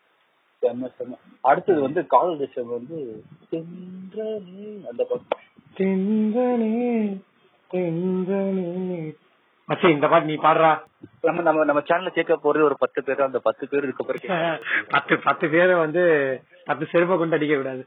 அடுத்தது 1.49 1.79
வந்து 1.87 2.01
காதல் 2.13 2.41
தேசம் 2.41 2.75
வந்து 2.77 2.97
அந்த 4.89 5.01
பக்கம். 5.09 5.39
மச்சி 9.69 9.87
இந்த 9.91 10.07
பாட்டு 10.07 10.29
நீ 10.29 10.35
பாடுறா. 10.43 10.71
நம்ம 11.23 11.41
நம்ம 11.41 11.63
நம்ம 11.63 11.81
சேனல்ல 11.85 12.11
கேட்க 12.15 12.33
போறது 12.39 12.63
ஒரு 12.63 12.75
பத்து 12.81 12.99
பேர் 13.03 13.25
அந்த 13.25 13.39
பத்து 13.45 13.63
பேர் 13.67 13.85
இருக்க 13.85 14.03
பிறகு 14.03 14.27
பத்து 14.91 15.13
பத்து 15.23 15.45
பேரை 15.49 15.75
வந்து 15.79 16.01
பத்து 16.67 16.85
செருப்பை 16.91 17.15
கொண்டு 17.17 17.37
அடிக்க 17.37 17.55
விடாது 17.57 17.83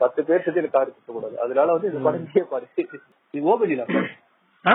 பத்து 0.00 0.20
பேர் 0.22 0.42
சேர்த்து 0.44 0.60
எனக்கு 0.60 0.76
கார் 0.76 0.94
சுத்த 0.94 1.10
கூடாது. 1.10 1.36
அதனால 1.44 1.74
வந்து 1.74 1.90
இந்த 1.90 2.00
படத்தையே 2.06 2.44
பாரு 2.46 2.66
இது 3.34 3.44
ஓபனியா 3.46 3.86
ஆ? 4.64 4.74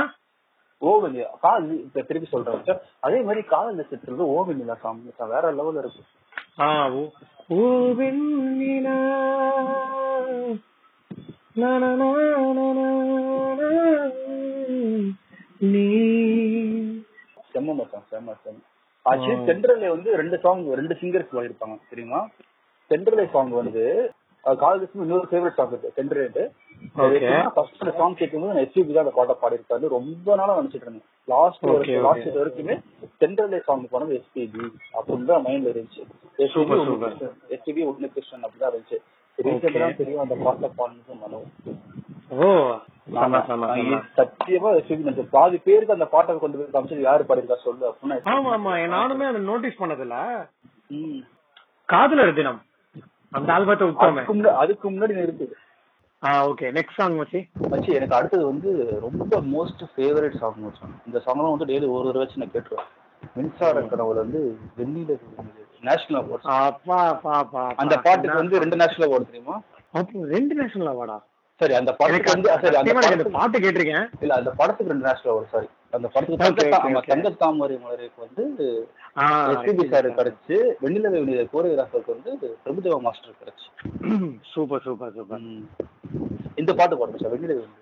ஓவனியா 0.81 1.27
கால் 1.41 1.65
இப்ப 1.79 2.03
திருப்பி 2.03 2.27
சொல்றேன். 2.29 2.79
அதே 3.01 3.19
மாதிரி 3.21 3.41
காதல் 3.47 3.79
தேசத்துல 3.81 4.29
ஓவனியா 4.33 4.75
சாங் 4.81 5.01
வேற 5.33 5.45
லெவல்ல 5.53 5.83
இருக்கு 5.83 6.03
ஆ, 6.59 6.67
ஓ. 6.91 7.03
ஓ 7.51 7.59
வெண்ணிலா 7.97 8.97
நா, 11.55 11.69
செம்ம 18.13 18.35
ஆக்சுவலி 19.05 19.37
தென்றலை 19.47 19.87
வந்து 19.93 20.09
ரெண்டு 20.21 20.37
சாங் 20.43 20.65
ரெண்டு 20.79 20.95
சிங்கர்ஸ் 20.99 21.31
பாடிருப்பாங்க 21.31 21.77
தெரியுமா? 21.93 22.19
தென்றலை 22.91 23.25
சாங் 23.33 23.53
வந்து 23.61 23.83
காலேஜ் 24.43 24.95
இன்னொரு 25.03 25.27
ஃபேவரட் 25.31 25.57
சாங் 25.57 25.73
இருக்கு 25.73 26.45
Okay. 27.03 27.35
ஃபர்ஸ்ட் 27.55 27.83
சாங் 27.99 28.15
கேட்கும்போது 28.19 28.53
நான் 28.53 28.63
எஸ்பிபி 28.65 28.93
தான் 28.95 29.03
அந்த 29.03 29.13
பாட்டை 29.17 29.35
பாடிருக்காரு 29.41 29.91
ரொம்ப 29.95 30.35
நாளா 30.39 30.57
நினைச்சிட்டு 30.57 30.87
இருந்தேன். 30.87 31.05
லாஸ்ட். 31.27 31.63
லாஸ்ட் 32.05 32.39
வரைக்குமே 32.39 32.75
தென்றலை 33.21 33.59
சாங் 33.67 33.85
போனது 33.93 34.17
எஸ்பிபி 34.19 34.63
அப்படின்னு 34.97 35.29
தான் 35.29 35.45
மைண்ட்ல 35.45 35.71
இருந்துச்சு. 35.73 36.03
எஸ்பிபி. 36.39 36.77
எஸ்பிபி 37.55 37.83
ஒன்னு 37.91 38.11
கிருஷ்ணன் 38.15 38.45
அப்படிதான் 38.47 38.71
இருந்துச்சு. 38.71 38.99
ரீசெண்டா 39.37 39.89
தெரியும் 40.01 40.23
அந்த 40.25 40.37
பாட்டை 40.45 40.69
பாடுனது 40.79 41.15
மனோ 41.23 41.39
ஓ 42.29 42.45
சத்தியமா 44.17 44.69
பாதி 45.33 45.57
பேருக்கு 45.65 45.95
அந்த 45.95 46.07
பாட்டை 46.13 46.35
கொண்டு 46.37 46.57
போய் 46.59 46.73
காமிச்சது 46.75 47.07
யாரு 47.07 47.27
பாடிருக்கா 47.29 47.57
சொல்லு 47.63 47.83
அப்படின்னா 47.89 48.17
ஆமா 48.33 48.51
ஆமா. 48.57 48.73
நானுமே 48.95 49.25
அதை 49.29 49.41
நோட்டீஸ் 49.49 49.81
பண்ணதில்ல. 49.81 50.15
காதலர் 51.89 52.37
தினம். 52.39 52.61
அந்த 53.33 53.49
ஆல்பத்தை 53.55 53.85
விட்டோமே 53.89 54.51
அதுக்கு 54.61 54.85
முன்னாடி 54.89 55.15
இருக்குது. 55.25 55.53
ஓகே 56.49 56.67
நெக்ஸ்ட் 56.75 56.99
சாங் 56.99 57.17
மச்சி. 57.19 57.39
மச்சி 57.71 57.89
எனக்கு 57.97 58.17
அடுத்தது 58.17 58.43
வந்து 58.51 58.69
ரொம்ப 59.05 59.39
மோஸ்ட் 59.55 59.83
ஃபேவரட் 59.93 60.37
சாங் 60.43 60.61
மச்சான் 60.65 60.93
இந்த 61.07 61.17
சாங்லாம் 61.25 61.53
வந்து 61.55 61.69
டெய்லி 61.71 61.89
ஒரு 61.95 62.07
ஒரு 62.11 62.21
வச்சு 62.21 62.41
நான் 62.41 62.53
கேட்டுருவேன். 62.53 62.89
மின்சார 63.35 63.81
கனவுல 63.91 64.23
வந்து 64.25 64.39
வெண்ணில 64.77 65.17
நேஷனல் 65.83 66.19
அந்த 67.83 67.95
பாட்டுக்கு 68.05 68.41
வந்து 68.41 68.61
ரெண்டு 68.63 68.79
நேஷனல் 68.81 69.07
அவார்டு 69.07 69.29
தெரியுமா? 69.31 69.55
ரெண்டு 70.33 70.53
நேஷனல் 70.61 70.91
அவார்டா 70.93 71.17
சரி 71.63 71.75
அந்த 71.79 71.91
படத்துக்கு 71.93 72.33
வந்து 72.33 72.49
சரி 72.63 72.77
அந்த 72.77 72.93
பாட்டு 73.35 73.57
கேட்டிருக்கேன். 73.63 74.07
இல்ல 74.21 74.33
அந்த 74.39 74.51
படத்துக்கு 74.59 74.91
ரெண்டு 74.91 75.07
நேஷனல் 75.07 75.33
அவார்டு 75.33 75.51
சாரி 75.51 75.67
அந்த 75.93 76.07
படத்துக்கு 76.13 77.03
தங்க 77.09 77.29
தாமரை 77.41 77.75
மலருக்கு 77.81 78.23
வந்து 78.25 78.43
எஸ்பிபி 79.51 79.85
சார் 79.91 80.07
கிடைச்சு 80.19 80.55
வெண்ணில 80.81 81.11
வெண்ணில 81.13 81.43
கோரியோகிராஃபருக்கு 81.51 82.15
வந்து 82.15 82.31
பிரபுதேவா 82.63 82.99
மாஸ்டர் 83.03 83.39
கிடைச்சு. 83.41 83.67
Super 84.53 84.83
super 84.85 85.15
super. 85.17 85.45
இந்த 86.57 86.71
பாட்டு 86.73 86.97
பாடுங்க 86.97 87.21
சார் 87.23 87.33
வெண்ணில 87.35 87.55
வெண்ணில 87.55 87.81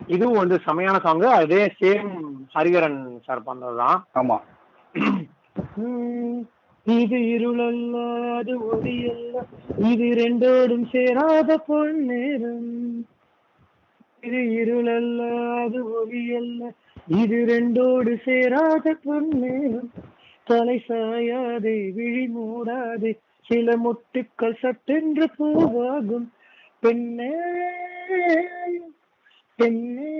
இதுவும் 0.00 0.38
வந்து 0.38 0.56
செமையான 0.66 0.98
சாங் 1.02 1.24
அதே 1.36 1.62
சேம் 1.80 2.12
ஹரிகரன் 2.54 2.96
சார் 3.26 3.46
பண்ணதுதான் 3.48 3.98
ஆமா. 4.14 4.38
இது 6.86 7.18
இருளல்ல 7.34 7.94
அது 8.38 8.54
ஒளியல்ல. 8.70 9.34
இது 9.90 10.06
ரெண்டோடும் 10.20 10.86
சேராத 10.92 11.56
பொன்னேரம் 11.68 12.70
இது 14.22 14.40
இருளல்ல 14.60 15.20
அது 15.62 15.80
ஒளியல்ல. 16.00 16.62
இது 17.20 17.38
ரெண்டோடு 17.52 18.12
சேராத 18.24 18.94
பொன்னேரம் 19.04 19.90
தலை 20.46 20.78
சாயாதே 20.88 21.76
விழி 21.96 22.26
மூடாதே 22.28 23.12
சில 23.46 23.76
முட்டுக்கள் 23.76 24.60
சட்டென்று 24.62 25.26
பூவாகும். 25.38 26.28
பெண்ணே 26.82 27.32
பெண்ணே 29.58 30.16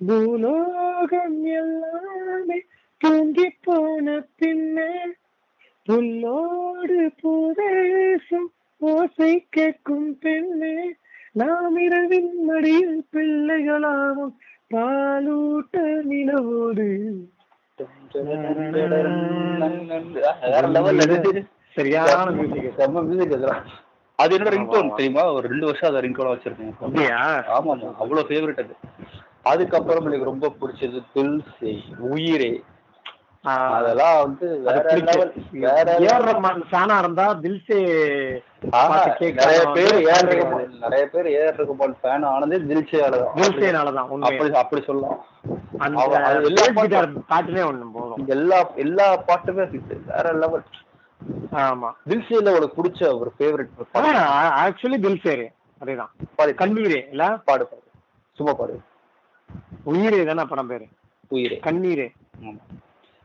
பூலோகம் 0.00 1.44
எல்லாமே 1.60 2.58
தூங்கி 3.02 3.48
போன 3.64 4.06
பின்னே 4.36 4.90
புல்லோடு 5.88 6.98
பூதேசம் 7.20 8.48
ஓசை 8.80 9.46
கேட்கும் 9.50 10.18
பெண்ணே 10.20 10.74
நாம் 11.32 11.76
இரவின் 11.76 12.32
மடியில் 12.44 13.04
பிள்ளைகளாகும் 13.12 14.34
பாலூட்ட 14.74 15.76
நிலவோடு. 16.10 16.88
சரியான 21.76 22.30
மியூசிக் 22.30 22.68
செம்ம 22.78 23.02
மியூசிக் 23.02 23.32
அதெல்லாம் 23.32 23.62
அது 24.18 24.34
என்னோட 24.36 24.50
ரிங்டோன் 24.56 24.94
தெரியுமா? 24.94 25.22
ஒரு 25.32 25.48
ரெண்டு 25.48 25.66
வருஷம் 25.66 25.90
அதை 25.90 26.00
ரிங்டோனா 26.00 26.32
வச்சிருக்கேன் 26.34 26.74
அப்படியா? 26.80 27.18
ஆமா 27.56 27.72
ஆமா 27.74 27.90
அவ்வளவு 27.98 28.28
ஃபேவரட் 28.28 28.62
அது. 28.64 28.74
அதுக்கப்புறம் 29.42 30.06
எனக்கு 30.06 30.30
ரொம்ப 30.32 30.52
பிடிச்சது 30.60 30.98
துல்சி 31.14 31.72
உயிரே. 32.10 32.52
அதெல்லாம் 33.76 34.16
வந்து 34.18 34.46
ஃபேனா 36.68 36.96
இருந்தா 36.98 37.24
தில்சே 37.42 37.78
நிறைய 39.38 39.62
பேர் 39.76 39.96
ஏஆர் 40.02 40.28
ரகுமான் 40.30 40.68
நிறைய 40.84 41.04
பேர் 41.12 41.28
ஏஆர் 41.32 41.58
ரகுமான் 41.60 41.96
ஃபேன் 42.00 42.26
ஆனதே 42.28 42.58
தில்சேனாலதான் 42.68 44.10
அப்படி 44.20 44.52
அப்படி 44.54 44.82
சொல்லலாம். 44.82 45.18
அது 45.80 45.94
எல்லா 46.50 47.64
ஒண்ணு 47.70 47.88
போதும். 47.96 48.22
எல்லா 48.28 48.58
எல்லா 48.76 49.06
பாட்டுமே 49.28 49.64
வேற 50.10 50.26
லெவல் 50.42 50.64
ஆமா. 51.62 51.90
தில்சையில 52.08 52.54
உனக்கு 52.56 52.78
பிடிச்ச 52.78 53.02
ஒரு 53.18 53.32
ஃபேவரட் 53.36 53.74
ஆக்சுவலி 54.62 54.98
தில்சேரு 55.04 55.48
அதேதான். 55.80 56.12
பாடு. 56.36 56.50
கண்ணீரே 56.54 57.00
இல்ல? 57.12 57.24
பாடு 57.46 57.64
பாடு. 57.66 57.84
சும்மா 58.38 58.52
பாடு. 58.54 58.74
உயிரே 59.84 60.22
தானே 60.24 60.44
படம் 60.44 60.68
பேரு? 60.68 60.86
உயிரே. 61.30 61.56
கண்ணீரே. 61.66 62.08
ஆமா. 62.42 62.60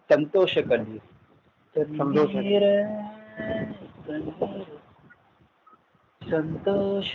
சந்தோஷ 0.10 0.54
கண்ணீர் 0.64 1.06
சந்தோஷ. 1.76 2.34
சந்தோஷ 6.22 7.12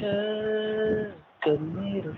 கண்ணீர் 1.40 2.10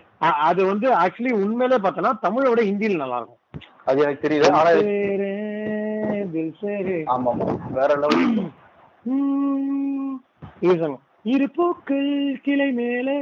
அது 0.43 0.62
வந்து 0.66 0.87
ஆக்சுவலி 1.03 1.33
உண்மையிலே 1.39 1.79
பார்த்தோன்னா 1.79 2.12
தமிழோட 2.22 2.61
ஹிந்தியில் 2.68 3.03
நல்லா 3.03 3.18
இருக்கும் 3.20 3.41
அது 3.85 4.03
எனக்கு 4.05 4.25
தெரியல 4.25 4.51
ஆனா. 4.53 4.72
ஆமா 7.14 7.31
ஆமா 7.33 7.47
வேற 7.72 7.91
லெவல் 8.03 8.27
உம், 9.07 10.12
இது 10.61 10.75
song. 10.83 10.95
இரு 11.33 11.47
பூக்கள் 11.51 12.11
கிளை 12.45 12.68
மேலே 12.72 13.16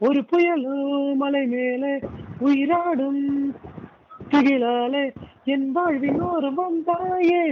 ஒரு 0.00 0.20
புயலோ 0.30 0.74
மலை 1.14 1.42
மேலே 1.46 1.92
உயிராடும் 2.40 3.22
திகிலாலே 4.30 5.14
என் 5.44 5.72
வாழ்வின் 5.72 6.20
ஒரு 6.20 6.52
வந்தாயே 6.52 7.42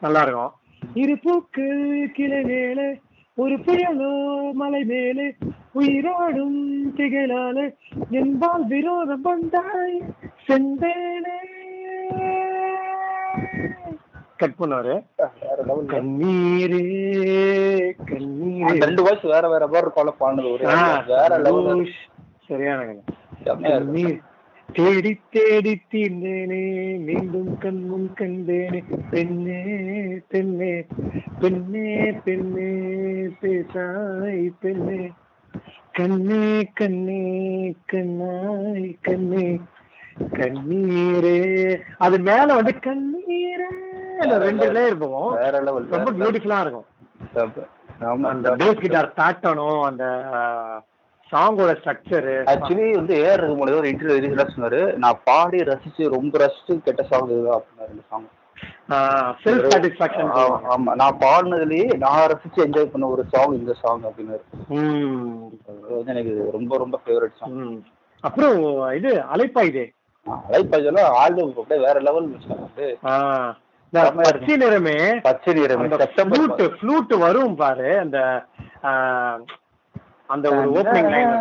நல்லா 0.00 0.22
இருக்கும் 0.22 0.52
இரு 0.94 1.18
பூக்கள் 1.18 2.10
கிளை 2.12 2.42
மேலே 2.42 3.00
ஒரு 3.34 3.56
புயலோ 3.56 4.52
மலை 4.52 4.84
மேலே 4.84 5.34
உயிரோடும் 5.74 6.84
திகழாலே 6.96 7.76
என்பால் 8.10 8.66
விரோதம் 8.66 9.22
வந்தாய் 9.22 10.02
செந்தேனே. 10.48 11.34
கட் 14.36 14.54
பண்ணாரு. 14.58 15.04
கண்ணீரே. 15.86 16.84
கண்ணீரே. 18.06 18.60
அந்த 18.60 18.86
ரெண்டு 18.86 19.02
வாய்ஸ் 19.02 19.20
வேற 19.20 19.48
வேற 19.48 19.66
மாதிரி 19.66 19.90
கொலை 19.94 20.12
பாடுனது 20.20 20.52
ஒரு 20.52 20.64
வேற 21.06 21.38
லெவல் 21.38 21.88
தேடி 24.72 25.20
தேடி 25.30 25.80
தீர்ந்தேனே 25.92 26.98
மீண்டும் 26.98 27.58
கண்முன் 27.58 28.12
கண்டேனே. 28.20 28.82
பெண்ணே 29.10 29.62
பெண்ணே 30.28 30.84
பெண்ணே 31.40 32.14
பெண்ணே 32.24 33.28
பேசாய் 33.40 34.52
பெண்ணே. 34.60 35.12
கண்ணே 35.92 36.70
கண்ணே 36.74 37.74
கண்ணாய் 37.92 38.96
கண்ணே. 39.00 39.60
கண்ணீரே. 40.32 41.80
அது 41.98 42.18
மேல 42.18 42.54
வந்து 42.54 42.72
கண்ணீரே. 42.72 43.68
ரெண்டு 44.18 44.72
லெவல் 44.72 45.86
ரொம்ப 45.86 46.12
பியூட்டிஃபுல்லா 46.12 46.60
இருக்கும். 46.60 46.84
அந்த 48.32 48.48
பேஸ் 48.60 48.82
கிட்டார் 48.84 49.10
பேட்டர்னும் 49.18 49.82
அந்த 49.88 50.04
சாங்கோட 51.32 51.70
ஸ்ட்ரக்சர் 51.78 52.28
ஆக்சுவலி 52.52 52.88
வந்து 52.96 53.14
ஏஆர் 53.22 53.42
ரகுமான் 53.42 53.78
ஒரு 53.80 53.90
இன்டர்வியூ 53.92 54.18
ரீசெண்டாக 54.24 54.52
சொன்னாரு. 54.54 54.80
நான் 55.04 55.22
பாடி 55.28 55.58
ரசிச்சு 55.70 56.12
ரொம்ப 56.16 56.38
ரசிச்சு 56.44 56.74
கெட்ட 56.88 57.02
சாங் 57.10 57.30
இதுதான் 57.32 57.58
அப்படின்னாரு 57.58 57.92
இந்த 57.94 58.04
சாங் 58.10 58.26
செல்ஃப் 59.42 59.66
சாட்டிஸ்பாக்சன் 59.72 60.30
ஆமா. 60.74 60.90
நான் 61.00 61.18
பாடினதுலயே 61.24 61.88
நான் 62.04 62.28
ரசிச்சு 62.32 62.64
என்ஜாய் 62.66 62.92
பண்ண 62.92 63.08
ஒரு 63.14 63.24
சாங் 63.34 63.58
இந்த 63.60 63.74
சாங் 63.82 64.06
அப்படின்னாரு. 64.10 64.44
எனக்கு 66.12 66.34
ரொம்ப 66.56 66.78
ரொம்ப 66.84 67.00
ஃபேவரட் 67.04 67.38
சாங் 67.40 67.58
அப்புறம் 68.24 68.56
இது 68.98 69.10
அலைப்பாயுதே. 69.34 69.86
அலைப்பாஜெல்லாம் 70.50 71.16
ஆல்பம் 71.22 71.50
அப்படியே 71.62 71.80
வேற 71.86 71.96
லெவல் 72.06 72.30
செம்மையா 72.46 72.94
பச்சை 74.18 74.56
நிறமே 74.56 74.96
பச்சை 75.20 75.54
நிறம் 75.54 75.84
ஃப்ளூட் 76.30 76.62
ஃப்ளூட் 76.76 77.14
வரும் 77.18 77.56
பாரு 77.56 77.98
அந்த 77.98 78.18
அந்த 80.28 80.46
ஒரு 80.56 80.68
ஓப்பனிங் 80.70 81.10
லைன் 81.10 81.34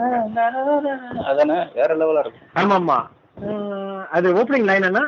அதானே 1.23 1.57
வேற 1.73 1.95
லெவலா 1.95 2.19
இருக்கும். 2.19 2.49
ஆமாமா 2.55 2.97
ஆ, 3.43 3.53
அது 4.11 4.33
ஓப்பனிங் 4.33 4.63
லைன் 4.63 4.83
என்ன? 4.83 5.01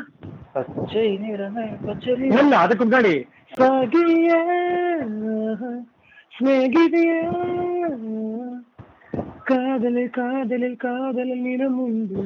பச்சை 0.54 1.18
நிறமே 1.18 1.66
பச்சை 1.86 2.14
இல்ல 2.34 2.58
அதுக்கு 2.58 2.86
முன்னாடி. 2.86 3.16
காதலில் 9.44 10.10
காதலில் 10.10 10.78
காதலில் 10.78 11.42
நிறம் 11.42 11.80
உண்டு. 11.80 12.24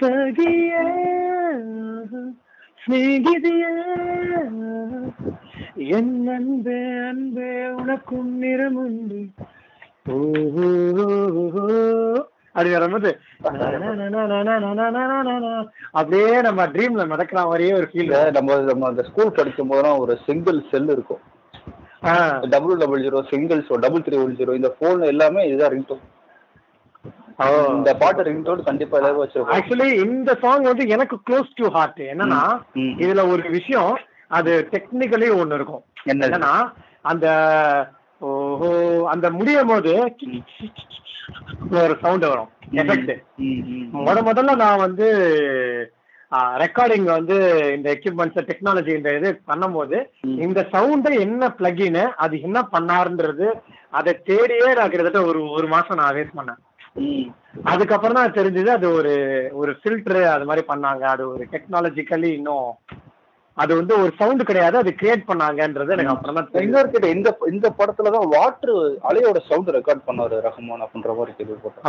சகியே, 0.00 0.82
சிநேகிதியே, 2.82 3.70
என் 5.96 6.14
அன்பே 6.34 6.78
அன்பே 7.08 7.48
உனக்கும் 7.80 8.30
நிறம் 8.42 8.78
உண்டு. 8.84 9.20
அப்படி 12.54 12.70
வரும்போது 12.76 13.10
அப்படியே 15.98 16.30
நம்ம 16.46 16.66
ட்ரீம்ல 16.74 17.02
நடக்கிற 17.12 17.40
மாதிரியே 17.48 17.72
ஒரு 17.78 17.86
ஃபீல் 17.90 18.14
நம்ம 18.38 18.56
நம்ம 18.70 18.88
அந்த 18.90 19.02
ஸ்கூல் 19.08 19.36
படிக்கும் 19.38 19.70
போதெல்லாம் 19.72 20.00
ஒரு 20.04 20.16
சிங்கிள் 20.26 20.60
செல் 20.72 20.90
இருக்கும். 20.96 21.22
Double 22.54 22.80
double 22.82 23.04
zero 23.06 23.20
single 23.32 23.60
double 23.84 24.04
three 24.06 24.18
one 24.24 24.38
zero 24.40 24.52
இந்த 24.60 24.70
போன் 24.80 25.02
எல்லாமே 25.12 25.42
இதுதான் 25.50 25.72
ரிங்டோன் 25.74 26.04
இந்த 27.76 27.90
பாட்டு 28.00 28.26
ரிங்டோன் 28.28 28.66
கண்டிப்பா 28.68 28.98
எல்லாரும் 28.98 29.22
வச்சிருக்கோம் 29.22 29.56
ஆக்சுவலி 29.56 29.88
இந்த 30.06 30.30
சாங் 30.42 30.68
வந்து 30.70 30.84
எனக்கு 30.94 31.16
க்ளோஸ் 31.26 31.50
டு 31.60 31.66
ஹார்ட் 31.76 32.00
என்னன்னா. 32.12 32.42
இதுல 33.04 33.22
ஒரு 33.32 33.42
விஷயம் 33.56 33.92
அது 34.38 34.52
டெக்னிக்கலி 34.74 35.28
ஒண்ணு 35.40 35.56
இருக்கும். 35.58 35.82
என்ன 36.10 36.26
என்னன்னா 36.28 36.52
அந்த 37.10 37.26
ஓஹோ 38.30 38.70
அந்த 39.12 39.26
முடியும் 39.38 39.70
போது 39.72 39.92
ஒரு 41.82 41.94
சவுண்ட் 42.02 42.26
வரும். 42.32 42.50
எஃபெக்ட் 42.80 43.12
முத 44.06 44.18
முதல்ல 44.28 44.54
நான் 44.64 44.84
வந்து 44.86 45.06
ரெக்கார்டிங் 46.62 47.06
வந்து 47.16 47.36
இந்த 47.76 47.86
எக்யூப்மெண்ட்ஸ் 47.94 48.48
டெக்னாலஜி 48.50 48.92
இந்த 48.96 49.10
இது 49.18 49.30
பண்ணும்போது. 49.50 49.98
இந்த 50.46 50.60
சவுண்ட் 50.74 51.08
என்ன 51.26 51.48
பிளகின் 51.60 52.02
அது 52.24 52.34
என்ன 52.48 52.58
பண்ணாருன்றது 52.74 53.48
அதை 54.00 54.12
தேடியே 54.28 54.68
நான் 54.78 54.90
கிட்டத்தட்ட 54.90 55.22
ஒரு 55.30 55.40
ஒரு 55.58 55.68
மாசம் 55.74 55.98
நான் 56.00 56.14
வேஸ்ட் 56.18 56.38
பண்ணேன். 56.40 56.60
அதுக்கப்புறம் 57.70 58.18
தான் 58.18 58.36
தெரிஞ்சது 58.36 58.70
அது 58.76 58.86
ஒரு 58.98 59.12
ஒரு 59.60 59.72
ஃபில்டர் 59.78 60.22
அது 60.34 60.48
மாதிரி 60.50 60.62
பண்ணாங்க. 60.70 61.04
அது 61.14 61.22
ஒரு 61.32 61.44
டெக்னாலஜிக்கலி 61.52 62.30
இன்னும் 62.38 62.68
அது 63.56 63.72
வந்து 63.78 63.94
ஒரு 64.02 64.12
சவுண்ட் 64.18 64.42
கிடையாது 64.48 64.76
அது 64.80 64.90
கிரியேட் 65.00 65.26
பண்ணாங்கன்றது 65.28 65.94
எனக்கு 65.94 66.12
அப்புறம் 66.12 66.36
தான் 66.36 66.62
இன்னொரு 66.66 66.88
கிட்ட 66.92 67.06
இந்த 67.16 67.30
இந்த 67.52 67.68
படத்துல 67.78 68.12
தான் 68.16 68.30
வாட்டர் 68.34 68.74
அலையோட 69.08 69.38
சவுண்ட் 69.48 69.70
ரெக்கார்ட் 69.76 70.06
பண்ணாரு 70.08 70.36
ரஹ்மான் 70.46 70.84
அப்படின்ற 70.84 71.14
மாதிரி 71.18 71.32
கேள்விப்பட்டேன். 71.38 71.86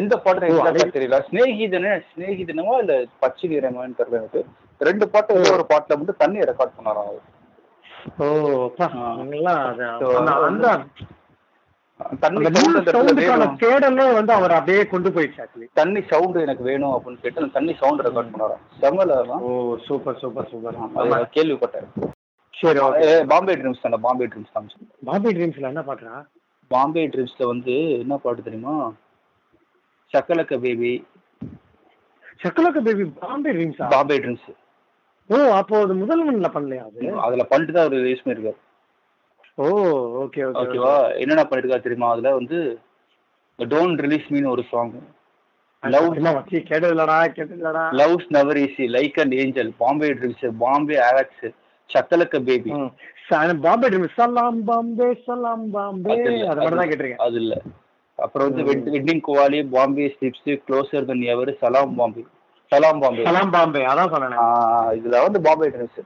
எந்த 0.00 0.14
பாட்டு 0.24 0.48
தெரியல. 0.96 1.18
ஸ்நேகிதனே 1.28 1.92
ஸ்நேகிதனமா 2.08 2.74
இல்ல 2.82 2.94
பச்சை 3.22 3.48
நிறமான்னு 3.52 3.98
தெரியல 4.00 4.20
எனக்கு. 4.22 4.42
ரெண்டு 4.80 5.06
பாட்டு 5.12 5.38
ஏதோ 5.40 5.52
ஒரு 5.58 5.66
பாட்டுல 5.72 5.98
மட்டும் 6.00 6.20
தண்ணி 6.22 6.48
ரெக்கார்ட் 6.50 6.76
பண்ணாராம் 6.78 7.10
அவர். 7.10 7.22
ஓ 8.20 8.26
தேடலே 13.62 14.06
வந்து 14.12 14.32
அவர் 14.36 14.54
அப்படியே 14.56 14.82
கொண்டு 14.86 15.10
போயிடுச்சு 15.14 15.68
தண்ணி 15.76 16.00
சவுண்ட் 16.10 16.38
எனக்கு 16.44 16.64
வேணும் 16.68 16.94
அப்படின்னு 16.94 17.22
கேட்டு 17.22 17.42
அந்த 17.42 17.52
தண்ணி 17.56 17.74
சவுண்ட் 17.80 18.02
ரெக்கார்ட் 18.06 18.56
செம்மல 18.82 19.16
ஓ 19.40 19.50
சூப்பர் 19.86 20.18
சூப்பர் 20.22 20.48
சூப்பர். 20.52 20.76
கேள்விப்பட்டேன். 21.36 21.88
சரி 22.54 22.80
பாம்பே 23.30 23.54
ட்ரீம்ஸ் 23.60 23.84
தானே 23.84 23.98
பாம்பே 24.04 24.26
ட்ரீம்ஸ் 24.32 24.54
தான் 24.56 24.68
பாபி 25.06 25.30
ட்ரீம்ஸ்ல 25.36 25.70
என்ன 25.70 25.82
பாக்குறா 25.86 26.14
பாம்பே 26.70 27.04
ட்ரீம்ஸ்ல 27.12 27.46
வந்து 27.48 27.74
என்ன 27.98 28.14
பாட்டு 28.18 28.42
தெரியுமா? 28.42 28.74
சக்கலக்க 30.12 30.54
பேபி 30.62 30.92
சக்கலக்க 32.40 32.78
பேபி 32.86 33.04
பாம்பே 33.22 33.52
ட்ரீம்ஸா 33.56 33.86
பாம்பே 33.92 34.18
ட்ரீம்ஸ் 34.22 34.50
ஓ 35.30 35.36
அப்போ 35.58 35.74
அது 35.82 35.94
முதல் 35.98 36.22
ஒன்ல 36.24 36.48
பண்ணலையா 36.54 36.84
அது? 36.86 37.00
அதுல 37.26 37.42
பண்ணிட்டு 37.50 37.74
தான் 37.74 37.84
அவர் 37.84 37.96
ரிலீஸ் 37.98 38.22
பண்ணிருக்காரு 38.24 38.58
ஓ 39.58 39.64
ஓகே 40.22 40.40
ஓகே 40.44 40.60
ஓகேவா? 40.62 40.92
என்னென்ன 41.22 41.42
பண்ணிருக்காரு 41.48 41.84
தெரியுமா? 41.86 42.10
அதுல 42.14 42.30
வந்து 42.38 42.58
டோன்ட் 43.58 44.02
ரிலீஸ் 44.04 44.28
மீன் 44.34 44.52
ஒரு 44.52 44.62
song 44.70 44.92
loves 48.00 48.28
never 48.36 48.58
easy 48.62 48.84
like 48.96 49.16
and 49.22 49.34
angel 49.40 49.70
Bombay 49.80 50.10
dreams 50.18 50.44
Bombay 50.60 50.96
ஆலக்ஸ் 51.06 51.44
சக்கலக்க 51.90 52.36
பேபி 52.48 52.70
பாம்பே 53.64 53.88
ட்ரீம்ஸ் 53.92 54.16
சலாம் 54.18 54.60
பாம்பே 54.68 55.08
சலாம் 55.26 55.64
பாம்பே 55.74 56.16
அது 56.44 56.58
மட்டும் 56.58 56.80
தான் 56.80 56.90
கேட்டிருக்கேன். 56.90 57.22
அது 57.26 57.36
இல்ல. 57.42 57.54
அப்புறம் 58.18 58.46
வந்து 58.48 58.64
wedding 58.94 59.22
qawwali 59.26 59.58
Bombay 59.74 60.06
slips 60.14 60.48
closer 60.66 61.08
than 61.08 61.24
ever 61.32 61.52
Salaam 61.62 61.94
Bombay 61.98 62.24
Salaam 62.72 63.00
Bombay 63.02 63.24
சலாம் 63.28 63.52
பாம்பே 63.56 63.82
அதான் 63.90 64.12
சொன்னேன். 64.14 64.36
இதுல 64.98 65.22
வந்து 65.26 65.40
பாம்பே 65.48 65.68
ட்ரீம்ஸ் 65.74 65.98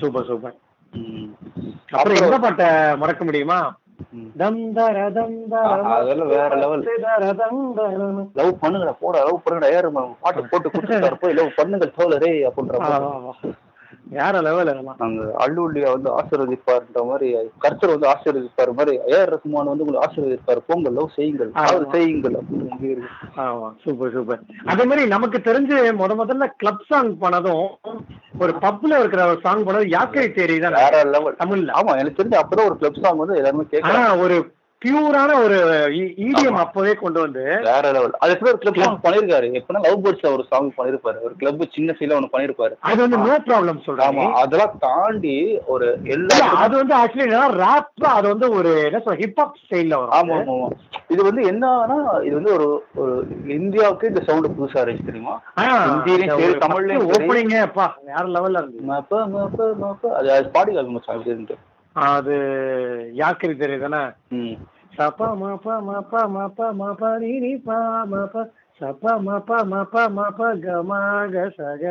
சூப்பர் 0.00 0.28
சூப்பர். 0.28 0.56
அப்புறம் 1.90 2.20
எந்த 2.22 2.38
பாட்டை 2.44 2.68
மறக்க 2.96 3.24
முடியுமா? 3.24 3.58
அதெல்லாம் 5.96 6.30
வேற. 6.34 6.50
லவ் 8.40 8.60
பண்ணுங்கடா 8.62 8.94
போடா 9.00 9.20
லவ் 9.28 9.42
பண்ணுங்கடா. 9.44 9.70
ஏறு 9.76 9.90
பாட்டு 10.24 10.42
போட்டு 10.50 10.70
போய் 11.20 11.36
லவ் 11.40 11.56
பண்ணுங்கள் 11.58 11.96
தோழரே 11.98 12.32
அப்படின்ற. 12.48 12.80
வேற 14.04 14.40
லெவல் 14.46 14.70
அதெல்லாம் 14.70 14.98
அந்த 15.04 15.22
அல்லுள்ளியா 15.42 15.88
வந்து 15.92 16.08
ஆசீர்வதிப்பார்ன்ற 16.16 17.02
மாதிரி 17.08 17.28
கர்த்தர் 17.64 17.92
வந்து 17.92 18.08
ஆசீர்வதிப்பார் 18.12 18.72
மாதிரி 18.78 18.94
ஏஆர் 19.10 19.32
ரஹ்மான் 19.34 19.70
வந்து 19.70 19.84
உங்களை 19.84 20.00
ஆசீர்வதிப்பார். 20.04 20.60
போங்கள் 20.68 20.96
லவ் 20.98 21.14
செய்யுங்கள் 21.16 21.50
செய்யுங்கள் 21.94 22.36
அப்படின்னு. 22.40 23.06
ஆமா 23.44 23.68
சூப்பர் 23.84 24.12
சூப்பர் 24.16 24.42
அதே 24.72 24.86
மாதிரி 24.90 25.04
நமக்கு 25.14 25.40
தெரிஞ்சு 25.48 25.78
முத 26.00 26.14
முதல்ல 26.20 26.48
கிளப் 26.62 26.84
சாங் 26.90 27.12
பண்ணதும் 27.22 27.64
ஒரு 28.40 28.54
பப்ல 28.64 28.98
இருக்கிற 29.00 29.22
ஒரு 29.30 29.40
சாங் 29.42 29.64
பண்ணது 29.66 29.86
யாக்கை 29.96 30.26
தேரி 30.38 30.58
தான் 30.58 30.78
வேற 30.80 31.02
லெவல் 31.14 31.40
தமிழ்ல. 31.42 31.72
ஆமா 31.80 31.94
எனக்கு 32.00 32.20
தெரிஞ்சு 32.20 32.40
அப்பதான் 32.40 32.68
ஒரு 32.70 32.78
கிளப் 32.82 33.02
சாங் 33.04 33.22
வந்து 33.22 33.38
எல்லாருமே 33.40 33.66
கேட்கலாம் 33.72 34.22
ஒரு 34.26 34.36
பியூரான 34.84 35.30
ஒரு 35.42 35.58
இடிஎம் 36.24 36.58
அப்பவே 36.62 36.92
கொண்டு 36.94 37.18
வந்து 37.20 37.42
வேற 37.66 37.84
லெவல் 37.92 38.14
அது 38.20 38.32
கூட 38.38 38.50
கிளப் 38.74 39.04
பண்ணிருக்காரு. 39.04 39.46
எப்படின்னா 39.52 39.82
லவ் 39.86 40.02
பேர்ட்ஸ்ல 40.04 40.32
ஒரு 40.32 40.44
சாங் 40.50 40.68
பண்ணிருப்பாரு. 40.76 41.18
ஒரு 41.26 41.34
கிளப் 41.38 41.62
சின்ன 41.74 41.94
சீல 41.98 42.16
ஒண்ணு 42.16 42.32
பண்ணிருப்பாரு. 42.32 42.74
அது 42.88 42.98
வந்து 43.04 43.20
நோ 43.22 43.36
ப்ராப்ளம் 43.46 43.72
ஆமா. 43.74 43.84
சொல்றாங்க 43.86 44.26
அதெல்லாம் 44.40 44.74
தாண்டி 44.78 45.36
ஒரு 45.66 45.86
எல்லா 46.14 46.38
அது 46.58 46.74
வந்து 46.76 46.94
ஆக்சுவலி 46.94 47.28
ரேப் 47.58 47.82
அது 48.12 48.26
வந்து 48.28 48.48
ஒரு 48.52 48.72
என்ன 48.84 49.00
சொல்ற 49.00 49.18
ஹிப்ஹாப் 49.22 49.58
ஸ்டைல்ல 49.62 49.98
ஆமா 50.12 50.36
வரும். 50.36 50.48
ஆமா 50.48 50.56
ஆமா 50.58 50.70
இது 51.10 51.22
வந்து 51.22 51.42
என்னன்னா 51.48 51.96
இது 52.24 52.34
வந்து 52.34 52.52
ஒரு 52.54 52.68
ஒரு 52.96 53.14
இந்தியாவுக்கு 53.56 54.06
இந்த 54.06 54.22
சவுண்ட் 54.26 54.54
புதுசா 54.54 54.82
இருந்துச்சு 54.82 55.10
தெரியுமா? 55.10 55.34
ஹிந்திலயும் 55.86 56.40
சரி, 56.40 56.54
தமிழ்லயும். 56.62 57.10
ஓப்பனிங்க 57.12 57.58
அப்பா 57.62 57.86
வேற 58.08 58.24
லெவல்ல 58.34 58.62
இருந்து 58.62 58.98
அது 60.34 60.50
பாடி 60.50 60.72
கால் 60.74 60.94
மச்சான் 60.94 61.48
அது 61.96 62.36
யாக்கரி 63.18 63.54
தெரியுதானே 63.56 64.00
ம். 64.36 64.54
சப்பா 64.96 65.28
மப்பா 65.34 65.74
மப்பா 65.82 66.20
மப்பா 66.28 66.66
மப்பா 66.74 67.10
நீ 67.22 67.32
பா 67.60 67.78
மப்பா 68.06 68.42
சப்பா 68.80 69.12
மப்பா 69.20 69.58
மப்பா 69.66 70.02
மப்பா 70.10 70.48
கமா 70.60 71.00
க 71.28 71.46
சக 71.56 71.84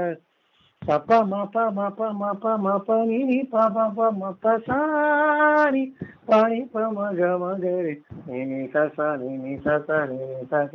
சப்பா 0.82 1.18
மப்பா 1.26 1.64
மப்பா 1.72 2.08
மப்பா 2.22 2.52
மப்பா 2.60 2.98
நீ 3.10 3.20
பா 3.48 3.64
பா 3.76 3.86
மப்பா 4.14 4.54
சாரி 4.66 5.84
பாணி 6.28 6.60
ப 6.68 6.86
ம 6.92 7.10
க 7.14 7.32
ம 7.38 7.46
க 7.58 7.66
ரே 7.80 7.94
நீ 8.28 8.40
நீ 8.50 8.60
ச 8.68 8.76
ச 8.92 8.98
நீ 9.22 9.30
நீ 9.38 9.54
ச 9.64 9.68
ச 9.86 9.90
நீ 10.12 10.20
நீ 10.38 10.52
ச 10.52 10.56
ச 10.68 10.72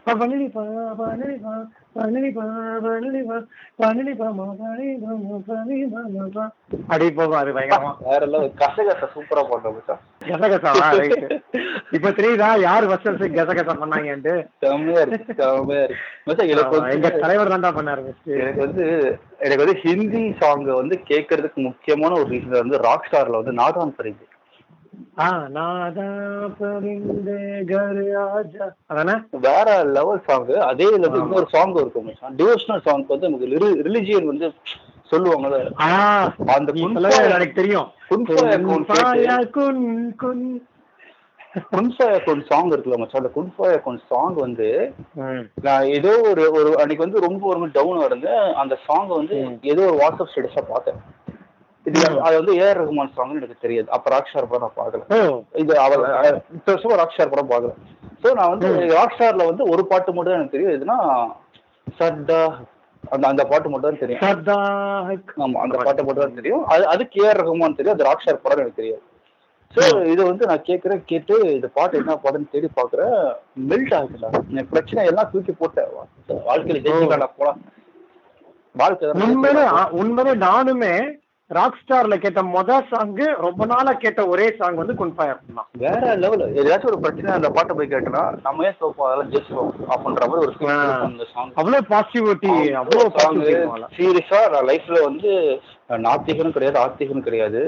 க 0.00 0.10
க 0.10 0.20
ச 0.20 0.26
நீ 0.26 0.36
நீ 0.36 0.48
ச 0.48 0.64
ச 0.98 1.12
நீ 1.12 1.26
நீ 1.26 1.38
ச 1.38 1.48
ச 1.92 2.06
நீ 2.06 2.20
நீ 2.20 2.30
ச 2.30 2.36
ச 2.36 2.36
க 2.36 2.36
க 2.36 2.36
ப 2.36 2.36
பன்னி 2.36 2.36
பா 2.36 2.44
பன்னி 2.44 2.44
பா 2.44 2.44
பன்னி 2.44 2.44
பா 2.44 2.44
பன்னி 2.84 3.22
பா 3.22 3.36
பன்னி 3.80 4.12
பா 4.14 4.28
ம 4.30 4.48
பன்னி 4.60 4.88
பா 5.02 5.12
ம 5.20 5.40
பன்னி 5.48 5.78
பா 5.92 6.02
ம 6.08 6.28
பா 6.30 6.44
அடி 6.88 7.06
போகும் 7.10 7.38
அது 7.38 7.50
பயங்கரமா. 7.56 7.92
வேற 8.04 8.22
லெவல் 8.26 8.52
கசகச 8.60 9.02
சூப்பரா 9.12 9.42
போட்டோம் 9.44 9.76
மச்சான் 9.76 10.02
கசகசா 10.30 10.70
ரைட் 10.92 11.24
இப்ப 11.96 12.08
தெரியுதா 12.18 12.48
யார் 12.62 12.86
சிங் 13.18 13.36
கசகசா 13.36 13.74
பண்ணாங்கன்ட்டு? 13.74 14.34
செம்மையா 14.60 15.02
இருக்கு 15.04 15.34
செம்மையா 15.40 15.82
இருக்கு. 15.84 16.06
எனக்கு 16.52 16.76
எங்க 16.94 17.08
தலைவர் 17.24 17.52
தான்டா 17.52 17.70
பண்ணாரு. 17.78 18.02
எனக்கு 18.36 18.60
வந்து 18.66 18.84
எனக்கு 19.44 19.62
வந்து 19.64 19.76
ஹிந்தி 19.84 20.22
சாங் 20.40 20.66
வந்து 20.74 20.96
கேட்கறதுக்கு 21.10 21.60
முக்கியமான 21.68 22.18
ஒரு 22.20 22.28
ரீசன் 22.34 22.62
வந்து 22.62 22.78
ராக் 22.86 23.08
ஸ்டார்ல 23.08 23.40
வந்து 23.40 23.54
நாதான் 23.60 23.96
பரிந்து 23.98 24.26
வேற 29.30 29.84
லெவல் 29.84 30.22
சாங் 30.26 30.46
அதே 30.46 30.88
இன்னொரு 30.92 31.46
சாங் 31.48 31.74
இருக்கும். 31.74 32.08
டிவோஷனல் 32.36 32.84
சாங் 32.84 33.06
வந்து 33.06 33.28
நமக்கு 33.28 33.82
ரிலிஜியன் 33.86 34.30
வந்து 34.32 34.52
சொல்லுவாங்கல்ல. 35.10 35.72
அந்த 36.56 36.72
எனக்கு 37.28 37.54
தெரியும். 37.54 37.88
குன்ஃபாயா 41.76 42.24
கொன் 42.24 42.44
சாங் 42.48 42.70
இருக்குல்ல 42.70 42.96
மச்சான். 42.96 43.22
அந்த 43.22 43.30
குன்ஃபாயா 43.36 43.82
கொன் 43.82 44.00
சாங் 44.08 44.34
வந்து. 44.34 44.92
நான் 45.62 45.84
ஏதோ 45.84 46.20
ஒரு 46.30 46.50
ஒரு 46.52 46.78
அன்னைக்கு 46.78 47.04
வந்து 47.04 47.20
ரொம்ப 47.20 47.46
ஒரு 47.46 47.68
டவுன் 47.72 48.04
இருந்தேன். 48.04 48.54
அந்த 48.54 48.78
சாங் 48.86 49.06
வந்து. 49.06 49.58
ஏதோ 49.62 49.82
ஒரு 49.82 49.96
வாட்ஸ்அப் 49.96 50.30
ஸ்டேட்டஸா 50.34 50.62
பார்த்தேன். 50.68 50.94
இது. 51.90 52.02
அது 52.26 52.34
வந்து 52.38 52.54
ஏஆர் 52.60 52.80
ரஹ்மான் 52.80 53.14
சாங்னு 53.16 53.40
எனக்கு 53.40 53.62
தெரியாது. 53.64 53.88
அப்ப 53.96 54.10
ராக் 54.14 54.30
ஸ்டார் 54.30 54.50
படம் 54.50 54.64
நான் 54.64 54.78
பார்க்கல. 54.78 55.02
ஓ. 55.16 55.18
இது 55.62 55.72
அவர் 55.84 56.02
இத்தனை 56.56 56.72
வருஷமா 56.74 56.98
ராக் 57.00 57.14
ஸ்டார் 57.14 57.32
படம் 57.34 57.52
பார்க்கல. 57.52 57.72
ஸோ 58.22 58.30
நான் 58.38 58.52
வந்து 58.52 58.68
ம். 58.72 58.90
ராக் 58.96 59.16
ஸ்டார்ல 59.16 59.46
வந்து 59.50 59.64
ஒரு 59.72 59.84
பாட்டு 59.90 60.16
மட்டும் 60.16 60.36
எனக்கு 60.36 60.54
தெரியும். 60.56 60.76
எதுனா 60.78 60.98
சர்தா 62.00 62.40
அந்த 63.04 63.24
அந்த 63.28 63.42
பாட்டு 63.50 63.68
மட்டும் 63.68 63.90
தான் 63.90 64.02
தெரியும். 64.02 64.22
ஆமா 65.44 65.60
அந்த 65.64 65.76
பாட்டு 65.86 66.02
மட்டும் 66.06 66.24
தான் 66.24 66.38
தெரியும். 66.40 66.64
அது 66.72 66.84
அதுக்கு 66.92 67.22
ஏஆர் 67.24 67.40
ரஹ்மான் 67.42 67.78
தெரியும். 67.78 67.96
அது 67.96 68.08
ராக் 68.08 68.24
ஸ்டார் 68.24 68.44
படம் 68.44 68.62
எனக்கு 68.64 68.80
தெரியாது. 68.80 69.04
ஸோ 69.74 69.82
இது 70.12 70.22
வந்து 70.28 70.44
நான் 70.50 70.64
கேட்குறேன் 70.68 71.02
கேட்டு 71.10 71.34
இந்த 71.56 71.68
பாட்டு 71.74 71.98
என்ன 72.00 72.16
பாட்டுன்னு 72.22 72.52
தேடி 72.54 72.68
பார்க்குறேன். 72.78 73.18
மெல்ட் 73.70 73.94
ஆகுதுடா. 73.98 74.28
என் 74.58 74.70
பிரச்சனை 74.72 75.04
எல்லாம் 75.10 75.30
தூக்கி 75.32 75.52
போட்டேன். 75.60 75.92
வாழ்க்கையில 76.48 76.80
ஜெயிச்சுக்கலாம் 76.84 77.36
போலாம். 77.38 77.60
வாழ்க்கை 78.74 79.12
உண்மையிலே 79.26 79.62
உண்மையிலே 80.00 80.32
நானுமே 80.44 80.92
ராக் 81.50 81.78
ஸ்டார்ல 81.78 82.16
கேட்ட 82.16 82.40
மொத 82.50 82.72
சாங் 82.90 83.14
ரொம்ப 83.44 83.62
நாளா 83.66 83.92
கேட்ட 83.96 84.20
ஒரே 84.26 84.46
சாங் 84.58 84.76
வந்து 84.76 84.94
குன்ஃபயர் 85.00 85.40
தான் 85.50 85.68
வேற 85.82 86.12
லெவல் 86.16 86.44
ஏதாச்சும் 86.60 86.90
ஒரு 86.90 87.00
பிரச்சனை 87.00 87.32
அந்த 87.32 87.48
பாட்டை 87.50 87.74
போய் 87.74 87.92
கேட்டனா 87.94 88.22
நம்ம 88.44 88.66
ஏன் 88.68 88.78
சோப்போம் 88.80 89.08
அதெல்லாம் 89.08 89.30
ஜெயிச்சிருவோம் 89.32 89.72
அப்படின்ற 89.90 90.28
மாதிரி 90.28 90.44
ஒரு 90.46 90.54
சாங் 90.58 91.50
அவ்வளவு 91.60 91.80
பாசிட்டிவிட்டி 91.90 92.52
அவ்வளவு 92.82 93.08
பாசிட்டிவிட்டி 93.18 93.90
சீரியஸா 93.98 94.40
நான் 94.54 94.68
லைஃப்ல 94.70 95.00
வந்து 95.04 95.32
நாத்திகனும் 96.04 96.56
கிடையாது 96.56 96.78
ஆத்திகனும் 96.80 97.26
கிடையாது. 97.28 97.62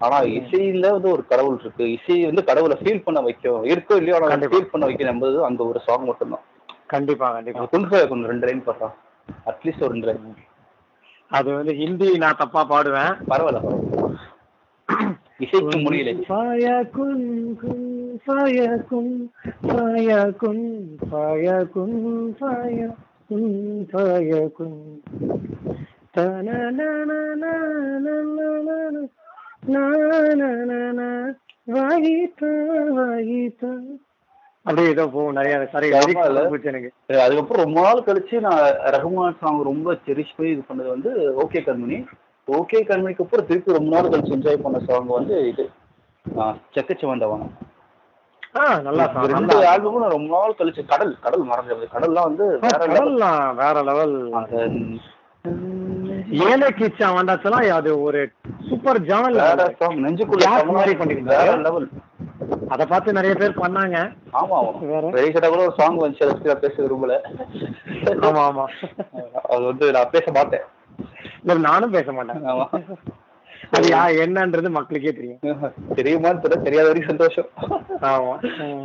ஆனா 0.00 0.16
இசையில 0.38 0.90
வந்து 0.90 1.08
ஒரு 1.12 1.22
கடவுள் 1.26 1.58
இருக்கு. 1.60 1.84
இசை 1.92 2.16
வந்து 2.24 2.42
கடவுளை 2.44 2.76
ஃபீல் 2.80 3.04
பண்ண 3.04 3.20
வைக்கும். 3.20 3.62
இருக்கோ 3.64 3.94
இல்லையோ 3.96 4.16
ஆனா. 4.18 4.36
ஃபீல் 4.52 4.72
பண்ண 4.72 4.84
வைக்கும் 4.86 5.12
என்பது 5.12 5.36
அந்த 5.44 5.60
ஒரு 5.64 5.80
சாங் 5.86 6.04
மட்டும்தான். 6.04 6.44
கண்டிப்பா 6.86 7.28
கண்டிப்பா. 7.30 7.64
குன்ஃபை 7.72 8.00
கொஞ்சம் 8.08 8.30
ரெண்டு 8.30 8.46
லைன் 8.46 8.66
பாடுறான் 8.66 8.94
அட்லீஸ்ட் 9.46 9.84
ஒரு 9.84 9.92
ரெண்டு 9.94 10.08
லைன் 10.08 10.26
அது 11.30 11.54
வந்து 11.54 11.74
ஹிந்தி 11.74 12.18
நான் 12.18 12.36
தப்பா 12.36 12.60
பாடுவேன். 12.70 13.14
பரவாயில்ல 13.30 13.60
பரவாயில்ல. 13.60 14.02
இசைக்கு 15.38 15.78
முடியல 15.78 16.10
பாயா 16.28 16.82
குன் 16.96 17.24
குன் 17.60 17.86
பாயா 18.26 18.68
குன் 18.90 19.12
பாயா 19.66 20.20
குன் 20.40 20.64
பாயா 21.10 21.56
குன் 21.74 21.96
பாயா 22.40 22.88
குன் 23.28 23.50
பாயா 23.92 24.42
குன். 24.58 24.78
அப்படியே 34.66 34.92
ஏதோ 34.92 35.04
போகும் 35.06 35.36
நிறைய 35.38 35.56
சரி 35.72 35.88
எனக்கு. 36.70 36.88
அதுக்கப்புறம் 37.24 37.64
ரொம்ப 37.64 37.80
நாள் 37.80 38.06
கழிச்சு 38.06 38.36
நான் 38.46 38.62
ரஹ்மான் 38.94 39.38
சாங் 39.42 39.60
ரொம்ப 39.68 39.94
செரிஷ் 40.06 40.36
போய் 40.38 40.52
இது 40.54 40.62
பண்ணது 40.68 40.88
வந்து 40.94 41.10
ஓகே 41.44 41.60
கண்மணி. 41.66 41.98
ஓகே 42.48 42.80
கண்மணிக்கு 42.88 43.24
அப்புறம் 43.24 43.48
திருப்பி 43.48 43.78
ரொம்ப 43.78 43.90
நாள் 43.94 44.12
கழிச்சு 44.12 44.36
என்ஜாய் 44.36 44.64
பண்ண 44.64 44.80
சாங் 44.88 45.16
வந்து 45.18 45.36
இது 45.50 45.64
செக்கச்சவந்தவனம் 46.76 47.54
நல்லா 48.86 49.04
ரெண்டு 49.32 49.56
ஆல்பமும் 49.70 50.02
நான் 50.02 50.14
ரொம்ப 50.16 50.30
நாள் 50.36 50.58
கழிச்சு 50.60 50.82
கடல் 50.92 51.12
கடல் 51.24 51.48
மறந்துடுது 51.50 51.86
கடல்லாம் 51.94 52.28
வந்து. 52.28 52.46
கடல்லாம் 52.74 53.40
வேற 53.56 53.82
லெவல் 53.88 54.14
ஏழை 56.46 56.68
கிச்சா 56.78 57.08
வந்தாச்சுலாம் 57.16 57.66
அது 57.78 57.90
ஒரு 58.06 58.20
சூப்பர் 58.68 59.00
ஜானல் 59.10 59.36
நெஞ்சுக்குள்ள. 60.04 60.46
வேற 61.32 61.50
லெவல் 61.66 61.88
அத 62.66 62.86
பார்த்து 62.86 63.12
நிறைய 63.12 63.34
பேர் 63.34 63.60
பண்ணாங்க. 63.60 63.96
ஆமா 64.32 64.56
வேற? 64.88 65.02
ரீசெண்டா 65.16 65.48
கூட 65.48 65.62
ஒரு 65.62 65.74
சாங் 65.76 65.98
வந்துச்சு 65.98 66.24
அதை 66.26 66.46
நான் 66.46 66.60
பேச 66.60 66.76
விரும்பல 66.82 67.14
ஆமா 68.28 68.42
ஆமா. 68.46 68.64
அது 69.48 69.62
வந்து 69.64 69.86
நான் 69.92 70.10
பேச 70.10 70.26
மாட்டேன். 70.32 70.64
இல்ல 71.42 71.58
நானும் 71.68 71.90
பேச 71.90 72.12
மாட்டேன். 72.12 72.42
ஆமா. 72.46 72.66
அது 73.70 73.86
யா 73.88 74.02
என்னன்றது 74.22 74.68
மக்களுக்கே 74.70 75.12
தெரியும். 75.12 75.40
தெரியுமான்னு 75.94 76.42
தெரியல 76.42 76.64
தெரியாத 76.64 76.88
வரைக்கும் 76.88 77.12
சந்தோஷம். 77.12 77.48
ஆமா. 78.10 78.34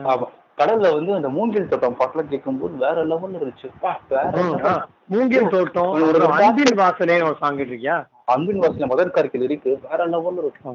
ஆமா. 0.05 0.27
கடல்ல 0.57 0.87
வந்து 0.93 1.11
அந்த 1.13 1.29
மூங்கில் 1.29 1.69
தோட்டம் 1.69 1.99
பாட்டுலாம் 1.99 2.29
கேட்கும்போது 2.29 2.73
வேற 2.77 3.05
லெவல்ல 3.05 3.37
இருந்துச்சு. 3.39 3.67
பா, 3.81 3.91
வேற 4.09 4.25
level. 4.37 4.65
ஆ. 4.67 4.73
மூங்கில் 5.07 5.47
தோட்டம் 5.49 5.93
அன்பின் 6.39 6.75
வாசலே 6.77 7.17
ஒரு 7.23 7.37
சாங் 7.39 7.57
இருக்கியா 7.57 7.95
அன்பின் 8.35 8.59
வாசல 8.59 8.87
மதன் 8.91 9.13
கார்கில் 9.15 9.45
இருக்கு 9.49 9.71
வேற 9.89 10.07
லெவல்ல 10.07 10.41
இருக்கு. 10.43 10.71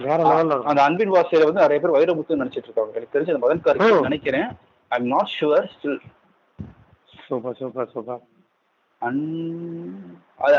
வேற 0.00 0.18
லெவல்ல 0.24 0.46
இருக்கும் 0.46 0.70
அந்த 0.72 0.82
அன்பின் 0.82 1.12
வாசையில 1.12 1.44
வந்து 1.48 1.60
நிறைய 1.64 1.78
பேர் 1.82 1.96
வைரமுத்து 1.96 2.40
நினைச்சிட்டு 2.42 2.68
இருக்காங்க. 2.68 2.92
எனக்கு 2.94 3.14
தெரிஞ்ச 3.18 3.34
அந்த 3.34 3.46
மதன் 3.46 3.64
கார்கில் 3.66 3.96
ஓ. 3.98 4.00
நினைக்கிறேன். 4.00 4.48
I 4.88 4.98
am 5.00 5.06
not 5.06 5.30
sure 5.40 5.68
still 5.74 5.98
super 7.26 7.56
super. 7.56 7.90
Super 7.90 8.20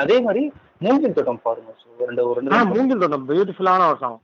அதே 0.02 0.18
மாதிரி 0.22 0.52
மூங்கில் 0.80 1.14
தோட்டம் 1.14 1.42
பாருங்க. 1.44 1.72
ஒரு 1.98 2.06
ரெண்டு 2.06 2.24
ஒரு 2.30 2.40
ரெண்டு 2.40 2.66
மூங்கில் 2.76 2.98
தோட்டம் 2.98 3.28
பியூட்டிஃபுல்லான 3.30 3.88
ஒரு 3.88 3.98
சாங். 4.00 4.20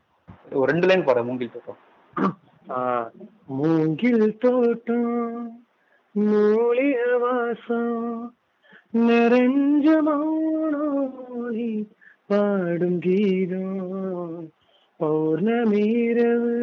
ஒரு 0.52 0.72
ரெண்டு 0.72 0.88
லைன் 0.88 1.04
பாருங்க 1.04 1.28
மூங்கில் 1.30 1.52
தோட்டம். 1.56 3.12
மூங்கில் 3.46 4.38
தோட்டம் 4.38 5.12
மூலிக 6.20 7.02
வாசம் 7.24 8.36
நிறைஞ்ச 8.98 9.88
மௌனோலி 10.08 11.70
பாடும் 12.28 13.00
கீதம். 13.00 14.52
பௌர்ணமீரவு 14.96 16.56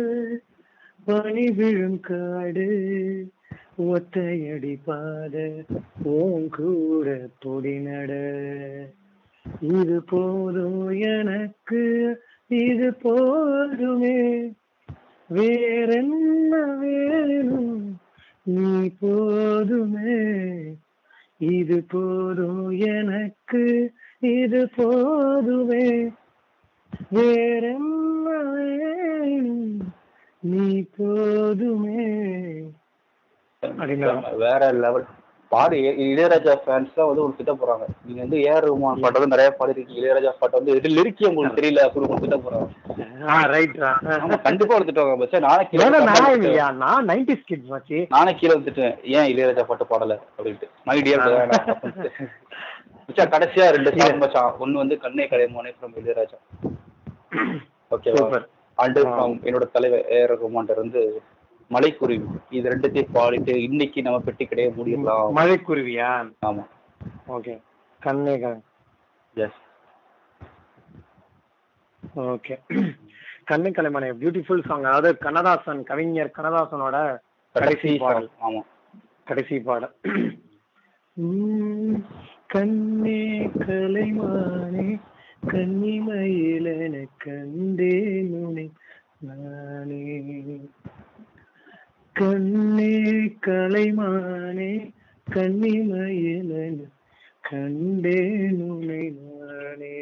பனி 1.04 1.50
விழும் 1.50 2.00
காடு 2.00 2.68
ஒத்தையடி 3.78 4.78
பாத 4.84 5.64
ஓம் 6.02 6.48
கூட 6.48 7.28
பொடிநட 7.44 8.12
இது 9.60 10.02
போதும் 10.02 10.88
எனக்கு 10.88 11.82
இது 12.46 12.94
போதுமே. 12.94 14.52
வேறென்ன 15.26 16.64
வேணும் 16.80 17.98
நீ 18.42 18.90
போதுமே. 19.00 20.16
இது 21.38 21.84
போதும் 21.88 22.70
எனக்கு 22.70 23.92
இது 24.34 24.60
வேறென்ன 27.16 28.28
வேணும் 28.54 29.66
நீ 30.42 30.64
போதுமே. 30.96 32.06
அப்படின்னு 33.62 34.08
வேற 34.42 34.62
லெவல் 34.82 35.04
பாடு 35.52 35.76
இளையராஜா 36.04 36.52
ஃபேன்ஸ் 36.62 36.94
தான் 36.96 37.08
வந்து 37.08 37.22
உங்களுக்கு 37.22 37.40
திட்ட 37.40 37.52
போறாங்க. 37.58 37.84
நீங்க 38.06 38.20
வந்து 38.22 38.38
ஏஆர் 38.44 38.64
ரஹ்மான் 38.66 39.02
பாட்டு 39.02 39.18
வந்து 39.18 39.34
நிறைய 39.34 39.50
பாடி 39.58 39.72
இருக்கீங்க 39.72 40.00
இளையராஜா 40.00 40.30
பாட்டு 40.40 40.58
வந்து 40.58 40.74
இது 40.78 40.94
லிரிக்கி 40.96 41.24
உங்களுக்கு 41.30 41.58
தெரியல 41.60 41.84
அப்படி 41.86 42.04
உங்களுக்கு 42.04 42.26
திட்ட 42.26 42.38
போறாங்க 42.46 43.46
ரைட் 43.52 43.76
கண்டிப்பா 44.46 44.74
வந்து 44.74 44.88
திட்டுவாங்க 44.88 45.18
பச்சா 45.22 45.40
நானே 45.46 45.64
கீழே 45.70 45.86
நான் 46.80 47.06
நைன்டி 47.10 47.36
கிட்ஸ் 47.42 47.70
மச்சி. 47.74 47.98
நானே 48.14 48.32
கீழே 48.40 48.54
வந்துட்டேன். 48.56 48.94
ஏன் 49.16 49.28
இளையராஜா 49.32 49.64
பாட்டு 49.70 49.86
பாடல? 49.92 50.16
அப்படின்ட்டு. 50.36 50.68
மை 50.88 50.98
டியர் 51.00 51.24
மச்சான் 53.08 53.32
கடைசியா 53.34 53.64
ரெண்டு 53.76 53.90
சாங் 53.98 54.20
மச்சான். 54.22 54.50
ஒன்னு 54.62 54.80
வந்து 54.82 54.96
கண்ணே 55.04 55.24
கலைமானே 55.32 55.72
ஃப்ரம் 55.76 55.96
இளையராஜா. 56.00 56.38
ஓகேவா 57.90 58.40
அண்டு 58.78 59.00
ஃப்ரம் 59.08 59.34
என்னோட 59.46 59.64
தலைவர் 59.74 60.06
ஏ 60.14 60.20
ரகுமான்டர் 60.30 60.78
இருந்து 60.78 61.02
மலைக்குருவி. 61.70 62.26
இது 62.56 62.70
ரெண்டுத்தையும் 62.72 63.12
பாடிட்டு 63.16 63.52
இன்னைக்கு 63.66 64.04
நம்ம 64.06 64.18
பெட்டி 64.26 64.44
கடையை 64.46 64.70
மூடிடலாம் 64.78 65.34
மழைக்குருவியா 65.38 66.10
ஆமா. 66.48 66.64
ஓகே 67.36 67.54
கண்ணே 68.02 68.34
கண் 68.44 68.62
எஸ் 69.36 69.60
ஓகே 72.32 72.56
கண்ணு 73.50 73.70
கலைமனை 73.76 74.08
பியூட்டிஃபுல் 74.20 74.66
சாங் 74.68 74.88
அதாவது 74.90 75.10
கண்ணதாசன் 75.24 75.82
கவிஞர் 75.90 76.34
கண்ணதாசனோட 76.36 76.96
கடைசி 77.54 77.90
பாடல். 78.02 78.28
ஆமா. 78.46 78.62
கடைசி 79.28 79.56
பாடல். 79.68 79.94
கண்ணே 82.54 83.50
கலைமானே 83.58 85.00
கன்னிமயிலன 85.46 87.04
கண்டே 87.18 88.22
நுனி 88.22 88.70
நானே. 89.18 90.60
கண்ணே 92.12 93.00
கலைமானே 93.46 94.92
கன்னிமயிலன 95.30 96.78
கண்டே 97.50 98.20
நுனை 98.60 99.12
நானே. 99.20 100.00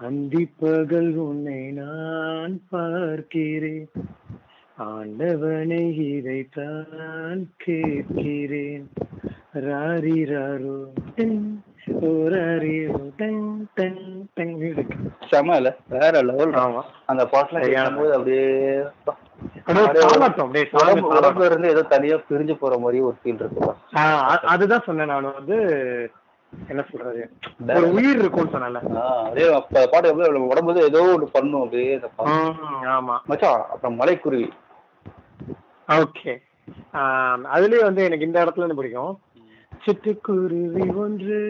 அந்திப்பகல் 0.00 1.14
உன்னை 1.14 1.70
நான் 1.70 2.62
பார்க்கிறேன். 2.70 3.88
ஆண்டவனை 4.78 6.14
இதைத்தான் 6.16 7.50
கேட்கிறேன். 7.56 8.88
ராரி 9.60 10.24
ராரோ 10.24 10.84
டங், 11.16 11.62
ஓ 12.02 12.28
ராரி 12.28 12.86
ரோ 12.86 13.00
டங் 13.16 13.66
டங் 13.74 14.28
டங் 14.34 14.58
music. 14.60 14.86
செம 15.30 15.56
இல்ல 15.56 15.76
வேற 15.88 16.20
லெவல் 16.22 16.50
ஆமா. 16.50 16.82
அந்த 17.06 17.24
பாட்டுல. 17.24 17.60
கேட்கும்போது 17.60 18.12
அப்படியே. 18.12 18.78
உடம்புல 21.10 21.44
இருந்து 21.44 21.68
ஏதோ 21.68 21.82
தனியா 21.82 22.16
பிரிஞ்சு 22.16 22.54
போற 22.54 22.78
மாதிரி 22.78 23.02
ஒரு 23.02 23.16
ஃபீல் 23.24 23.68
அ- 23.96 24.40
அதுதான் 24.40 24.82
சொன்னேன் 24.86 25.06
நான். 25.06 25.32
வந்து 25.34 25.56
என்ன 26.68 26.84
சொல்றது? 26.90 27.30
ஒரு 27.66 27.92
உயிர் 27.92 28.18
இருக்கும்னு 28.18 28.58
சொன்னேன்ல. 28.58 28.96
ஆ, 28.96 29.22
அதே 29.22 29.54
அப்ப 29.54 29.86
பாட்டு 29.86 30.08
எவ்வளவு 30.08 30.46
உடம்பு 30.46 30.82
ஏதோ 30.82 31.18
ஒண்ணு 31.18 31.24
பண்ணும் 31.32 31.62
அப்படியே 31.62 31.96
ஆமா. 31.96 33.18
மச்சான் 33.26 33.60
அப்புறம் 33.60 34.00
மலைக்குருவி. 34.00 34.52
ஓகே. 35.88 36.42
அதுலயே 37.54 37.82
வந்து 37.82 38.04
எனக்கு 38.04 38.24
இந்த 38.24 38.44
இடத்துல 38.44 38.56
இருந்து 38.56 38.74
பிடிக்கும். 38.74 39.20
சிட்டுக்குருவி 39.84 40.84
ஒன்று 40.94 41.40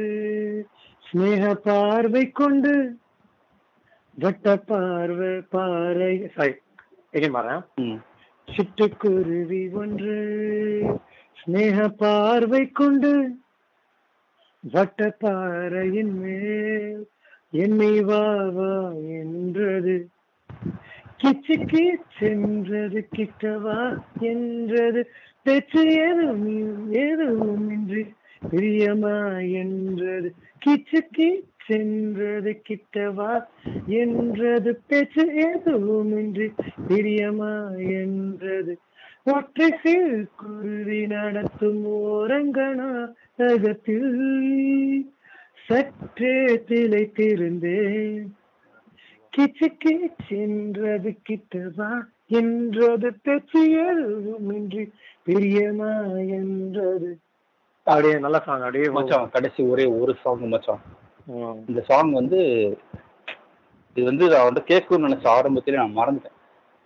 ஸ்நேக 1.07 1.43
பார்வை 1.55 2.23
கொண்டு 2.31 2.73
வட்ட 4.15 4.57
பார்வை 4.57 5.33
பாறை 5.55 6.31
சாரி 6.35 6.55
எகைன். 7.13 7.99
சிட்டுக்குருவி 8.49 9.63
ஒன்று 9.73 10.17
ஸ்நேக 11.41 11.89
பார்வை 11.89 12.63
கொண்டு 12.73 13.13
வட்ட 14.73 15.09
பாறையின் 15.21 16.15
மேல் 16.21 17.03
என்னை 17.51 17.95
வா 18.01 18.25
வா 18.59 18.73
என்றது. 19.21 19.97
கிச்சுக்கு 21.21 21.85
சென்றது 22.19 23.09
கிட்டவா 23.17 23.79
என்றது. 24.21 25.03
பேச்சு 25.47 25.81
எதுவும் 26.09 26.93
எதுவும் 26.93 27.67
இன்றி 27.71 28.03
பிரியமா 28.51 29.17
என்றது. 29.53 30.29
கிச்சு 30.67 31.01
சென்றது 31.67 32.63
கிட்டவா 32.69 33.33
என்றது. 33.87 34.73
பேச்சு 34.87 35.25
எதுவும் 35.35 36.13
இன்றி 36.19 36.49
பிரியமா 36.89 37.53
என்றது. 38.01 38.75
ஒற்றை 39.25 39.69
சிறு 39.83 40.27
குருவி 40.37 41.01
நடத்தும் 41.07 41.85
ஓரங்கனா 41.87 42.91
அகத்தில் 43.37 44.11
சற்றே 45.67 46.37
திளைத்திருந்தேன். 46.69 48.27
கிச்சு 49.33 49.69
கிச்சென்றது 49.85 51.13
கிட்டவா 51.29 51.93
என்றது 52.29 53.09
எதுவுமின்றி 53.85 54.85
பிரியமா 55.27 55.93
என்றது. 56.39 57.11
அப்படியே 57.87 58.15
நல்ல 58.19 58.39
சாங் 58.47 58.65
அப்படியே 58.67 58.89
மச்சான் 58.97 59.33
கடைசி 59.35 59.63
ஒரே 59.73 59.85
ஒரு 60.01 60.15
சாங் 60.23 60.47
மச்சான். 60.55 60.83
இந்த 61.69 61.81
சாங் 61.91 62.13
வந்து 62.13 62.41
இது 63.97 64.07
வந்து 64.11 64.25
நான் 64.29 64.49
வந்து 64.49 64.63
கேட்கணும்னு 64.71 65.07
நினைச்ச 65.07 65.29
ஆரம்பத்திலே 65.37 65.81
நான் 65.83 65.99
மறந்துட்டேன். 65.99 66.37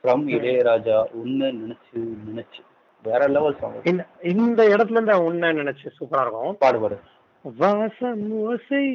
ஃப்ரம் 0.02 0.26
இளையராஜா 0.36 0.98
உன்னை 1.20 1.48
நினைச்சு 1.62 2.00
நினைச்சு. 2.28 2.60
வேற 3.02 3.26
லெவல் 3.36 3.58
சாங் 3.60 3.80
இந்த 3.92 4.04
இந்த 4.34 4.60
இடத்துல 4.74 4.98
இருந்து 4.98 5.24
உன்ன 5.24 5.52
நினைச்சு 5.52 5.86
சூப்பரா 5.98 6.22
இருக்கும். 6.24 6.56
பாடுபாடு 6.58 6.98
வாசம் 7.44 8.24
ஓசை 8.40 8.86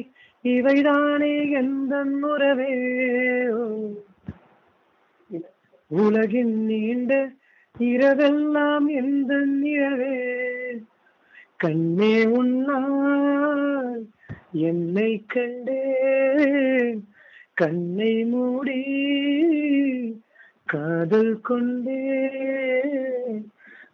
இவைதானே 0.44 1.32
எந்த 1.60 1.94
உறவே 2.32 2.72
உலகின் 5.90 6.64
நீண்ட 6.64 7.32
இரவெல்லாம் 7.78 8.86
எந்த 8.94 9.34
நிறவே 9.36 10.16
கண்ணே 11.56 12.26
உன்னால் 12.26 14.06
என்னை 14.52 15.24
கண்டே 15.26 15.82
கண்ணை 17.54 18.24
மூடி 18.24 18.80
காதல் 20.64 21.40
கொண்டே 21.40 22.02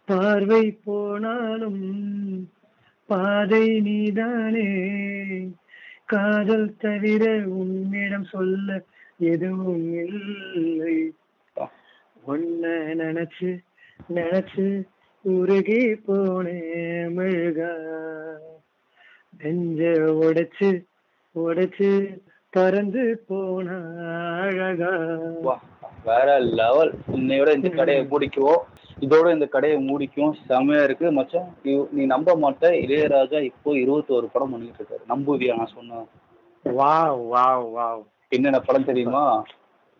பார்வை 0.05 0.71
போனாலும் 0.83 1.83
பாதை 3.05 3.81
நீதானே. 3.81 4.69
காதல் 6.05 6.75
தவிர 6.77 7.23
உன்னிடம் 7.47 8.23
சொல்ல 8.23 8.83
எதுவும் 9.17 9.93
இல்லை. 9.93 11.13
உன்ன 12.25 12.67
நினைச்சு 12.67 13.57
நினைச்சு 14.13 14.83
உருகி 15.21 15.93
போனேன் 16.07 17.11
மெழுகா. 17.11 17.73
நெஞ்ச 19.37 19.83
உடைச்சு 19.99 20.83
உடைச்சு 21.35 22.17
பறந்து 22.49 23.23
போன 23.27 23.71
அழகா. 24.41 25.17
வா, 25.41 25.61
வேற 26.05 26.39
லெவல் 26.39 26.93
இன்னையோட 27.11 27.55
இந்த 27.55 27.69
கடையை 27.69 28.07
மூடிக்குவோம் 28.07 28.57
இதோட 28.99 29.33
இந்த 29.33 29.45
கடையை 29.45 29.87
மூடிக்கும். 29.87 30.33
செமையா 30.49 30.83
இருக்கு 30.83 31.11
மச்சான். 31.11 31.55
நீ- 31.63 31.89
நம்ப 31.89 32.35
மாட்ட. 32.35 32.63
இளையராஜா 32.63 33.41
இப்போ 33.41 33.73
இருபத்தோரு 33.73 34.29
படம் 34.33 34.51
பண்ணிட்டு 34.51 34.83
இருக்காரு. 34.83 35.11
நம்புவியா? 35.11 35.55
நான் 35.55 35.69
சொன்னேன் 35.73 36.07
வாவ் 36.63 37.37
வாவ் 37.37 37.79
வாவ். 37.79 38.03
என்னென்ன 38.29 38.59
படம் 38.59 38.85
தெரியுமா? 38.85 39.43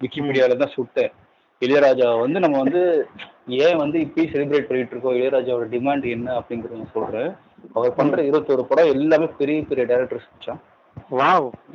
விக்கிபீடியால 0.01 0.55
தான் 0.55 0.74
சுட்டேன். 0.76 1.11
இளையராஜா 1.62 2.08
வந்து 2.24 2.39
நம்ம 2.43 2.58
வந்து 2.64 2.82
ஏன் 3.66 3.80
வந்து 3.82 3.97
இப்பயும் 4.06 4.32
செலிப்ரேட் 4.34 4.68
பண்ணிட்டு 4.70 4.93
இருக்கோம்? 4.93 5.18
இளையராஜாவோட 5.20 5.66
டிமாண்ட் 5.76 6.06
என்ன 6.16 6.28
அப்படிங்கறத 6.39 6.78
நான் 6.80 6.93
சொல்றேன். 6.93 7.32
அவர் 7.74 7.97
பண்ற 7.99 8.24
இருபத்தோரு 8.30 8.64
படம் 8.72 8.91
எல்லாமே 8.95 9.28
பெரிய 9.41 9.64
பெரிய 9.70 9.86
டேரக்டர்ஸ் 9.91 10.30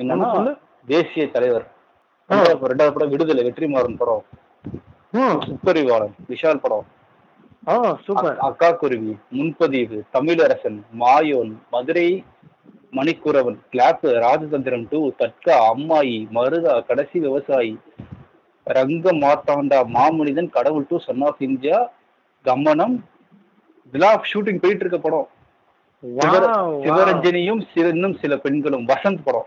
என்னன்னா 0.03 0.55
தேசிய 0.93 1.24
தலைவர். 1.37 1.66
ரெண்டாவது 2.31 2.95
படம் 2.97 3.12
விடுதலை 3.14 3.43
வெற்றிமாறன் 3.49 4.01
படம். 4.03 4.24
துப்பறிவாளன் 5.49 6.14
விஷால் 6.31 6.62
படம். 6.64 6.87
அக்கா 8.49 8.68
குருவி 8.81 9.12
முன்பதிவு 9.39 9.99
தமிழரசன் 10.14 10.79
மாயோன் 11.01 11.53
மதுரை 11.70 12.09
மணிக்குறவன் 12.99 13.59
கிளாப் 13.72 14.05
ராஜதந்திரம் 14.26 14.87
டூ 14.91 15.01
தட்கா 15.18 15.57
அம்மாயி 15.72 16.18
மருதா 16.37 16.74
கடைசி 16.91 17.18
விவசாயி 17.26 17.74
ரங்க 18.69 19.12
மார்த்தாண்டா 19.12 19.79
மாமனிதன் 19.95 20.51
கடவுள் 20.51 20.87
two 20.89 20.99
Sun 20.99 21.21
of 21.21 21.43
India 21.43 21.93
Gamanam. 22.45 22.97
இதெல்லாம் 23.87 24.23
ஷூட்டிங் 24.33 24.61
போயிட்டு 24.61 24.87
இருக்க 24.87 24.99
படம். 24.99 25.29
சிவரஞ்சனியும் 26.85 27.62
இன்னும் 27.89 28.19
சில 28.21 28.37
பெண்களும் 28.37 28.87
வசந்த் 28.87 29.19
படம். 29.25 29.47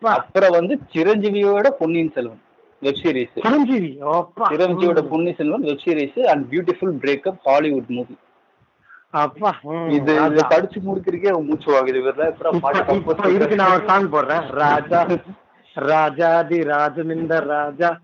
அப்புறம் 0.00 0.50
வந்து 0.50 0.78
சிரஞ்சீவியோட 0.92 1.68
Ponniyin 1.70 2.12
Selvan 2.12 2.40
web 2.80 2.98
series 3.02 3.30
Chiranjeevi 3.34 3.90
சிரஞ்சீவியோட. 4.50 5.00
Ponniyin 5.02 5.34
Selvan 5.36 5.60
web 5.60 5.80
series 5.84 6.20
and 6.26 6.52
beautiful 6.52 6.96
breakup 7.00 7.38
Hollywood 7.42 7.88
movie 7.88 8.16
இது. 9.88 10.14
படிச்சு 10.48 10.80
முடிக்கிறதுக்கே 10.80 11.44
மூச்சு 11.44 11.68
வாங்குது 11.72 11.98
இப்ப 12.98 13.28
இதுக்கு 13.28 13.56
நான் 13.56 13.86
சாங் 13.86 14.10
போடுறேன். 14.12 14.46
ராஜா. 14.50 15.06
ராஜாதி 15.74 16.58
ராஜமிந்த 16.58 17.40
ராஜா. 17.46 17.98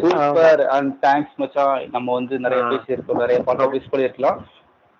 சூப்பர் 0.00 0.66
அண்ட் 0.66 1.06
தேங்க்ஸ் 1.06 1.34
மச்சான் 1.36 1.88
நம்ம 1.90 2.14
வந்து 2.14 2.38
நிறைய. 2.38 2.64
பேசியிருக்கோம். 2.64 3.20
நிறைய 3.22 3.42
பாட்டு 3.42 3.70
மிஸ் 3.70 3.90
பண்ணிருக்கலாம் 3.92 4.38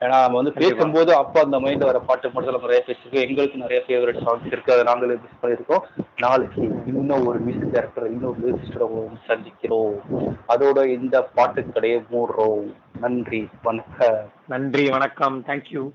ஏன்னா 0.00 0.08
நம்ம 0.08 0.36
வந்து. 0.36 0.52
பேசும்போது 0.52 1.14
அப்போ 1.14 1.40
அந்த 1.40 1.60
மைண்ட் 1.60 1.84
வர 1.84 1.98
பாட்டு 1.98 2.30
மட்டும் 2.30 2.52
நம்ம 2.54 2.68
நிறைய 2.68 2.84
பேசியிருக்கோம். 2.88 3.28
எங்களுக்கு 3.28 3.58
நிறைய 3.58 3.84
ஃபேவரட் 3.86 4.24
சாங்ஸ் 4.26 4.46
இருக்கு. 4.46 4.72
அதை 4.72 4.84
நாங்களே 4.84 5.18
மிஸ் 5.22 5.42
பண்ணியிருக்கோம். 5.42 5.84
நாளைக்கு 6.16 6.62
இன்னும் 6.86 7.26
ஒரு 7.26 7.38
மியூசிக் 7.38 7.74
டேரக்டர் 7.74 8.06
இன்னும் 8.06 8.36
மியூசிஸ்டரை 8.42 8.88
சந்திக்கிறோம். 9.28 9.96
அதோட 10.48 10.86
இந்த 10.86 11.22
பாட்டு 11.22 11.72
கடையை 11.72 12.04
மூடுறோம். 12.10 12.72
நன்றி 13.00 13.48
வணக்கம். 13.62 14.30
நன்றி 14.46 14.90
வணக்கம். 14.90 15.44
தேங்க்யூ 15.44 15.90